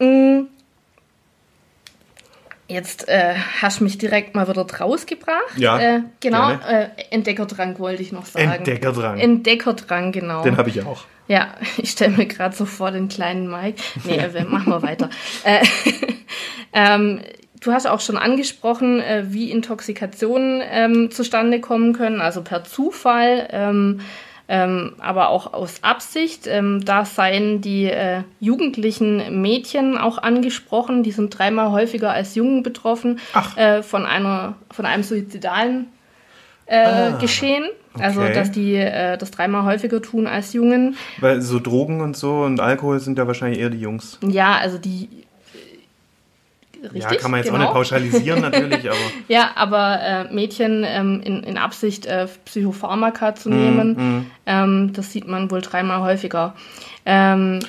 Mm. 0.00 0.42
Jetzt 2.68 3.08
äh, 3.08 3.34
hast 3.62 3.78
du 3.78 3.84
mich 3.84 3.96
direkt 3.96 4.34
mal 4.34 4.48
wieder 4.48 4.66
rausgebracht. 4.68 5.56
Ja, 5.56 5.78
Äh, 5.78 6.00
genau, 6.20 6.50
äh, 6.50 6.88
Entdeckerdrang 7.10 7.78
wollte 7.78 8.02
ich 8.02 8.10
noch 8.10 8.26
sagen. 8.26 8.50
Entdeckerdrang. 8.50 9.18
Entdeckerdrang, 9.20 10.10
genau. 10.10 10.42
Den 10.42 10.56
habe 10.56 10.70
ich 10.70 10.82
auch. 10.84 11.04
Ja, 11.28 11.54
ich 11.76 11.90
stelle 11.90 12.16
mir 12.16 12.26
gerade 12.26 12.54
so 12.54 12.64
vor 12.64 12.90
den 12.90 13.08
kleinen 13.08 13.50
Mike. 13.50 13.82
Nee, 14.04 14.16
äh, 14.16 14.44
machen 14.48 14.72
wir 14.72 14.82
weiter. 14.82 15.10
Äh, 15.44 15.64
ähm, 16.72 17.20
du 17.60 17.72
hast 17.72 17.86
auch 17.86 18.00
schon 18.00 18.16
angesprochen, 18.16 19.00
äh, 19.00 19.24
wie 19.28 19.50
Intoxikationen 19.50 20.62
ähm, 20.70 21.10
zustande 21.10 21.60
kommen 21.60 21.92
können, 21.92 22.20
also 22.20 22.42
per 22.42 22.64
Zufall. 22.64 23.48
Ähm, 23.50 24.00
ähm, 24.48 24.94
aber 25.00 25.30
auch 25.30 25.52
aus 25.52 25.82
Absicht. 25.82 26.46
Ähm, 26.46 26.84
da 26.84 27.04
seien 27.04 27.60
die 27.60 27.86
äh, 27.86 28.22
jugendlichen 28.38 29.42
Mädchen 29.42 29.98
auch 29.98 30.18
angesprochen. 30.18 31.02
Die 31.02 31.10
sind 31.10 31.36
dreimal 31.36 31.72
häufiger 31.72 32.12
als 32.12 32.36
Jungen 32.36 32.62
betroffen 32.62 33.18
äh, 33.56 33.82
von, 33.82 34.06
einer, 34.06 34.54
von 34.70 34.86
einem 34.86 35.02
suizidalen 35.02 35.88
äh, 36.66 36.76
Ah, 36.76 37.10
Geschehen. 37.18 37.64
Also, 37.98 38.20
okay. 38.20 38.34
dass 38.34 38.50
die 38.50 38.74
äh, 38.74 39.16
das 39.16 39.30
dreimal 39.30 39.64
häufiger 39.64 40.02
tun 40.02 40.26
als 40.26 40.52
Jungen. 40.52 40.96
Weil 41.20 41.40
so 41.40 41.58
Drogen 41.58 42.00
und 42.02 42.14
so 42.16 42.42
und 42.42 42.60
Alkohol 42.60 43.00
sind 43.00 43.16
ja 43.18 43.26
wahrscheinlich 43.26 43.58
eher 43.60 43.70
die 43.70 43.80
Jungs. 43.80 44.18
Ja, 44.22 44.56
also 44.58 44.76
die. 44.76 45.08
äh, 46.82 46.86
Richtig, 46.88 47.02
ja, 47.12 47.16
kann 47.16 47.30
man 47.30 47.38
jetzt 47.40 47.48
auch 47.48 47.54
genau. 47.54 47.64
nicht 47.64 47.72
pauschalisieren 47.72 48.40
natürlich, 48.42 48.86
aber 48.90 48.98
Ja, 49.28 49.50
aber 49.54 49.98
äh, 50.02 50.34
Mädchen 50.34 50.84
ähm, 50.86 51.22
in, 51.24 51.42
in 51.42 51.56
Absicht, 51.56 52.04
äh, 52.04 52.26
Psychopharmaka 52.44 53.34
zu 53.34 53.48
nehmen, 53.48 54.30
ähm, 54.44 54.92
das 54.92 55.10
sieht 55.12 55.26
man 55.26 55.50
wohl 55.50 55.62
dreimal 55.62 56.00
häufiger. 56.02 56.54
Ähm, 57.06 57.60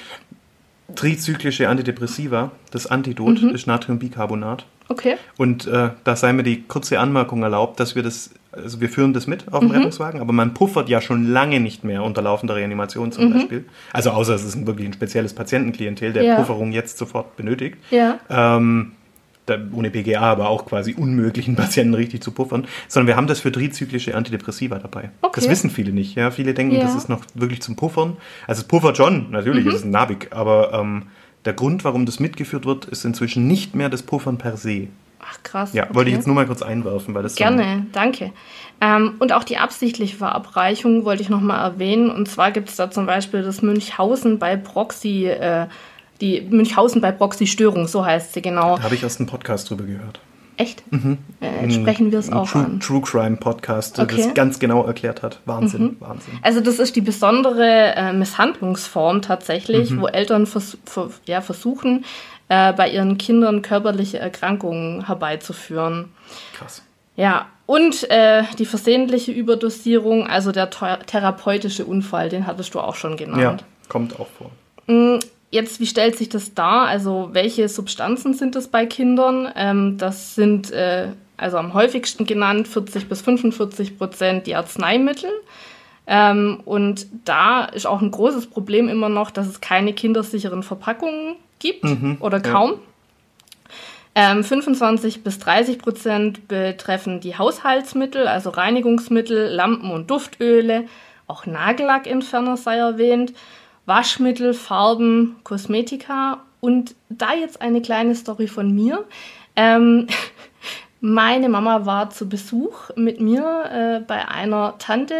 trizyklische 0.95 1.69
Antidepressiva, 1.69 2.51
das 2.71 2.87
Antidot 2.87 3.41
Mhm. 3.41 3.49
ist 3.49 3.67
Natriumbicarbonat. 3.67 4.65
okay. 4.89 5.17
Und 5.37 5.67
äh, 5.67 5.89
da 6.03 6.15
sei 6.15 6.33
mir 6.33 6.43
die 6.43 6.63
kurze 6.63 6.99
Anmerkung 6.99 7.43
erlaubt, 7.43 7.79
dass 7.79 7.95
wir 7.95 8.03
das, 8.03 8.31
also 8.51 8.81
wir 8.81 8.89
führen 8.89 9.13
das 9.13 9.27
mit 9.27 9.51
auf 9.53 9.61
Mhm. 9.61 9.67
dem 9.69 9.75
Rettungswagen, 9.77 10.21
aber 10.21 10.33
man 10.33 10.53
puffert 10.53 10.89
ja 10.89 11.01
schon 11.01 11.27
lange 11.27 11.59
nicht 11.59 11.83
mehr 11.83 12.03
unter 12.03 12.21
laufender 12.21 12.55
Reanimation 12.55 13.07
Mhm. 13.07 13.11
zum 13.11 13.33
Beispiel. 13.33 13.65
Also 13.93 14.11
außer 14.11 14.35
es 14.35 14.43
ist 14.43 14.55
ein, 14.55 14.67
wirklich 14.67 14.87
ein 14.87 14.93
spezielles 14.93 15.33
Patientenklientel, 15.33 16.13
der 16.13 16.23
Ja. 16.23 16.35
Pufferung 16.35 16.71
jetzt 16.71 16.97
sofort 16.97 17.35
benötigt. 17.37 17.77
Ja. 17.91 18.19
Ähm, 18.29 18.93
da, 19.45 19.57
ohne 19.71 19.89
PGA 19.91 20.19
aber 20.21 20.49
auch 20.49 20.65
quasi 20.65 20.93
unmöglichen 20.93 21.55
Patienten 21.85 21.93
richtig 21.93 22.21
zu 22.21 22.31
puffern, 22.31 22.65
sondern 22.89 23.07
wir 23.07 23.15
haben 23.15 23.27
das 23.27 23.39
für 23.39 23.51
trizyklische 23.51 24.13
Antidepressiva 24.13 24.77
dabei. 24.77 25.09
Okay. 25.21 25.39
Das 25.39 25.49
wissen 25.49 25.69
viele 25.69 25.93
nicht. 25.93 26.15
Ja, 26.15 26.31
viele 26.31 26.53
denken, 26.53 26.75
Ja. 26.75 26.81
das 26.81 26.95
ist 26.95 27.07
noch 27.07 27.21
wirklich 27.33 27.61
zum 27.61 27.75
Puffern. 27.77 28.17
Also 28.45 28.61
es 28.63 28.67
puffert 28.67 28.97
schon, 28.97 29.31
natürlich, 29.31 29.63
Mhm. 29.63 29.69
es 29.71 29.75
ist 29.77 29.85
ein 29.85 29.91
Nabik, 29.91 30.27
aber 30.31 30.73
ähm, 30.73 31.03
der 31.45 31.53
Grund, 31.53 31.85
warum 31.85 32.05
das 32.05 32.19
mitgeführt 32.19 32.65
wird, 32.65 32.85
ist 32.85 33.05
inzwischen 33.05 33.47
nicht 33.47 33.73
mehr 33.73 33.87
das 33.87 34.03
Puffern 34.03 34.37
per 34.37 34.57
se. 34.57 34.87
Ach 35.29 35.43
krass. 35.43 35.73
Ja, 35.73 35.83
okay. 35.83 35.95
wollte 35.95 36.09
ich 36.09 36.15
jetzt 36.15 36.25
nur 36.27 36.35
mal 36.35 36.45
kurz 36.45 36.61
einwerfen, 36.61 37.13
weil 37.13 37.23
das 37.23 37.35
Gerne, 37.35 37.85
danke. 37.91 38.31
Ähm, 38.79 39.15
und 39.19 39.33
auch 39.33 39.43
die 39.43 39.57
absichtliche 39.57 40.15
Verabreichung 40.17 41.03
wollte 41.03 41.21
ich 41.23 41.29
nochmal 41.29 41.59
erwähnen. 41.59 42.09
Und 42.11 42.29
zwar 42.29 42.51
gibt 42.51 42.69
es 42.69 42.75
da 42.75 42.89
zum 42.91 43.05
Beispiel 43.05 43.41
das 43.41 43.61
Münchhausen 43.61 44.39
bei 44.39 44.55
Proxy, 44.55 45.25
äh, 45.25 45.67
die 46.21 46.41
Münchhausen 46.41 47.01
bei 47.01 47.11
Proxy-Störung, 47.11 47.87
so 47.87 48.05
heißt 48.05 48.33
sie 48.33 48.41
genau. 48.41 48.77
Da 48.77 48.83
habe 48.83 48.95
ich 48.95 49.03
aus 49.05 49.19
einem 49.19 49.27
Podcast 49.27 49.69
drüber 49.69 49.83
gehört. 49.83 50.19
Echt? 50.59 50.83
Äh, 51.39 51.65
jetzt 51.65 51.75
sprechen 51.75 52.11
wir 52.11 52.17
es 52.17 52.31
Mhm. 52.31 52.37
Auch 52.37 52.49
True, 52.49 52.63
an. 52.65 52.79
True 52.79 53.01
Crime 53.01 53.37
Podcast, 53.37 53.97
der 53.97 54.05
Okay. 54.05 54.15
Mhm. 54.15 54.23
das 54.25 54.33
ganz 54.33 54.57
genau 54.59 54.83
erklärt 54.85 55.21
hat. 55.21 55.39
Wahnsinn, 55.45 55.97
Wahnsinn. 55.99 56.33
Also 56.41 56.61
das 56.61 56.79
ist 56.79 56.95
die 56.95 57.01
besondere 57.01 57.93
äh, 57.95 58.11
Misshandlungsform 58.13 59.21
tatsächlich, 59.21 59.91
Mhm. 59.91 60.01
wo 60.01 60.07
Eltern 60.07 60.47
vers 60.47 60.77
ver 60.85 61.09
ja, 61.27 61.41
versuchen, 61.41 62.05
äh, 62.49 62.73
bei 62.73 62.89
ihren 62.89 63.17
Kindern 63.17 63.61
körperliche 63.61 64.19
Erkrankungen 64.19 65.05
herbeizuführen. 65.07 66.09
Krass. 66.53 66.81
Ja, 67.15 67.47
und 67.65 68.09
äh, 68.09 68.43
die 68.59 68.65
versehentliche 68.65 69.31
Überdosierung, 69.31 70.27
also 70.27 70.51
der 70.51 70.69
thera- 70.71 71.03
therapeutische 71.05 71.83
Unfall, 71.85 72.29
den 72.29 72.47
hattest 72.47 72.73
du 72.75 72.79
auch 72.79 72.95
schon 72.95 73.11
Ja, 73.11 73.25
genannt. 73.25 73.63
kommt 73.89 74.19
auch 74.19 74.27
vor. 74.37 74.51
Jetzt, 75.49 75.79
wie 75.79 75.85
stellt 75.87 76.17
sich 76.17 76.29
das 76.29 76.53
dar? 76.53 76.87
Also, 76.87 77.29
welche 77.31 77.67
Substanzen 77.69 78.33
sind 78.33 78.55
es 78.55 78.67
bei 78.67 78.85
Kindern? 78.85 79.49
Ähm, 79.55 79.97
das 79.97 80.35
sind, 80.35 80.71
äh, 80.71 81.07
also 81.37 81.57
am 81.57 81.73
häufigsten 81.73 82.25
genannt, 82.25 82.67
40 82.67 83.07
bis 83.09 83.21
45 83.21 83.97
Prozent 83.97 84.45
die 84.47 84.55
Arzneimittel. 84.55 85.29
Ähm, 86.05 86.61
und 86.65 87.07
da 87.25 87.65
ist 87.65 87.85
auch 87.85 88.01
ein 88.01 88.11
großes 88.11 88.47
Problem 88.47 88.87
immer 88.89 89.09
noch, 89.09 89.31
dass 89.31 89.47
es 89.47 89.59
keine 89.61 89.93
kindersicheren 89.93 90.63
Verpackungen 90.63 91.35
gibt 91.59 91.85
oder 92.19 92.39
kaum. 92.39 92.79
Ähm, 94.15 94.43
25 94.43 95.23
bis 95.23 95.37
30 95.37 95.77
Prozent 95.77 96.47
betreffen 96.47 97.19
die 97.19 97.37
Haushaltsmittel, 97.37 98.27
also 98.27 98.49
Reinigungsmittel, 98.49 99.53
Lampen 99.53 99.91
und 99.91 100.09
Duftöle. 100.09 100.85
Auch 101.27 101.45
Nagellackentferner 101.45 102.57
sei 102.57 102.77
erwähnt. 102.77 103.33
Waschmittel, 103.85 104.55
Farben, 104.55 105.35
Kosmetika. 105.43 106.41
Und 106.61 106.95
da 107.09 107.35
jetzt 107.35 107.61
eine 107.61 107.81
kleine 107.81 108.15
Story 108.15 108.47
von 108.47 108.73
mir. 108.73 109.05
Ähm, 109.55 110.07
meine 110.99 111.47
Mama 111.47 111.85
war 111.85 112.09
zu 112.09 112.27
Besuch 112.27 112.89
mit 112.95 113.21
mir 113.21 113.65
äh, 113.71 113.99
bei 114.05 114.27
einer 114.27 114.79
Tante, 114.79 115.15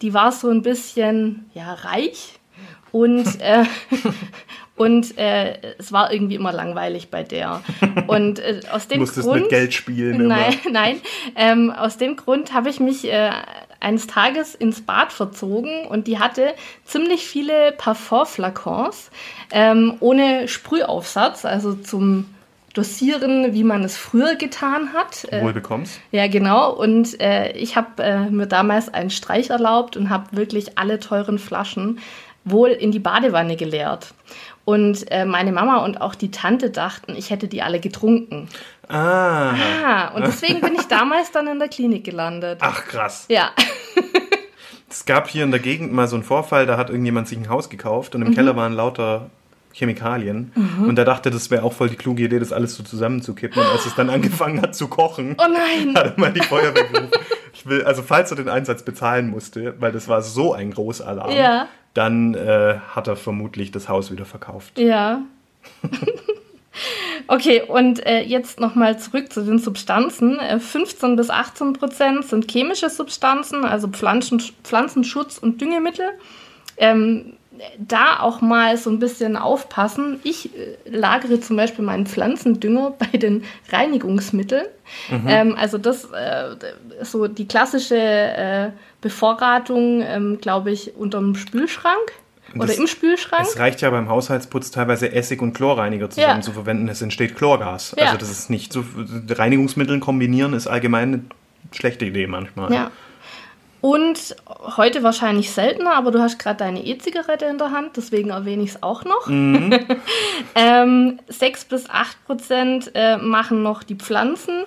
die 0.00 0.14
war 0.14 0.32
so 0.32 0.48
ein 0.48 0.62
bisschen 0.62 1.50
ja, 1.52 1.74
reich 1.74 2.38
und, 2.92 3.40
äh, 3.40 3.64
und 4.80 5.18
äh, 5.18 5.74
es 5.76 5.92
war 5.92 6.10
irgendwie 6.10 6.36
immer 6.36 6.52
langweilig 6.52 7.10
bei 7.10 7.22
der. 7.22 7.60
Und 8.06 8.38
äh, 8.38 8.62
aus 8.72 8.88
dem 8.88 9.00
Musstest 9.00 9.28
Grund. 9.28 9.42
mit 9.42 9.50
Geld 9.50 9.74
spielen 9.74 10.26
Nein, 10.26 10.54
immer. 10.64 10.72
nein. 10.72 11.00
Ähm, 11.36 11.70
aus 11.70 11.98
dem 11.98 12.16
Grund 12.16 12.54
habe 12.54 12.70
ich 12.70 12.80
mich 12.80 13.04
äh, 13.04 13.30
eines 13.78 14.06
Tages 14.06 14.54
ins 14.54 14.80
Bad 14.80 15.12
verzogen 15.12 15.86
und 15.86 16.06
die 16.06 16.18
hatte 16.18 16.54
ziemlich 16.86 17.26
viele 17.26 17.72
Parfumflakons 17.72 19.10
ähm, 19.52 19.98
ohne 20.00 20.48
Sprühaufsatz, 20.48 21.44
also 21.44 21.74
zum 21.74 22.24
Dosieren, 22.72 23.52
wie 23.52 23.64
man 23.64 23.84
es 23.84 23.98
früher 23.98 24.36
getan 24.36 24.94
hat. 24.94 25.30
Äh, 25.30 25.42
Wohl 25.42 25.52
bekommst. 25.52 26.00
ja, 26.10 26.26
genau. 26.26 26.72
Und 26.72 27.20
äh, 27.20 27.52
ich 27.52 27.76
habe 27.76 28.02
äh, 28.02 28.30
mir 28.30 28.46
damals 28.46 28.88
einen 28.88 29.10
Streich 29.10 29.50
erlaubt 29.50 29.98
und 29.98 30.08
habe 30.08 30.34
wirklich 30.36 30.78
alle 30.78 31.00
teuren 31.00 31.38
Flaschen 31.38 31.98
wohl 32.44 32.70
in 32.70 32.90
die 32.90 32.98
Badewanne 32.98 33.56
geleert. 33.56 34.14
Und 34.64 35.10
äh, 35.10 35.24
meine 35.24 35.52
Mama 35.52 35.84
und 35.84 36.00
auch 36.00 36.14
die 36.14 36.30
Tante 36.30 36.70
dachten, 36.70 37.14
ich 37.16 37.30
hätte 37.30 37.48
die 37.48 37.62
alle 37.62 37.80
getrunken. 37.80 38.48
Ah. 38.88 39.52
Ah, 39.84 40.08
und 40.14 40.26
deswegen 40.26 40.60
bin 40.60 40.74
ich 40.74 40.86
damals 40.86 41.30
dann 41.32 41.46
in 41.48 41.58
der 41.58 41.68
Klinik 41.68 42.04
gelandet. 42.04 42.58
Ach 42.60 42.84
krass. 42.84 43.26
Ja, 43.28 43.50
Es 44.88 45.04
gab 45.04 45.28
hier 45.28 45.44
in 45.44 45.52
der 45.52 45.60
Gegend 45.60 45.92
mal 45.92 46.08
so 46.08 46.16
einen 46.16 46.24
Vorfall, 46.24 46.66
da 46.66 46.76
hat 46.76 46.90
irgendjemand 46.90 47.28
sich 47.28 47.38
ein 47.38 47.48
Haus 47.48 47.70
gekauft 47.70 48.14
und 48.16 48.22
im 48.22 48.28
Mhm. 48.28 48.34
Keller 48.34 48.56
waren 48.56 48.72
lauter 48.72 49.30
Chemikalien. 49.72 50.52
Und 50.84 50.98
er 50.98 51.04
dachte, 51.04 51.30
das 51.30 51.48
wäre 51.52 51.62
auch 51.62 51.72
voll 51.72 51.88
die 51.88 51.94
kluge 51.96 52.24
Idee, 52.24 52.40
das 52.40 52.52
alles 52.52 52.74
so 52.74 52.82
zusammenzukippen. 52.82 53.62
Und 53.62 53.68
als 53.68 53.86
es 53.86 53.94
dann 53.94 54.10
angefangen 54.10 54.60
hat 54.60 54.74
zu 54.74 54.88
kochen, 54.88 55.36
Oh 55.38 55.46
nein. 55.48 55.94
hat 55.94 56.16
er 56.16 56.20
mal 56.20 56.32
die 56.32 56.42
Feuerwehr 56.42 56.84
gerufen. 56.84 57.10
Ich 57.54 57.66
will, 57.66 57.84
also 57.84 58.02
falls 58.02 58.32
er 58.32 58.36
den 58.36 58.48
Einsatz 58.48 58.82
bezahlen 58.82 59.30
musste, 59.30 59.74
weil 59.78 59.92
das 59.92 60.08
war 60.08 60.22
so 60.22 60.54
ein 60.54 60.72
Großalarm, 60.72 61.30
Ja. 61.30 61.68
Dann 61.94 62.34
äh, 62.34 62.78
hat 62.88 63.08
er 63.08 63.16
vermutlich 63.16 63.70
das 63.70 63.88
Haus 63.88 64.10
wieder 64.10 64.24
verkauft. 64.24 64.78
ja. 64.78 65.22
Okay, 67.26 67.62
und 67.62 68.04
äh, 68.06 68.22
jetzt 68.22 68.58
nochmal 68.58 68.98
zurück 68.98 69.32
zu 69.32 69.42
den 69.42 69.58
Substanzen. 69.58 70.38
Äh, 70.40 70.58
15 70.58 71.16
bis 71.16 71.30
18 71.30 71.74
Prozent 71.74 72.24
sind 72.24 72.50
chemische 72.50 72.90
Substanzen, 72.90 73.64
also 73.64 73.88
Pflanzen, 73.88 74.40
Pflanzenschutz 74.64 75.38
und 75.38 75.60
Düngemittel. 75.60 76.06
Ähm, 76.76 77.34
da 77.78 78.20
auch 78.20 78.40
mal 78.40 78.76
so 78.76 78.90
ein 78.90 78.98
bisschen 78.98 79.36
aufpassen. 79.36 80.18
Ich 80.24 80.56
äh, 80.56 80.76
lagere 80.86 81.40
zum 81.40 81.56
Beispiel 81.56 81.84
meinen 81.84 82.06
Pflanzendünger 82.06 82.94
bei 82.98 83.16
den 83.16 83.44
Reinigungsmitteln. 83.70 84.66
Ähm, 85.28 85.54
also 85.56 85.78
das 85.78 86.06
äh, 86.06 86.56
so 87.02 87.28
die 87.28 87.46
klassische 87.46 87.96
äh, 87.96 88.70
Bevorratung, 89.00 90.02
ähm, 90.02 90.38
glaube 90.40 90.70
ich, 90.70 90.94
unterm 90.96 91.34
Spülschrank 91.34 92.12
oder 92.54 92.66
Das- 92.66 92.78
im 92.78 92.86
Spülschrank. 92.86 93.42
Es 93.42 93.58
reicht 93.58 93.80
ja 93.80 93.90
beim 93.90 94.08
Haushaltsputz 94.08 94.70
teilweise 94.70 95.12
Essig 95.12 95.40
und 95.42 95.52
Chlorreiniger 95.54 96.10
zusammen 96.10 96.38
Ja. 96.38 96.40
zu 96.42 96.52
verwenden. 96.52 96.88
Es 96.88 97.00
entsteht 97.02 97.36
Chlorgas. 97.36 97.94
Ja. 97.98 98.06
Also 98.06 98.18
das 98.18 98.30
ist 98.30 98.50
nicht 98.50 98.72
so. 98.72 98.84
Reinigungsmittel 99.28 100.00
kombinieren 100.00 100.52
ist 100.52 100.66
allgemein 100.66 101.12
eine 101.14 101.22
schlechte 101.72 102.04
Idee 102.04 102.26
manchmal. 102.26 102.72
Ja. 102.72 102.90
Und 103.82 104.36
heute 104.76 105.02
wahrscheinlich 105.02 105.52
seltener, 105.52 105.94
aber 105.94 106.10
du 106.10 106.20
hast 106.20 106.38
gerade 106.38 106.58
deine 106.58 106.84
E-Zigarette 106.84 107.46
in 107.46 107.56
der 107.56 107.70
Hand, 107.70 107.96
deswegen 107.96 108.28
erwähne 108.28 108.62
ich 108.62 108.70
es 108.70 108.82
auch 108.82 109.04
noch. 109.06 109.26
ähm, 110.54 111.18
6 111.28 111.64
bis 111.64 111.88
8 111.88 112.22
Prozent 112.26 112.90
äh, 112.94 113.16
machen 113.16 113.62
noch 113.62 113.82
die 113.82 113.94
Pflanzen, 113.94 114.64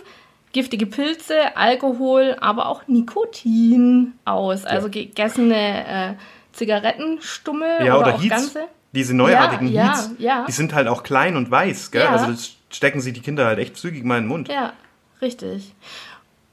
giftige 0.53 0.85
Pilze, 0.85 1.57
Alkohol, 1.57 2.37
aber 2.39 2.67
auch 2.67 2.87
Nikotin 2.87 4.13
aus. 4.23 4.65
Also 4.65 4.89
gegessene 4.89 5.87
äh, 5.87 6.13
Zigarettenstummel 6.53 7.85
Ja, 7.85 7.97
oder, 7.97 8.07
oder, 8.07 8.15
auch 8.15 8.21
Heats. 8.21 8.29
ganze. 8.29 8.59
Diese 8.93 9.15
neuartigen 9.15 9.67
Ja, 9.67 9.83
ja, 9.83 9.89
Heats, 9.89 10.11
ja. 10.19 10.45
die 10.47 10.51
sind 10.51 10.73
halt 10.73 10.87
auch 10.87 11.03
klein 11.03 11.35
und 11.35 11.49
weiß, 11.49 11.89
gell? 11.91 12.03
Also 12.03 12.27
das 12.27 12.51
stecken 12.69 13.01
sich 13.01 13.13
die 13.13 13.21
Kinder 13.21 13.45
halt 13.45 13.57
echt 13.59 13.75
zügig 13.75 14.03
mal 14.05 14.17
in 14.17 14.25
den 14.25 14.29
Mund. 14.29 14.47
Ja, 14.49 14.73
richtig. 15.21 15.73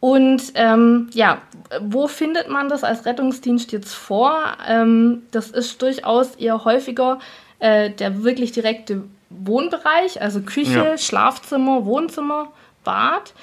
Und 0.01 0.53
ähm, 0.55 1.11
ja, 1.12 1.42
wo 1.82 2.09
findet 2.09 2.48
man 2.48 2.70
das 2.70 2.82
als 2.82 3.05
Rettungsdienst 3.05 3.70
jetzt 3.72 3.94
vor? 3.94 4.57
Ähm, 4.66 5.22
das 5.30 5.51
ist 5.51 5.82
durchaus 5.82 6.34
eher 6.36 6.64
häufiger 6.64 7.18
äh, 7.59 7.90
der 7.90 8.24
wirklich 8.24 8.53
direkte 8.53 9.03
Wohnbereich, 9.28 10.20
also 10.22 10.40
Küche. 10.40 10.96
Schlafzimmer, 10.98 11.84
Wohnzimmer, 11.84 12.48
Bad. 12.82 13.34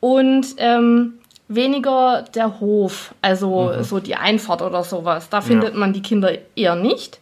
Und 0.00 0.46
ähm, 0.58 1.14
weniger 1.48 2.24
der 2.34 2.60
Hof, 2.60 3.14
also 3.22 3.72
Mhm. 3.76 3.82
so 3.84 4.00
die 4.00 4.14
Einfahrt 4.16 4.62
oder 4.62 4.82
sowas. 4.84 5.28
Da 5.28 5.40
findet 5.40 5.74
man 5.74 5.92
die 5.92 6.02
Kinder 6.02 6.32
eher 6.56 6.74
nicht. 6.76 7.20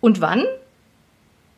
Und 0.00 0.20
wann? 0.20 0.44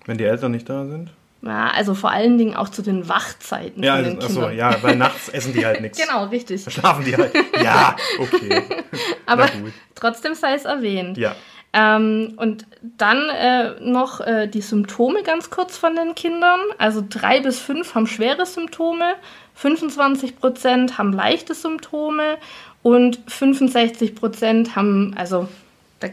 Wenn 0.06 0.18
die 0.18 0.24
Eltern 0.24 0.52
nicht 0.52 0.68
da 0.68 0.84
sind? 0.86 1.10
Ja, 1.42 1.70
also 1.70 1.94
vor 1.94 2.10
allen 2.10 2.38
Dingen 2.38 2.56
auch 2.56 2.68
zu 2.70 2.82
den 2.82 3.08
Wachzeiten 3.08 3.82
Ja, 3.82 3.96
von 3.96 4.04
den 4.04 4.18
achso, 4.18 4.48
ja, 4.48 4.82
weil 4.82 4.96
nachts 4.96 5.28
essen 5.28 5.52
die 5.52 5.64
halt 5.64 5.80
nichts. 5.80 5.98
Genau, 6.04 6.24
richtig. 6.24 6.64
Schlafen 6.64 7.04
die 7.04 7.16
halt. 7.16 7.32
Ja, 7.62 7.94
okay. 8.18 8.62
Aber 9.26 9.46
gut. 9.48 9.72
trotzdem 9.94 10.34
sei 10.34 10.54
es 10.54 10.64
erwähnt. 10.64 11.18
Ja. 11.18 11.36
Ähm, 11.72 12.34
und 12.38 12.66
dann 12.82 13.28
äh, 13.28 13.72
noch 13.80 14.20
äh, 14.20 14.46
die 14.48 14.62
Symptome 14.62 15.22
ganz 15.22 15.50
kurz 15.50 15.76
von 15.76 15.94
den 15.94 16.14
Kindern. 16.14 16.58
Also 16.78 17.04
drei 17.06 17.40
bis 17.40 17.58
fünf 17.60 17.94
haben 17.94 18.06
schwere 18.06 18.46
Symptome, 18.46 19.14
25 19.56 20.38
Prozent 20.38 20.98
haben 20.98 21.12
leichte 21.12 21.54
Symptome 21.54 22.36
und 22.82 23.18
65 23.26 24.14
Prozent 24.14 24.76
haben, 24.76 25.14
also 25.16 25.48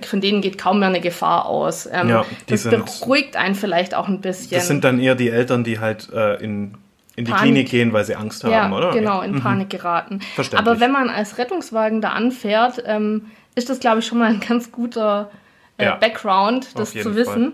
von 0.08 0.22
denen 0.22 0.42
geht 0.42 0.58
kaum 0.58 0.80
mehr 0.80 0.88
eine 0.88 1.02
Gefahr 1.02 1.46
aus. 1.46 1.88
Ähm, 1.92 2.08
Ja, 2.10 2.26
die 2.48 2.54
das 2.54 2.64
sind- 2.64 2.86
beruhigt 2.86 3.36
einen 3.36 3.54
vielleicht 3.56 3.94
auch 3.96 4.08
ein 4.08 4.22
bisschen. 4.22 4.58
Das 4.58 4.68
sind 4.68 4.84
dann 4.84 5.00
eher 5.00 5.16
die 5.16 5.30
Eltern, 5.30 5.64
die 5.66 5.80
halt 5.80 6.10
äh, 6.14 6.42
in, 6.42 6.76
in 7.18 7.26
die 7.26 7.32
Panik. 7.32 7.44
Klinik 7.44 7.70
gehen, 7.70 7.94
weil 7.94 8.06
sie 8.06 8.16
Angst 8.16 8.44
haben, 8.46 8.52
ja, 8.54 8.72
oder? 8.72 8.92
genau, 8.92 9.22
in 9.22 9.40
Panik 9.42 9.70
geraten. 9.70 10.22
Verständlich. 10.36 10.72
Aber 10.72 10.80
wenn 10.80 10.92
man 10.92 11.10
als 11.10 11.38
Rettungswagen 11.38 12.00
da 12.02 12.10
anfährt, 12.12 12.82
ähm, 12.88 13.26
ist 13.56 13.70
das, 13.70 13.80
glaube 13.82 14.00
ich, 14.00 14.08
schon 14.08 14.20
mal 14.20 14.30
ein 14.30 14.40
ganz 14.40 14.72
guter 14.72 15.30
äh, 15.78 15.84
Ja, 15.86 15.96
Background, 15.96 16.70
das 16.80 16.94
zu 16.94 17.16
wissen. 17.16 17.52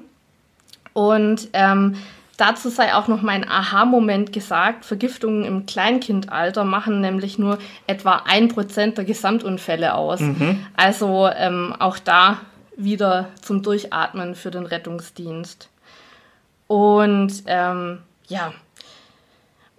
Und 0.94 1.50
ähm, 1.54 1.96
dazu 2.40 2.70
sei 2.70 2.94
auch 2.94 3.08
noch 3.08 3.22
mein 3.22 3.48
Aha-Moment 3.48 4.32
gesagt. 4.32 4.86
Vergiftungen 4.86 5.44
im 5.44 5.66
Kleinkindalter 5.66 6.64
machen 6.64 7.02
nämlich 7.02 7.38
nur 7.38 7.60
etwa 7.88 8.24
ein 8.26 8.48
Prozent 8.48 8.98
der 8.98 9.06
Gesamtunfälle 9.06 9.94
aus. 9.96 10.20
Mhm. 10.22 10.66
Also 10.76 11.30
ähm, 11.36 11.76
auch 11.78 12.00
da 12.00 12.40
wieder 12.76 13.30
zum 13.42 13.62
Durchatmen 13.62 14.36
für 14.36 14.52
den 14.52 14.66
Rettungsdienst. 14.66 15.70
Und 16.68 17.44
ähm, 17.48 18.00
ja, 18.28 18.54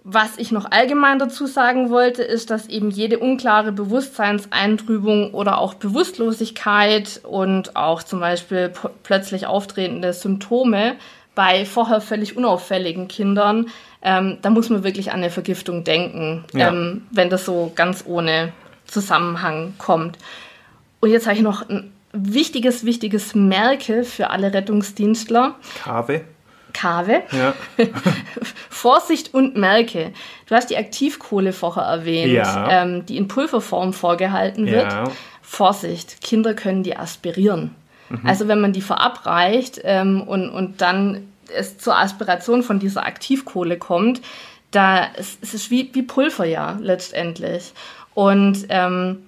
was 0.03 0.37
ich 0.37 0.51
noch 0.51 0.69
allgemein 0.71 1.19
dazu 1.19 1.45
sagen 1.45 1.91
wollte, 1.91 2.23
ist, 2.23 2.49
dass 2.49 2.67
eben 2.67 2.89
jede 2.89 3.19
unklare 3.19 3.71
Bewusstseinseintrübung 3.71 5.33
oder 5.33 5.59
auch 5.59 5.75
Bewusstlosigkeit 5.75 7.21
und 7.23 7.75
auch 7.75 8.01
zum 8.01 8.19
Beispiel 8.19 8.73
plötzlich 9.03 9.45
auftretende 9.45 10.13
Symptome 10.13 10.95
bei 11.35 11.65
vorher 11.65 12.01
völlig 12.01 12.35
unauffälligen 12.37 13.07
Kindern, 13.07 13.67
ähm, 14.01 14.37
da 14.41 14.49
muss 14.49 14.69
man 14.69 14.83
wirklich 14.83 15.11
an 15.11 15.19
eine 15.19 15.29
Vergiftung 15.29 15.83
denken, 15.83 16.43
Ja. 16.53 16.69
ähm, 16.69 17.07
wenn 17.11 17.29
das 17.29 17.45
so 17.45 17.71
ganz 17.75 18.03
ohne 18.07 18.51
Zusammenhang 18.85 19.73
kommt. 19.77 20.17
Und 20.99 21.09
jetzt 21.11 21.25
habe 21.27 21.35
ich 21.37 21.41
noch 21.41 21.67
ein 21.69 21.91
wichtiges, 22.13 22.83
wichtiges 22.85 23.33
Merke 23.35 24.03
für 24.03 24.29
alle 24.31 24.53
Rettungsdienstler. 24.53 25.55
Kave. 25.83 26.21
Kave. 26.73 27.23
Ja. 27.31 27.53
Vorsicht 28.69 29.33
und 29.33 29.55
Merke. 29.57 30.11
Du 30.47 30.55
hast 30.55 30.69
die 30.69 30.77
Aktivkohle 30.77 31.53
vorher 31.53 31.83
erwähnt, 31.83 32.33
Ja. 32.33 32.83
ähm, 32.83 33.05
die 33.05 33.17
in 33.17 33.27
Pulverform 33.27 33.93
vorgehalten 33.93 34.67
wird. 34.67 34.93
Vorsicht, 35.41 36.21
Kinder 36.21 36.53
können 36.53 36.83
die 36.83 36.95
aspirieren. 36.95 37.75
Also 38.23 38.47
wenn 38.47 38.61
man 38.61 38.73
die 38.73 38.81
verabreicht 38.81 39.81
ähm, 39.83 40.21
und, 40.21 40.49
und 40.49 40.81
dann 40.81 41.27
es 41.53 41.77
zur 41.77 41.97
Aspiration 41.97 42.63
von 42.63 42.79
dieser 42.79 43.05
Aktivkohle 43.05 43.77
kommt, 43.77 44.21
da 44.71 45.07
es, 45.17 45.37
es 45.41 45.53
ist 45.53 45.71
wie, 45.71 45.89
wie 45.93 46.03
Pulver 46.03 46.45
ja 46.45 46.77
letztendlich. 46.81 47.73
Und 48.13 48.65
ähm, 48.69 49.19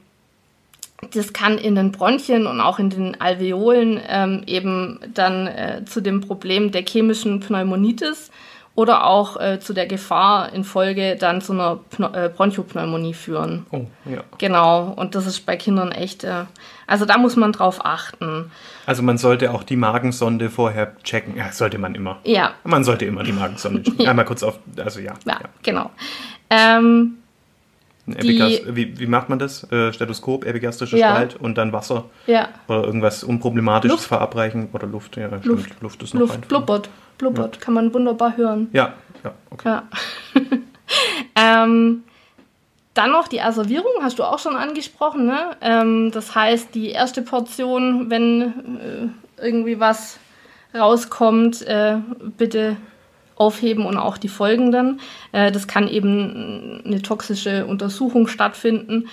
das 1.14 1.34
kann 1.34 1.58
in 1.58 1.76
den 1.76 1.92
Bronchien 1.92 2.48
und 2.48 2.62
auch 2.62 2.80
in 2.80 2.90
den 2.90 3.20
Alveolen 3.20 4.00
ähm, 4.08 4.44
eben 4.48 5.00
dann 5.14 5.48
äh, 5.48 5.84
zu 5.86 6.02
dem 6.02 6.22
Problem 6.22 6.72
der 6.72 6.84
chemischen 6.84 7.42
Pneumonitis 7.42 8.32
oder 8.76 9.06
auch 9.06 9.40
äh, 9.40 9.60
zu 9.60 9.74
der 9.74 9.86
Gefahr 9.86 10.52
in 10.52 10.64
Folge 10.64 11.16
dann 11.16 11.42
zu 11.42 11.54
einer 11.54 11.80
Pneu 11.92 12.08
äh, 12.08 12.30
Bronchopneumonie 12.30 13.14
führen. 13.14 13.68
Oh, 13.72 13.86
ja. 14.06 14.24
Genau, 14.40 14.94
und 14.96 15.14
das 15.14 15.28
ist 15.28 15.46
bei 15.46 15.58
Kindern 15.58 15.92
echt, 15.92 16.24
äh, 16.24 16.46
also 16.88 17.06
da 17.06 17.18
muss 17.20 17.36
man 17.36 17.52
drauf 17.52 17.86
achten. 17.86 18.50
Also 18.88 19.04
man 19.04 19.20
sollte 19.20 19.52
auch 19.54 19.62
die 19.64 19.76
Magensonde 19.76 20.50
vorher 20.50 20.96
checken. 21.04 21.38
Ja, 21.38 21.52
sollte 21.52 21.78
man 21.78 21.94
immer. 21.94 22.18
Ja, 22.24 22.54
Man 22.64 22.84
sollte 22.84 23.06
immer 23.06 23.22
die 23.24 23.32
Magensonde 23.34 23.84
checken. 23.84 24.08
Einmal 24.08 24.26
kurz 24.26 24.42
auf, 24.42 24.58
also 24.84 25.00
ja. 25.00 25.14
ja, 25.26 25.40
genau. 25.62 25.92
Ähm, 26.50 27.20
Epigas- 28.08 28.62
wie, 28.76 29.00
wie 29.00 29.08
macht 29.08 29.30
man 29.30 29.40
das? 29.40 29.72
Äh, 29.72 29.94
Stethoskop, 29.94 30.46
epigastrische 30.46 30.98
Ja. 30.98 31.12
Spalt 31.12 31.36
und 31.38 31.58
dann 31.58 31.72
Wasser 31.72 32.06
ja, 32.28 32.50
oder 32.68 32.84
irgendwas 32.84 33.24
Unproblematisches 33.24 33.98
Luft. 33.98 34.08
verabreichen 34.08 34.70
oder 34.74 34.88
Luft. 34.88 35.16
Ja, 35.16 35.28
stimmt. 35.30 35.46
Luft, 35.46 35.82
Luft 35.82 36.04
ist 36.04 36.14
noch 36.14 36.22
Luft 36.22 36.36
einfach. 36.36 36.50
Blubbert, 37.18 37.36
blubbert, 37.36 37.62
kann 37.62 37.74
man 37.74 37.94
wunderbar 37.94 38.38
hören. 38.38 38.70
Ja, 38.74 38.94
ja, 39.24 39.34
okay. 39.50 39.70
Ja. 39.70 39.84
ähm, 41.64 42.04
dann 42.94 43.12
noch 43.12 43.28
die 43.28 43.42
Asservierung, 43.42 43.92
hast 44.02 44.20
du 44.20 44.24
auch 44.24 44.40
schon 44.40 44.56
angesprochen. 44.56 45.26
Ne? 45.26 45.56
Ähm, 45.62 46.12
das 46.12 46.36
heißt, 46.36 46.76
die 46.76 46.90
erste 46.90 47.22
Portion, 47.22 48.10
wenn 48.10 48.42
äh, 49.42 49.44
irgendwie 49.44 49.80
was 49.80 50.20
rauskommt, 50.76 51.62
äh, 51.64 51.98
bitte 52.38 52.78
aufheben 53.36 53.86
und 53.86 53.98
auch 53.98 54.18
die 54.18 54.28
folgenden. 54.28 55.00
Äh, 55.32 55.52
das 55.52 55.68
kann 55.68 55.88
eben 55.88 56.82
eine 56.86 57.02
toxische 57.02 57.66
Untersuchung 57.66 58.28
stattfinden. 58.28 59.10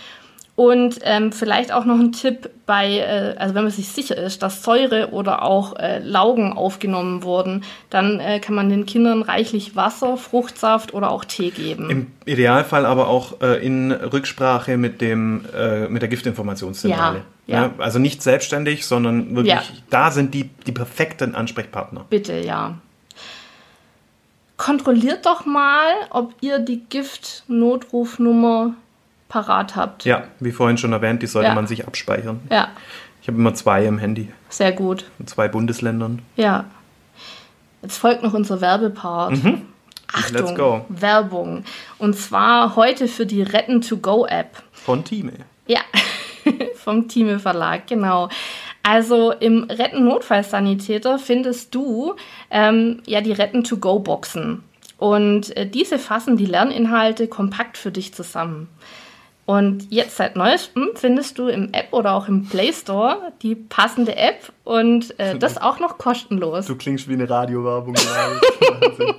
Und 0.60 0.98
ähm, 1.04 1.32
vielleicht 1.32 1.72
auch 1.72 1.86
noch 1.86 1.98
ein 1.98 2.12
Tipp 2.12 2.50
bei, 2.66 2.98
äh, 2.98 3.34
also 3.38 3.54
wenn 3.54 3.62
man 3.62 3.72
sich 3.72 3.88
sicher 3.88 4.18
ist, 4.18 4.42
dass 4.42 4.62
Säure 4.62 5.08
oder 5.12 5.40
auch 5.42 5.78
äh, 5.78 6.00
Laugen 6.00 6.52
aufgenommen 6.52 7.22
wurden, 7.22 7.64
dann 7.88 8.20
äh, 8.20 8.40
kann 8.40 8.54
man 8.54 8.68
den 8.68 8.84
Kindern 8.84 9.22
reichlich 9.22 9.74
Wasser, 9.74 10.18
Fruchtsaft 10.18 10.92
oder 10.92 11.12
auch 11.12 11.24
Tee 11.24 11.48
geben. 11.48 11.88
Im 11.88 12.06
Idealfall 12.26 12.84
aber 12.84 13.08
auch 13.08 13.40
äh, 13.40 13.64
in 13.64 13.90
Rücksprache 13.90 14.76
mit 14.76 15.00
dem 15.00 15.46
äh, 15.56 15.88
mit 15.88 16.02
der 16.02 16.10
Giftinformationszentrale. 16.10 17.22
Ja, 17.46 17.62
ja. 17.62 17.70
Also 17.78 17.98
nicht 17.98 18.22
selbstständig, 18.22 18.84
sondern 18.84 19.34
wirklich, 19.34 19.54
Ja. 19.54 19.62
da 19.88 20.10
sind 20.10 20.34
die, 20.34 20.50
die 20.66 20.72
perfekten 20.72 21.34
Ansprechpartner. 21.34 22.04
Bitte, 22.10 22.38
ja. 22.38 22.74
Kontrolliert 24.58 25.24
doch 25.24 25.46
mal, 25.46 25.86
ob 26.10 26.34
ihr 26.42 26.58
die 26.58 26.82
Gift-Notrufnummer 26.86 28.74
parat 29.30 29.76
habt. 29.76 30.04
Ja, 30.04 30.24
wie 30.40 30.52
vorhin 30.52 30.76
schon 30.76 30.92
erwähnt, 30.92 31.22
die 31.22 31.26
sollte 31.26 31.48
Ja. 31.48 31.54
man 31.54 31.66
sich 31.66 31.86
abspeichern. 31.86 32.40
Ja, 32.50 32.68
Ich 33.22 33.28
habe 33.28 33.38
immer 33.38 33.54
zwei 33.54 33.86
im 33.86 33.96
Handy, 33.98 34.28
sehr 34.50 34.72
gut. 34.72 35.04
in 35.18 35.26
zwei 35.26 35.48
Bundesländern. 35.48 36.20
Ja. 36.36 36.64
Jetzt 37.82 37.96
folgt 37.96 38.22
noch 38.22 38.34
unser 38.34 38.60
Werbepart. 38.60 39.32
Achtung, 39.32 39.52
Mhm. 39.52 40.32
Let's 40.36 40.54
go. 40.54 40.84
Werbung. 40.90 41.64
Und 41.98 42.16
zwar 42.18 42.76
heute 42.76 43.08
für 43.08 43.24
die 43.24 43.42
Retten-to-Go-App. 43.42 44.62
Von 44.72 45.04
Time. 45.04 45.32
Ja, 45.66 45.80
vom 46.74 47.06
Thieme 47.08 47.38
Verlag, 47.38 47.86
genau. 47.86 48.28
Also 48.82 49.30
im 49.32 49.64
Retten-Notfallsanitäter 49.64 51.18
findest 51.18 51.74
du 51.74 52.14
ähm, 52.50 53.02
ja 53.06 53.20
die 53.20 53.32
Retten-to-Go-Boxen. 53.32 54.62
Und 54.98 55.56
äh, 55.56 55.66
diese 55.66 55.98
fassen 55.98 56.36
die 56.36 56.46
Lerninhalte 56.46 57.26
kompakt 57.28 57.78
für 57.78 57.90
dich 57.90 58.12
zusammen. 58.12 58.68
Und 59.50 59.90
jetzt 59.90 60.16
seit 60.16 60.36
neuestem 60.36 60.90
findest 60.94 61.38
du 61.38 61.48
im 61.48 61.72
App 61.72 61.92
oder 61.92 62.12
auch 62.14 62.28
im 62.28 62.46
Play 62.46 62.72
Store 62.72 63.32
die 63.42 63.54
passende 63.56 64.16
App 64.16 64.52
und 64.64 65.18
äh, 65.18 65.36
das 65.38 65.58
auch 65.58 65.80
noch 65.80 65.98
kostenlos. 65.98 66.66
Du 66.66 66.76
klingst 66.76 67.08
wie 67.08 67.14
eine 67.14 67.28
Radiowerbung. 67.28 67.94
Wahnsinn. 68.70 69.14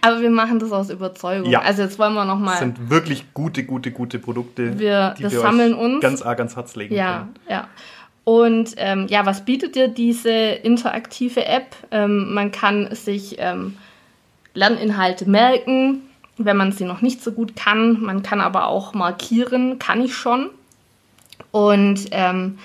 Aber 0.00 0.20
wir 0.20 0.30
machen 0.30 0.58
das 0.58 0.72
aus 0.72 0.88
Überzeugung. 0.90 1.50
Ja. 1.50 1.60
Also 1.62 1.82
jetzt 1.82 1.98
wollen 1.98 2.14
wir 2.14 2.24
noch 2.24 2.36
Das 2.38 2.44
mal. 2.44 2.58
sind 2.58 2.90
wirklich 2.90 3.34
gute, 3.34 3.64
gute, 3.64 3.90
gute 3.90 4.18
Produkte, 4.18 4.78
Wir- 4.78 5.14
die 5.18 5.24
das 5.24 5.32
wir 5.32 5.40
sammeln 5.40 5.74
uns. 5.74 6.00
ganz 6.00 6.22
arg 6.22 6.38
ans 6.38 6.56
Herz 6.56 6.76
legen 6.76 6.94
Ja, 6.94 7.18
können. 7.18 7.34
ja. 7.48 7.68
Und 8.24 8.74
ähm, 8.76 9.06
ja, 9.08 9.24
was 9.26 9.44
bietet 9.44 9.74
dir 9.74 9.88
diese 9.88 10.30
interaktive 10.30 11.44
App? 11.46 11.74
Ähm, 11.90 12.32
man 12.34 12.52
kann 12.52 12.94
sich 12.94 13.36
ähm, 13.38 13.76
Lerninhalte 14.54 15.28
merken, 15.28 16.02
wenn 16.38 16.56
man 16.56 16.72
sie 16.72 16.84
noch 16.84 17.02
nicht 17.02 17.22
so 17.22 17.32
gut 17.32 17.56
kann. 17.56 18.00
Man 18.00 18.22
kann 18.22 18.40
aber 18.40 18.66
auch 18.66 18.94
markieren, 18.94 19.78
kann 19.78 20.00
ich 20.00 20.14
schon. 20.14 20.50
Und 21.50 22.06
ähm, 22.12 22.58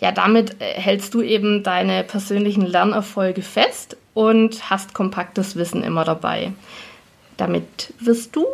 ja, 0.00 0.12
damit 0.12 0.60
äh, 0.60 0.72
hältst 0.74 1.14
du 1.14 1.22
eben 1.22 1.62
deine 1.62 2.04
persönlichen 2.04 2.64
Lernerfolge 2.64 3.42
fest 3.42 3.96
und 4.14 4.70
hast 4.70 4.94
kompaktes 4.94 5.56
Wissen 5.56 5.82
immer 5.82 6.04
dabei. 6.04 6.52
Damit 7.36 7.92
wirst 8.00 8.34
du 8.34 8.46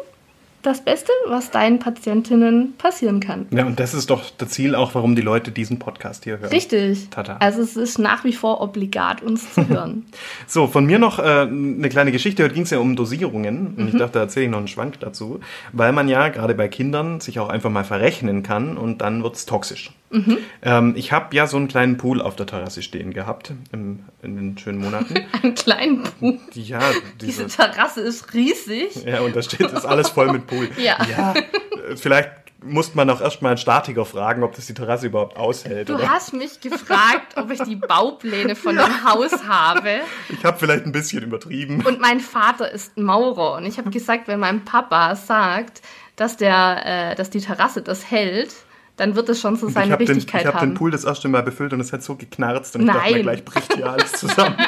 das 0.66 0.82
Beste, 0.84 1.12
was 1.28 1.50
deinen 1.50 1.78
Patientinnen 1.78 2.74
passieren 2.78 3.20
kann. 3.20 3.46
Ja, 3.50 3.64
und 3.66 3.78
das 3.80 3.94
ist 3.94 4.10
doch 4.10 4.30
das 4.36 4.48
Ziel 4.50 4.74
auch, 4.74 4.94
warum 4.94 5.14
die 5.16 5.22
Leute 5.22 5.50
diesen 5.52 5.78
Podcast 5.78 6.24
hier 6.24 6.38
hören. 6.38 6.50
Richtig. 6.50 7.10
Tata. 7.10 7.36
Also 7.40 7.62
es 7.62 7.76
ist 7.76 7.98
nach 7.98 8.24
wie 8.24 8.32
vor 8.32 8.60
obligat, 8.60 9.22
uns 9.22 9.52
zu 9.54 9.68
hören. 9.68 10.06
So, 10.46 10.66
von 10.66 10.84
mir 10.86 10.98
noch 10.98 11.18
äh, 11.18 11.22
eine 11.22 11.88
kleine 11.88 12.12
Geschichte. 12.12 12.42
Heute 12.44 12.54
ging 12.54 12.64
es 12.64 12.70
ja 12.70 12.78
um 12.78 12.96
Dosierungen. 12.96 13.68
Und 13.68 13.78
Mhm. 13.78 13.88
ich 13.88 13.96
dachte, 13.96 14.12
da 14.14 14.20
erzähle 14.20 14.46
ich 14.46 14.50
noch 14.50 14.58
einen 14.58 14.68
Schwank 14.68 14.98
dazu. 15.00 15.40
Weil 15.72 15.92
man 15.92 16.08
ja 16.08 16.28
gerade 16.28 16.54
bei 16.54 16.68
Kindern 16.68 17.20
sich 17.20 17.38
auch 17.38 17.48
einfach 17.48 17.70
mal 17.70 17.84
verrechnen 17.84 18.42
kann 18.42 18.76
und 18.76 18.98
dann 19.02 19.22
wird 19.22 19.36
es 19.36 19.46
toxisch. 19.46 19.90
Mhm. 20.14 20.38
Ähm, 20.62 20.94
ich 20.96 21.10
habe 21.12 21.34
ja 21.34 21.46
so 21.46 21.56
einen 21.56 21.68
kleinen 21.68 21.96
Pool 21.96 22.22
auf 22.22 22.36
der 22.36 22.46
Terrasse 22.46 22.82
stehen 22.82 23.12
gehabt 23.12 23.52
im, 23.72 24.04
in 24.22 24.36
den 24.36 24.58
schönen 24.58 24.78
Monaten. 24.78 25.14
Einen 25.42 25.54
kleinen 25.54 26.04
Pool. 26.04 26.38
ja, 26.52 26.80
Diese 27.20 27.44
diese, 27.44 27.46
Terrasse 27.48 28.00
ist 28.00 28.32
riesig. 28.32 29.04
ja, 29.04 29.20
und 29.20 29.34
da 29.34 29.42
steht, 29.42 29.72
ist 29.72 29.84
alles 29.84 30.10
voll 30.10 30.30
mit 30.32 30.46
Pool. 30.46 30.68
Ja. 30.78 30.96
ja 31.10 31.34
äh, 31.34 31.96
vielleicht 31.96 32.30
muss 32.62 32.94
man 32.94 33.10
auch 33.10 33.20
erstmal 33.20 33.50
einen 33.50 33.58
Statiker 33.58 34.04
fragen, 34.04 34.42
ob 34.42 34.54
das 34.54 34.66
die 34.66 34.74
Terrasse 34.74 35.06
überhaupt 35.06 35.36
aushält. 35.36 35.88
Du 35.88 35.96
oder? 35.96 36.08
hast 36.10 36.32
mich 36.32 36.60
gefragt, 36.60 37.36
ob 37.36 37.50
ich 37.50 37.60
die 37.62 37.76
Baupläne 37.76 38.56
von 38.56 38.76
dem 38.76 39.04
Haus 39.04 39.46
habe. 39.46 40.00
Ich 40.30 40.44
habe 40.44 40.58
vielleicht 40.58 40.86
ein 40.86 40.92
bisschen 40.92 41.22
übertrieben. 41.22 41.84
Und 41.84 42.00
mein 42.00 42.20
Vater 42.20 42.70
ist 42.70 42.96
Maurer. 42.96 43.56
Und 43.56 43.66
ich 43.66 43.78
habe 43.78 43.90
gesagt, 43.90 44.28
wenn 44.28 44.40
mein 44.40 44.64
Papa 44.64 45.14
sagt, 45.14 45.82
dass, 46.16 46.36
der, 46.36 47.10
äh, 47.10 47.14
dass 47.16 47.30
die 47.30 47.40
Terrasse 47.40 47.82
das 47.82 48.10
hält, 48.10 48.54
dann 48.96 49.16
wird 49.16 49.28
es 49.28 49.40
schon 49.40 49.56
so 49.56 49.68
ich 49.68 49.74
seine 49.74 49.92
habe 49.92 50.04
den, 50.04 50.14
Richtigkeit 50.14 50.42
ich 50.42 50.46
hab 50.46 50.54
haben. 50.56 50.70
den 50.70 50.74
Pool 50.74 50.90
das 50.90 51.04
erste 51.04 51.28
Mal 51.28 51.42
befüllt 51.42 51.72
und 51.72 51.80
es 51.80 51.92
hat 51.92 52.02
so 52.02 52.14
geknarzt 52.14 52.76
und 52.76 52.82
ich 52.82 52.86
dachte 52.88 53.00
mir, 53.04 53.12
Nein. 53.12 53.22
gleich 53.22 53.44
bricht 53.44 53.74
hier 53.74 53.90
alles 53.90 54.12
zusammen. 54.12 54.56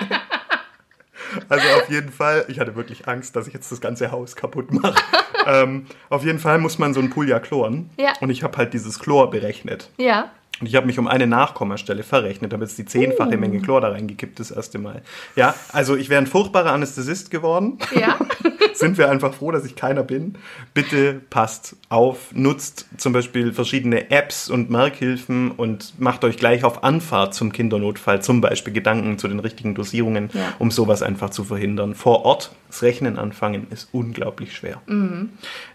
Also 1.48 1.66
auf 1.76 1.90
jeden 1.90 2.10
Fall, 2.10 2.44
ich 2.48 2.60
hatte 2.60 2.76
wirklich 2.76 3.08
Angst, 3.08 3.36
dass 3.36 3.46
ich 3.46 3.52
jetzt 3.52 3.70
das 3.70 3.80
ganze 3.80 4.10
Haus 4.10 4.36
kaputt 4.36 4.72
mache. 4.72 4.94
ähm, 5.46 5.86
auf 6.08 6.24
jeden 6.24 6.38
Fall 6.38 6.58
muss 6.58 6.78
man 6.78 6.94
so 6.94 7.00
einen 7.00 7.10
Pool 7.10 7.28
ja 7.28 7.40
chloren. 7.40 7.90
Ja. 7.98 8.12
Und 8.20 8.30
ich 8.30 8.42
habe 8.42 8.56
halt 8.56 8.72
dieses 8.72 8.98
Chlor 8.98 9.28
berechnet. 9.30 9.90
Ja. 9.98 10.30
Und 10.60 10.66
ich 10.66 10.74
habe 10.76 10.86
mich 10.86 10.98
um 10.98 11.06
eine 11.06 11.26
Nachkommastelle 11.26 12.02
verrechnet, 12.02 12.52
damit 12.52 12.68
es 12.68 12.76
die 12.76 12.86
zehnfache 12.86 13.36
Uh. 13.36 13.38
Menge 13.38 13.60
Chlor 13.60 13.80
da 13.80 13.88
reingekippt 13.88 14.40
das 14.40 14.50
erste 14.50 14.78
Mal. 14.78 15.02
Ja, 15.34 15.54
also 15.72 15.96
ich 15.96 16.08
wäre 16.08 16.22
ein 16.22 16.26
furchtbarer 16.26 16.72
Anästhesist 16.72 17.30
geworden. 17.30 17.78
Ja. 17.94 18.18
Sind 18.78 18.98
wir 18.98 19.10
einfach 19.10 19.32
froh, 19.34 19.50
dass 19.52 19.64
ich 19.64 19.74
keiner 19.74 20.02
bin. 20.02 20.34
Bitte 20.74 21.20
passt 21.30 21.76
auf, 21.88 22.28
nutzt 22.34 22.86
zum 22.98 23.12
Beispiel 23.12 23.52
verschiedene 23.52 24.10
Apps 24.10 24.50
und 24.50 24.70
Merkhilfen 24.70 25.50
und 25.50 25.98
macht 25.98 26.24
euch 26.24 26.36
gleich 26.36 26.62
auf 26.64 26.84
Anfahrt 26.84 27.34
zum 27.34 27.52
Kindernotfall 27.52 28.20
zum 28.22 28.40
Beispiel 28.40 28.72
Gedanken 28.72 29.18
zu 29.18 29.28
den 29.28 29.38
richtigen 29.40 29.74
Dosierungen, 29.74 30.30
Ja. 30.34 30.54
um 30.58 30.70
sowas 30.70 31.02
einfach 31.02 31.30
zu 31.30 31.44
verhindern. 31.44 31.94
Vor 31.94 32.24
Ort 32.24 32.52
das 32.68 32.82
Rechnen 32.82 33.16
anfangen 33.18 33.66
ist 33.70 33.88
unglaublich 33.92 34.54
schwer. 34.54 34.82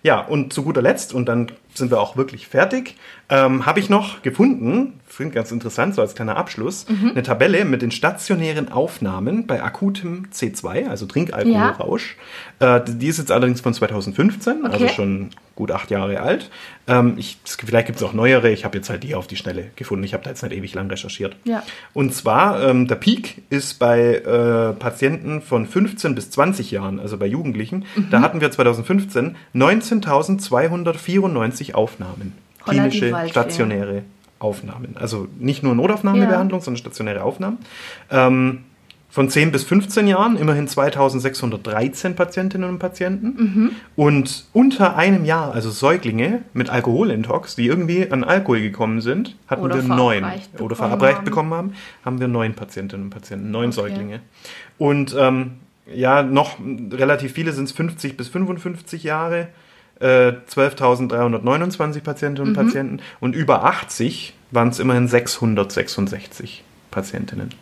Ja, 0.03 0.19
und 0.19 0.53
zu 0.53 0.61
guter 0.63 0.81
Letzt, 0.81 1.13
und 1.13 1.25
dann 1.27 1.47
sind 1.73 1.91
wir 1.91 1.99
auch 1.99 2.17
wirklich 2.17 2.47
fertig, 2.47 2.95
ähm, 3.29 3.65
habe 3.65 3.79
ich 3.79 3.89
noch 3.89 4.21
gefunden, 4.21 4.99
finde 5.07 5.35
ganz 5.35 5.51
interessant, 5.51 5.95
so 5.95 6.01
als 6.01 6.15
kleiner 6.15 6.37
Abschluss, 6.37 6.85
eine 6.89 7.23
Tabelle 7.23 7.65
mit 7.65 7.81
den 7.81 7.91
stationären 7.91 8.71
Aufnahmen 8.71 9.45
bei 9.47 9.63
akutem 9.63 10.27
C2, 10.33 10.87
also 10.87 11.05
Trinkalkoholrausch. 11.05 12.17
Äh, 12.59 12.81
die 12.87 13.07
ist 13.07 13.17
jetzt 13.19 13.31
allerdings 13.31 13.61
von 13.61 13.73
2015, 13.73 14.65
also 14.65 14.85
Okay. 14.85 14.93
schon 14.95 15.29
gut 15.55 15.71
acht 15.71 15.91
Jahre 15.91 16.21
alt. 16.21 16.49
Ähm, 16.87 17.15
ich, 17.17 17.37
vielleicht 17.45 17.87
gibt 17.87 17.99
es 17.99 18.03
auch 18.03 18.13
neuere, 18.13 18.49
ich 18.49 18.65
habe 18.65 18.77
jetzt 18.77 18.89
halt 18.89 19.03
die 19.03 19.15
auf 19.15 19.27
die 19.27 19.35
Schnelle 19.35 19.65
gefunden. 19.75 20.03
Ich 20.03 20.13
habe 20.13 20.23
da 20.23 20.29
jetzt 20.29 20.41
nicht 20.43 20.53
ewig 20.53 20.73
lang 20.73 20.89
recherchiert. 20.89 21.35
Ja. 21.43 21.61
Und 21.93 22.13
zwar, 22.15 22.63
ähm, 22.63 22.87
der 22.87 22.95
Peak 22.95 23.43
ist 23.49 23.77
bei 23.77 24.15
äh, 24.15 24.73
Patienten 24.73 25.41
von 25.41 25.67
15 25.67 26.15
bis 26.15 26.31
20 26.31 26.71
Jahren, 26.71 26.99
also 26.99 27.17
bei 27.17 27.27
Jugendlichen. 27.27 27.85
Da 28.09 28.21
hatten 28.21 28.41
wir 28.41 28.49
2015 28.49 29.35
19.294 29.53 31.60
Aufnahmen. 31.75 32.33
Holla 32.65 32.87
die 32.87 32.99
Klinische, 32.99 33.29
stationäre 33.29 34.03
Aufnahmen. 34.39 34.95
Also 34.95 35.27
nicht 35.39 35.63
nur 35.63 35.75
Notaufnahmebehandlung, 35.75 36.61
sondern 36.61 36.79
stationäre 36.79 37.23
Aufnahmen. 37.23 37.59
Ähm, 38.09 38.63
von 39.11 39.29
10 39.29 39.51
bis 39.51 39.65
15 39.65 40.07
Jahren 40.07 40.37
immerhin 40.37 40.69
2613 40.69 42.15
Patientinnen 42.15 42.69
und 42.69 42.79
Patienten. 42.79 43.25
Mhm. 43.27 43.71
Und 43.97 44.45
unter 44.53 44.95
einem 44.95 45.25
Jahr, 45.25 45.53
also 45.53 45.69
Säuglinge 45.69 46.43
mit 46.53 46.69
Alkoholintox, 46.69 47.57
die 47.57 47.67
irgendwie 47.67 48.09
an 48.09 48.23
Alkohol 48.23 48.61
gekommen 48.61 49.01
sind, 49.01 49.35
hatten 49.47 49.63
Oder 49.63 49.75
wir 49.75 49.83
neun. 49.83 50.25
Oder 50.59 50.77
verabreicht 50.77 51.17
haben. 51.17 51.25
bekommen 51.25 51.53
haben, 51.53 51.73
haben 52.05 52.21
wir 52.21 52.29
neun 52.29 52.53
Patientinnen 52.53 53.07
und 53.07 53.09
Patienten, 53.09 53.51
neun 53.51 53.71
Okay. 53.71 53.73
Säuglinge. 53.73 54.21
Und 54.77 55.13
ähm, 55.19 55.55
ja, 55.93 56.23
noch 56.23 56.57
relativ 56.91 57.33
viele 57.33 57.51
sind 57.51 57.65
es 57.65 57.73
50 57.73 58.15
bis 58.15 58.29
55 58.29 59.03
Jahre. 59.03 59.49
Äh, 60.01 60.33
12.329 60.49 62.01
Patientinnen 62.01 62.49
und 62.49 62.55
Patienten 62.55 62.99
und 63.19 63.35
über 63.35 63.65
80 63.65 64.33
waren 64.49 64.69
es 64.69 64.79
immerhin 64.79 65.07
666 65.07 66.63
Patientinnen. 66.89 67.53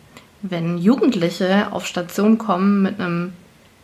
Wenn 0.42 0.78
Jugendliche 0.78 1.68
auf 1.70 1.86
Station 1.86 2.38
kommen 2.38 2.82
mit 2.82 2.98
einem, 2.98 3.34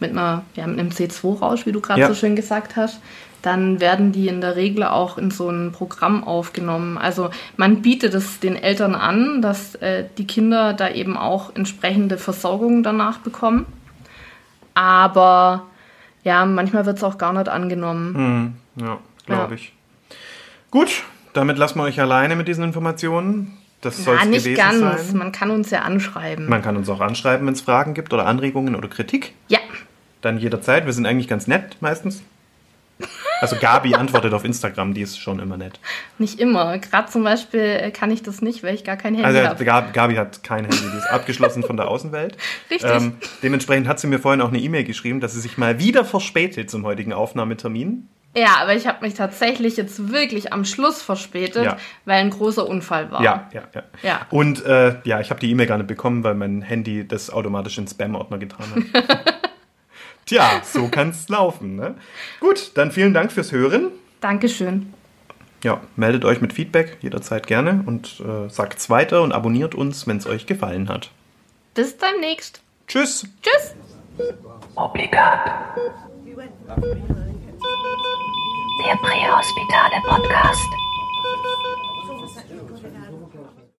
mit 0.00 0.12
einer, 0.12 0.42
ja, 0.54 0.66
mit 0.66 0.80
einem 0.80 0.88
C2-Rausch, 0.88 1.66
wie 1.66 1.72
du 1.72 1.80
gerade 1.80 2.00
Ja. 2.00 2.08
so 2.08 2.14
schön 2.14 2.34
gesagt 2.34 2.76
hast, 2.76 3.00
dann 3.42 3.78
werden 3.78 4.10
die 4.10 4.26
in 4.26 4.40
der 4.40 4.56
Regel 4.56 4.82
auch 4.84 5.18
in 5.18 5.30
so 5.30 5.50
ein 5.50 5.70
Programm 5.72 6.24
aufgenommen. 6.24 6.98
Also 6.98 7.30
man 7.56 7.82
bietet 7.82 8.14
es 8.14 8.40
den 8.40 8.56
Eltern 8.56 8.94
an, 8.94 9.42
dass 9.42 9.74
äh, 9.76 10.04
die 10.18 10.26
Kinder 10.26 10.72
da 10.72 10.90
eben 10.90 11.16
auch 11.16 11.54
entsprechende 11.54 12.18
Versorgung 12.18 12.82
danach 12.82 13.18
bekommen. 13.18 13.66
Aber 14.74 15.66
ja, 16.26 16.44
manchmal 16.44 16.84
wird 16.86 16.96
es 16.98 17.04
auch 17.04 17.18
gar 17.18 17.32
nicht 17.32 17.48
angenommen. 17.48 18.14
Hm, 18.76 18.84
ja, 18.84 18.98
glaube 19.26 19.54
Ja. 19.54 19.54
ich. 19.54 19.72
Gut, 20.70 21.04
damit 21.32 21.56
lassen 21.56 21.78
wir 21.78 21.84
euch 21.84 22.00
alleine 22.00 22.34
mit 22.36 22.48
diesen 22.48 22.64
Informationen. 22.64 23.56
Das 23.80 24.02
soll 24.04 24.16
es 24.16 24.24
nicht 24.26 24.44
gewesen 24.44 24.56
ganz. 24.56 25.08
sein. 25.08 25.16
Man 25.18 25.30
kann 25.32 25.50
uns 25.50 25.70
ja 25.70 25.82
anschreiben. 25.82 26.48
Man 26.48 26.62
kann 26.62 26.76
uns 26.76 26.88
auch 26.88 27.00
anschreiben, 27.00 27.46
wenn 27.46 27.54
es 27.54 27.60
Fragen 27.60 27.94
gibt 27.94 28.12
oder 28.12 28.26
Anregungen 28.26 28.74
oder 28.74 28.88
Kritik. 28.88 29.32
ja, 29.48 29.60
Dann 30.22 30.38
jederzeit. 30.38 30.84
Wir 30.86 30.92
sind 30.92 31.06
eigentlich 31.06 31.28
ganz 31.28 31.46
nett 31.46 31.76
meistens. 31.80 32.22
Also 33.40 33.56
Gabi 33.60 33.94
antwortet 33.94 34.32
auf 34.32 34.44
Instagram, 34.44 34.94
die 34.94 35.02
ist 35.02 35.18
schon 35.18 35.38
immer 35.40 35.56
nett. 35.56 35.78
nicht 36.18 36.40
immer. 36.40 36.78
Gerade 36.78 37.10
zum 37.10 37.22
Beispiel 37.24 37.60
äh, 37.60 37.90
kann 37.90 38.10
ich 38.10 38.22
das 38.22 38.40
nicht, 38.42 38.62
weil 38.62 38.74
ich 38.74 38.84
gar 38.84 38.96
kein 38.96 39.14
Handy 39.14 39.26
Also 39.26 39.40
habe. 39.48 39.64
Gabi, 39.64 39.92
Gabi 39.92 40.14
hat 40.16 40.42
kein 40.42 40.64
Handy, 40.64 40.78
die 40.92 40.96
ist 40.98 41.10
abgeschlossen 41.10 41.62
von 41.62 41.76
der 41.76 41.88
Außenwelt. 41.88 42.36
Richtig. 42.70 42.90
Ähm, 42.90 43.16
dementsprechend 43.42 43.88
hat 43.88 44.00
sie 44.00 44.06
mir 44.06 44.18
vorhin 44.18 44.40
auch 44.40 44.48
eine 44.48 44.58
E-Mail 44.58 44.84
geschrieben, 44.84 45.20
dass 45.20 45.34
sie 45.34 45.40
sich 45.40 45.58
mal 45.58 45.78
wieder 45.78 46.04
verspätet 46.04 46.70
zum 46.70 46.84
heutigen 46.84 47.12
Aufnahmetermin. 47.12 48.08
Ja, 48.36 48.56
aber 48.60 48.74
ich 48.74 48.86
habe 48.86 49.02
mich 49.04 49.14
tatsächlich 49.14 49.78
jetzt 49.78 50.10
wirklich 50.12 50.52
am 50.52 50.66
Schluss 50.66 51.00
verspätet, 51.00 51.64
Ja. 51.64 51.78
weil 52.04 52.16
ein 52.20 52.28
großer 52.28 52.66
Unfall 52.68 53.10
war. 53.10 53.22
Ja, 53.22 53.48
ja, 53.54 53.62
ja. 53.74 53.82
Ja. 54.02 54.20
Und 54.28 54.62
äh, 54.66 54.96
ja, 55.04 55.20
ich 55.20 55.30
habe 55.30 55.40
die 55.40 55.50
E-Mail 55.50 55.66
gar 55.66 55.78
nicht 55.78 55.86
bekommen, 55.86 56.22
weil 56.22 56.34
mein 56.34 56.60
Handy 56.60 57.08
das 57.08 57.30
automatisch 57.30 57.78
in 57.78 57.86
Spam-Ordner 57.88 58.36
getan 58.36 58.66
hat. 58.94 59.34
Tja, 60.26 60.60
so 60.64 60.88
kann's 60.88 61.28
laufen. 61.28 61.76
Ne? 61.76 61.94
Gut, 62.40 62.72
dann 62.74 62.90
vielen 62.90 63.14
Dank 63.14 63.30
fürs 63.30 63.52
Hören. 63.52 63.92
Dankeschön. 64.20 64.92
Ja, 65.62 65.80
meldet 65.94 66.24
euch 66.24 66.40
mit 66.40 66.52
Feedback 66.52 66.98
jederzeit 67.00 67.46
gerne 67.46 67.82
und 67.86 68.20
äh, 68.20 68.48
sagt's 68.48 68.90
weiter 68.90 69.22
und 69.22 69.32
abonniert 69.32 69.74
uns, 69.74 70.06
wenn 70.06 70.16
es 70.16 70.26
euch 70.26 70.46
gefallen 70.46 70.88
hat. 70.88 71.10
Bis 71.74 71.96
demnächst. 71.96 72.60
Tschüss! 72.88 73.26
Tschüss. 73.42 73.74
Obligat. 74.74 75.50
Der 78.84 78.96
Prähospitale 78.96 80.02
Podcast. 80.08 80.85